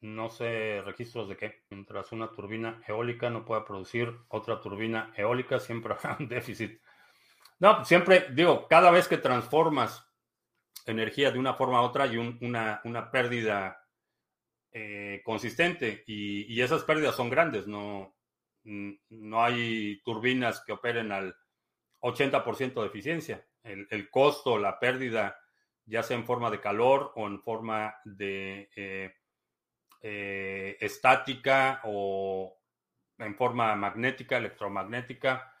no 0.00 0.30
sé 0.30 0.82
registros 0.84 1.28
de 1.28 1.36
qué. 1.36 1.64
Mientras 1.70 2.12
una 2.12 2.30
turbina 2.30 2.82
eólica 2.86 3.30
no 3.30 3.44
pueda 3.44 3.64
producir 3.64 4.14
otra 4.28 4.60
turbina 4.60 5.12
eólica, 5.16 5.58
siempre 5.58 5.94
habrá 5.98 6.16
un 6.18 6.28
déficit. 6.28 6.80
No, 7.58 7.84
siempre 7.84 8.28
digo, 8.32 8.68
cada 8.68 8.90
vez 8.90 9.08
que 9.08 9.18
transformas 9.18 10.04
energía 10.86 11.30
de 11.30 11.38
una 11.38 11.54
forma 11.54 11.78
a 11.78 11.82
otra 11.82 12.04
hay 12.04 12.16
una, 12.16 12.80
una, 12.84 13.10
pérdida 13.10 13.84
eh, 14.72 15.20
consistente 15.24 16.04
y, 16.06 16.60
esas 16.60 16.84
pérdidas 16.84 17.16
son 17.16 17.28
grandes. 17.28 17.66
No, 17.66 18.16
no 19.08 19.44
hay 19.44 20.00
turbinas 20.04 20.62
que 20.64 20.72
operen 20.72 21.12
al 21.12 21.36
80% 22.00 22.80
de 22.80 22.86
eficiencia. 22.86 23.46
El, 23.62 23.86
el, 23.90 24.10
costo, 24.10 24.58
la 24.58 24.78
pérdida, 24.78 25.38
ya 25.84 26.02
sea 26.02 26.16
en 26.16 26.24
forma 26.24 26.50
de 26.50 26.60
calor 26.60 27.12
o 27.16 27.26
en 27.26 27.40
forma 27.42 27.94
de... 28.04 28.70
Eh, 28.76 29.12
eh, 30.00 30.76
estática 30.80 31.80
o 31.84 32.56
en 33.18 33.34
forma 33.34 33.74
magnética, 33.74 34.36
electromagnética, 34.36 35.52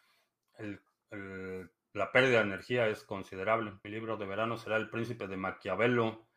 la 1.92 2.12
pérdida 2.12 2.38
de 2.38 2.44
energía 2.44 2.86
es 2.86 3.02
considerable. 3.02 3.72
Mi 3.82 3.90
libro 3.90 4.16
de 4.16 4.26
verano 4.26 4.56
será 4.56 4.76
El 4.76 4.90
Príncipe 4.90 5.26
de 5.26 5.36
Maquiavelo. 5.36 6.28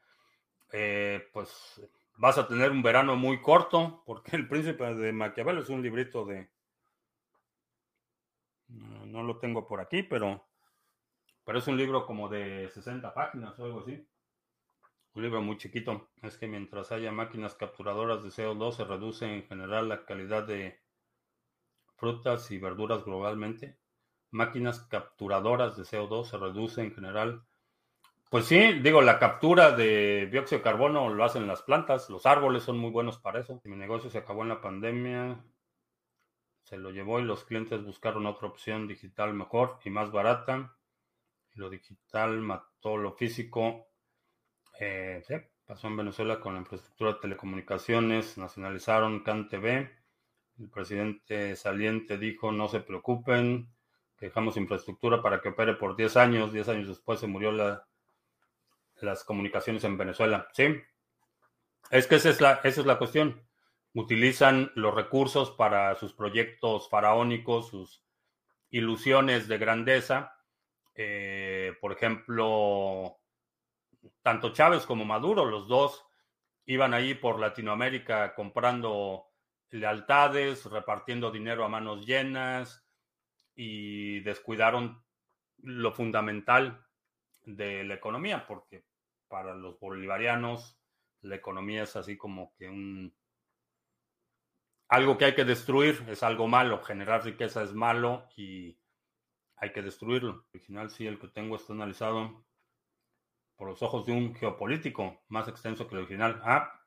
Eh, 0.71 1.29
pues 1.31 1.79
vas 2.17 2.39
a 2.39 2.47
tener 2.47 2.71
un 2.71 2.81
verano 2.81 3.15
muy 3.15 3.39
corto, 3.39 4.01
porque 4.03 4.35
El 4.35 4.47
Príncipe 4.47 4.95
de 4.95 5.13
Maquiavelo 5.13 5.61
es 5.61 5.69
un 5.69 5.83
librito 5.83 6.25
de... 6.25 6.49
No, 8.71 9.23
lo 9.23 9.37
tengo 9.37 9.67
por 9.67 9.81
aquí, 9.81 10.03
pero, 10.03 10.47
pero 11.43 11.59
es 11.59 11.67
un 11.67 11.77
libro 11.77 12.05
como 12.05 12.29
de 12.29 12.69
60 12.69 13.13
páginas 13.13 13.59
o 13.59 13.65
algo 13.65 13.81
así. 13.81 14.07
Un 15.13 15.23
libro 15.23 15.41
muy 15.41 15.57
chiquito. 15.57 16.09
Es 16.21 16.37
que 16.37 16.47
mientras 16.47 16.91
haya 16.91 17.11
máquinas 17.11 17.55
capturadoras 17.55 18.23
de 18.23 18.29
CO2 18.29 18.71
se 18.71 18.85
reduce 18.85 19.25
en 19.25 19.43
general 19.47 19.89
la 19.89 20.05
calidad 20.05 20.47
de 20.47 20.81
frutas 21.97 22.49
y 22.51 22.57
verduras 22.57 23.03
globalmente. 23.03 23.77
Máquinas 24.31 24.79
capturadoras 24.87 25.75
de 25.75 25.83
CO2 25.83 26.25
se 26.25 26.37
reduce 26.37 26.81
en 26.81 26.95
general. 26.95 27.43
Pues 28.29 28.45
sí, 28.45 28.79
digo, 28.79 29.01
la 29.01 29.19
captura 29.19 29.71
de 29.71 30.27
dióxido 30.31 30.59
de 30.59 30.63
carbono 30.63 31.13
lo 31.13 31.25
hacen 31.25 31.47
las 31.47 31.63
plantas, 31.63 32.09
los 32.09 32.25
árboles 32.25 32.63
son 32.63 32.77
muy 32.77 32.89
buenos 32.89 33.17
para 33.17 33.41
eso. 33.41 33.59
Mi 33.65 33.75
negocio 33.75 34.09
se 34.09 34.19
acabó 34.19 34.43
en 34.43 34.49
la 34.49 34.61
pandemia, 34.61 35.43
se 36.71 36.77
lo 36.77 36.89
llevó 36.91 37.19
y 37.19 37.23
los 37.23 37.43
clientes 37.43 37.83
buscaron 37.83 38.25
otra 38.25 38.47
opción 38.47 38.87
digital 38.87 39.33
mejor 39.33 39.79
y 39.83 39.89
más 39.89 40.09
barata. 40.09 40.73
Lo 41.55 41.69
digital 41.69 42.39
mató 42.39 42.95
lo 42.95 43.11
físico 43.11 43.89
eh, 44.79 45.21
pasó 45.65 45.87
en 45.87 45.97
Venezuela 45.97 46.39
con 46.39 46.53
la 46.53 46.61
infraestructura 46.61 47.11
de 47.11 47.19
telecomunicaciones, 47.19 48.37
nacionalizaron 48.37 49.21
CanTV. 49.21 49.89
El 50.59 50.69
presidente 50.73 51.57
saliente 51.57 52.17
dijo, 52.17 52.53
no 52.53 52.69
se 52.69 52.79
preocupen, 52.79 53.67
dejamos 54.21 54.55
infraestructura 54.55 55.21
para 55.21 55.41
que 55.41 55.49
opere 55.49 55.73
por 55.73 55.97
10 55.97 56.15
años. 56.15 56.53
10 56.53 56.69
años 56.69 56.87
después 56.87 57.19
se 57.19 57.27
murió 57.27 57.51
la, 57.51 57.85
las 59.01 59.25
comunicaciones 59.25 59.83
en 59.83 59.97
Venezuela. 59.97 60.47
Sí, 60.53 60.81
es 61.89 62.07
que 62.07 62.15
esa 62.15 62.29
es, 62.29 62.39
la, 62.39 62.61
esa 62.63 62.79
es 62.79 62.87
la 62.87 62.97
cuestión. 62.97 63.45
Utilizan 63.93 64.71
los 64.75 64.93
recursos 64.93 65.51
para 65.51 65.95
sus 65.95 66.13
proyectos 66.13 66.89
faraónicos, 66.89 67.69
sus 67.69 68.03
ilusiones 68.69 69.47
de 69.47 69.57
grandeza. 69.57 70.37
Eh, 70.95 71.73
por 71.81 71.91
ejemplo, 71.91 73.19
tanto 74.21 74.53
Chávez 74.53 74.85
como 74.85 75.05
Maduro, 75.05 75.45
los 75.45 75.67
dos 75.67 76.05
iban 76.65 76.93
ahí 76.93 77.13
por 77.15 77.39
Latinoamérica 77.39 78.33
comprando 78.33 79.25
lealtades, 79.71 80.65
repartiendo 80.65 81.31
dinero 81.31 81.65
a 81.65 81.69
manos 81.69 82.05
llenas 82.05 82.85
y 83.55 84.19
descuidaron 84.21 85.03
lo 85.63 85.91
fundamental 85.91 86.85
de 87.43 87.83
la 87.83 87.95
economía, 87.95 88.45
porque 88.47 88.85
para 89.27 89.55
los 89.55 89.79
bolivarianos 89.79 90.77
la 91.21 91.35
economía 91.35 91.83
es 91.83 91.95
así 91.95 92.17
como 92.17 92.53
que 92.55 92.69
un 92.69 93.13
algo 94.91 95.17
que 95.17 95.23
hay 95.23 95.35
que 95.35 95.45
destruir, 95.45 96.03
es 96.09 96.21
algo 96.21 96.49
malo, 96.49 96.83
generar 96.83 97.23
riqueza 97.23 97.63
es 97.63 97.73
malo 97.73 98.27
y 98.35 98.77
hay 99.55 99.71
que 99.71 99.81
destruirlo. 99.81 100.45
Original 100.53 100.89
sí, 100.91 101.07
el 101.07 101.17
que 101.17 101.29
tengo 101.29 101.55
está 101.55 101.71
analizado 101.71 102.43
por 103.55 103.69
los 103.69 103.81
ojos 103.83 104.05
de 104.05 104.11
un 104.11 104.35
geopolítico 104.35 105.23
más 105.29 105.47
extenso 105.47 105.87
que 105.87 105.95
el 105.95 106.01
original. 106.01 106.41
Ah, 106.43 106.81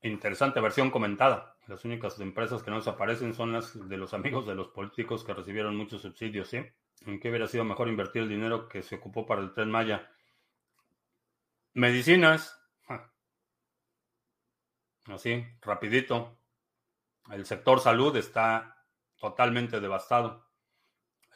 interesante 0.00 0.60
versión 0.60 0.92
comentada. 0.92 1.56
Las 1.66 1.84
únicas 1.84 2.20
empresas 2.20 2.62
que 2.62 2.70
no 2.70 2.76
desaparecen 2.76 3.34
son 3.34 3.52
las 3.52 3.88
de 3.88 3.96
los 3.96 4.14
amigos 4.14 4.46
de 4.46 4.54
los 4.54 4.68
políticos 4.68 5.24
que 5.24 5.34
recibieron 5.34 5.74
muchos 5.74 6.02
subsidios, 6.02 6.46
¿sí? 6.46 6.58
¿En 7.04 7.18
qué 7.18 7.30
hubiera 7.30 7.48
sido 7.48 7.64
mejor 7.64 7.88
invertir 7.88 8.22
el 8.22 8.28
dinero 8.28 8.68
que 8.68 8.80
se 8.80 8.94
ocupó 8.94 9.26
para 9.26 9.42
el 9.42 9.52
tren 9.52 9.72
Maya? 9.72 10.08
Medicinas. 11.74 12.54
Así, 15.06 15.44
rapidito. 15.62 16.38
El 17.30 17.44
sector 17.46 17.80
salud 17.80 18.16
está 18.16 18.84
totalmente 19.18 19.80
devastado. 19.80 20.46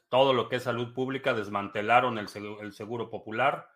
Todo 0.09 0.33
lo 0.33 0.49
que 0.49 0.57
es 0.57 0.63
salud 0.63 0.93
pública 0.93 1.35
desmantelaron 1.35 2.19
el 2.19 2.73
seguro 2.73 3.11
popular 3.11 3.73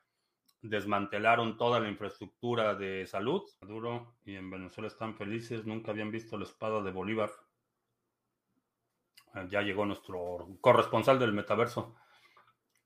desmantelaron 0.69 1.57
toda 1.57 1.81
la 1.81 1.89
infraestructura 1.89 2.75
de 2.75 3.07
salud. 3.07 3.43
Maduro 3.61 4.17
y 4.25 4.37
en 4.37 4.51
Venezuela 4.51 4.89
están 4.89 5.17
felices, 5.17 5.65
nunca 5.65 5.91
habían 5.91 6.11
visto 6.11 6.37
la 6.37 6.45
espada 6.45 6.83
de 6.83 6.91
Bolívar. 6.91 7.31
Ah, 9.33 9.47
ya 9.49 9.63
llegó 9.63 9.85
nuestro 9.85 10.49
corresponsal 10.61 11.19
del 11.19 11.33
metaverso. 11.33 11.95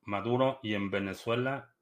Maduro 0.05 0.59
y 0.63 0.75
en 0.75 0.91
Venezuela 0.91 1.73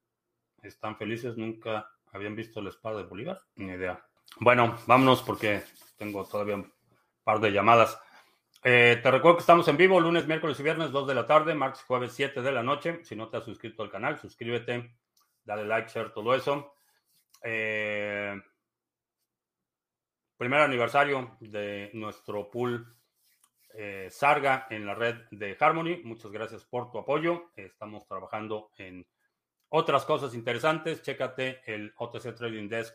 están 0.63 0.97
felices, 0.97 1.37
nunca 1.37 1.91
habían 2.13 2.37
visto 2.37 2.61
la 2.61 2.71
espada 2.71 2.99
de 2.99 3.05
Bolívar. 3.05 3.41
Ni 3.57 3.73
idea. 3.73 4.05
Bueno, 4.41 4.77
vámonos 4.87 5.23
porque 5.23 5.63
tengo 5.97 6.25
todavía 6.25 6.63
par 7.29 7.41
de 7.41 7.53
llamadas. 7.53 8.01
Eh, 8.65 9.01
te 9.03 9.11
recuerdo 9.11 9.37
que 9.37 9.43
estamos 9.43 9.69
en 9.69 9.77
vivo 9.77 10.01
lunes, 10.01 10.27
miércoles 10.27 10.59
y 10.61 10.63
viernes, 10.63 10.93
2 10.93 11.09
de 11.09 11.15
la 11.15 11.27
tarde, 11.27 11.55
martes, 11.55 11.83
jueves, 11.83 12.15
7 12.15 12.41
de 12.41 12.53
la 12.53 12.63
noche. 12.63 13.05
Si 13.05 13.15
no 13.15 13.29
te 13.29 13.37
has 13.37 13.45
suscrito 13.45 13.83
al 13.83 13.91
canal, 13.91 14.19
suscríbete 14.19 14.97
dale 15.45 15.67
like, 15.67 15.91
share, 15.91 16.11
todo 16.11 16.35
eso. 16.35 16.73
Eh, 17.43 18.35
primer 20.39 20.61
aniversario 20.61 21.37
de 21.41 21.91
nuestro 21.93 22.51
pool 22.51 22.97
eh, 23.75 24.09
Sarga 24.11 24.67
en 24.71 24.87
la 24.87 24.95
red 24.95 25.17
de 25.31 25.55
Harmony. 25.61 26.01
Muchas 26.05 26.33
gracias 26.33 26.65
por 26.65 26.91
tu 26.91 26.97
apoyo. 26.97 27.51
Estamos 27.57 28.07
trabajando 28.07 28.71
en 28.79 29.07
otras 29.69 30.07
cosas 30.07 30.33
interesantes. 30.33 31.03
Chécate 31.03 31.61
el 31.67 31.93
OTC 31.99 32.35
Trading 32.35 32.71
Desk 32.71 32.95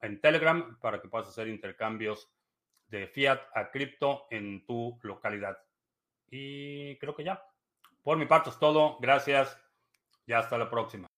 en 0.00 0.20
Telegram 0.20 0.80
para 0.80 1.00
que 1.00 1.06
puedas 1.06 1.28
hacer 1.28 1.46
intercambios 1.46 2.28
de 2.92 3.08
fiat 3.08 3.40
a 3.54 3.70
cripto 3.70 4.26
en 4.30 4.64
tu 4.66 4.98
localidad. 5.02 5.56
Y 6.30 6.98
creo 6.98 7.16
que 7.16 7.24
ya. 7.24 7.42
Por 8.02 8.18
mi 8.18 8.26
parte 8.26 8.50
es 8.50 8.58
todo. 8.58 8.98
Gracias 9.00 9.58
y 10.26 10.32
hasta 10.32 10.58
la 10.58 10.70
próxima. 10.70 11.11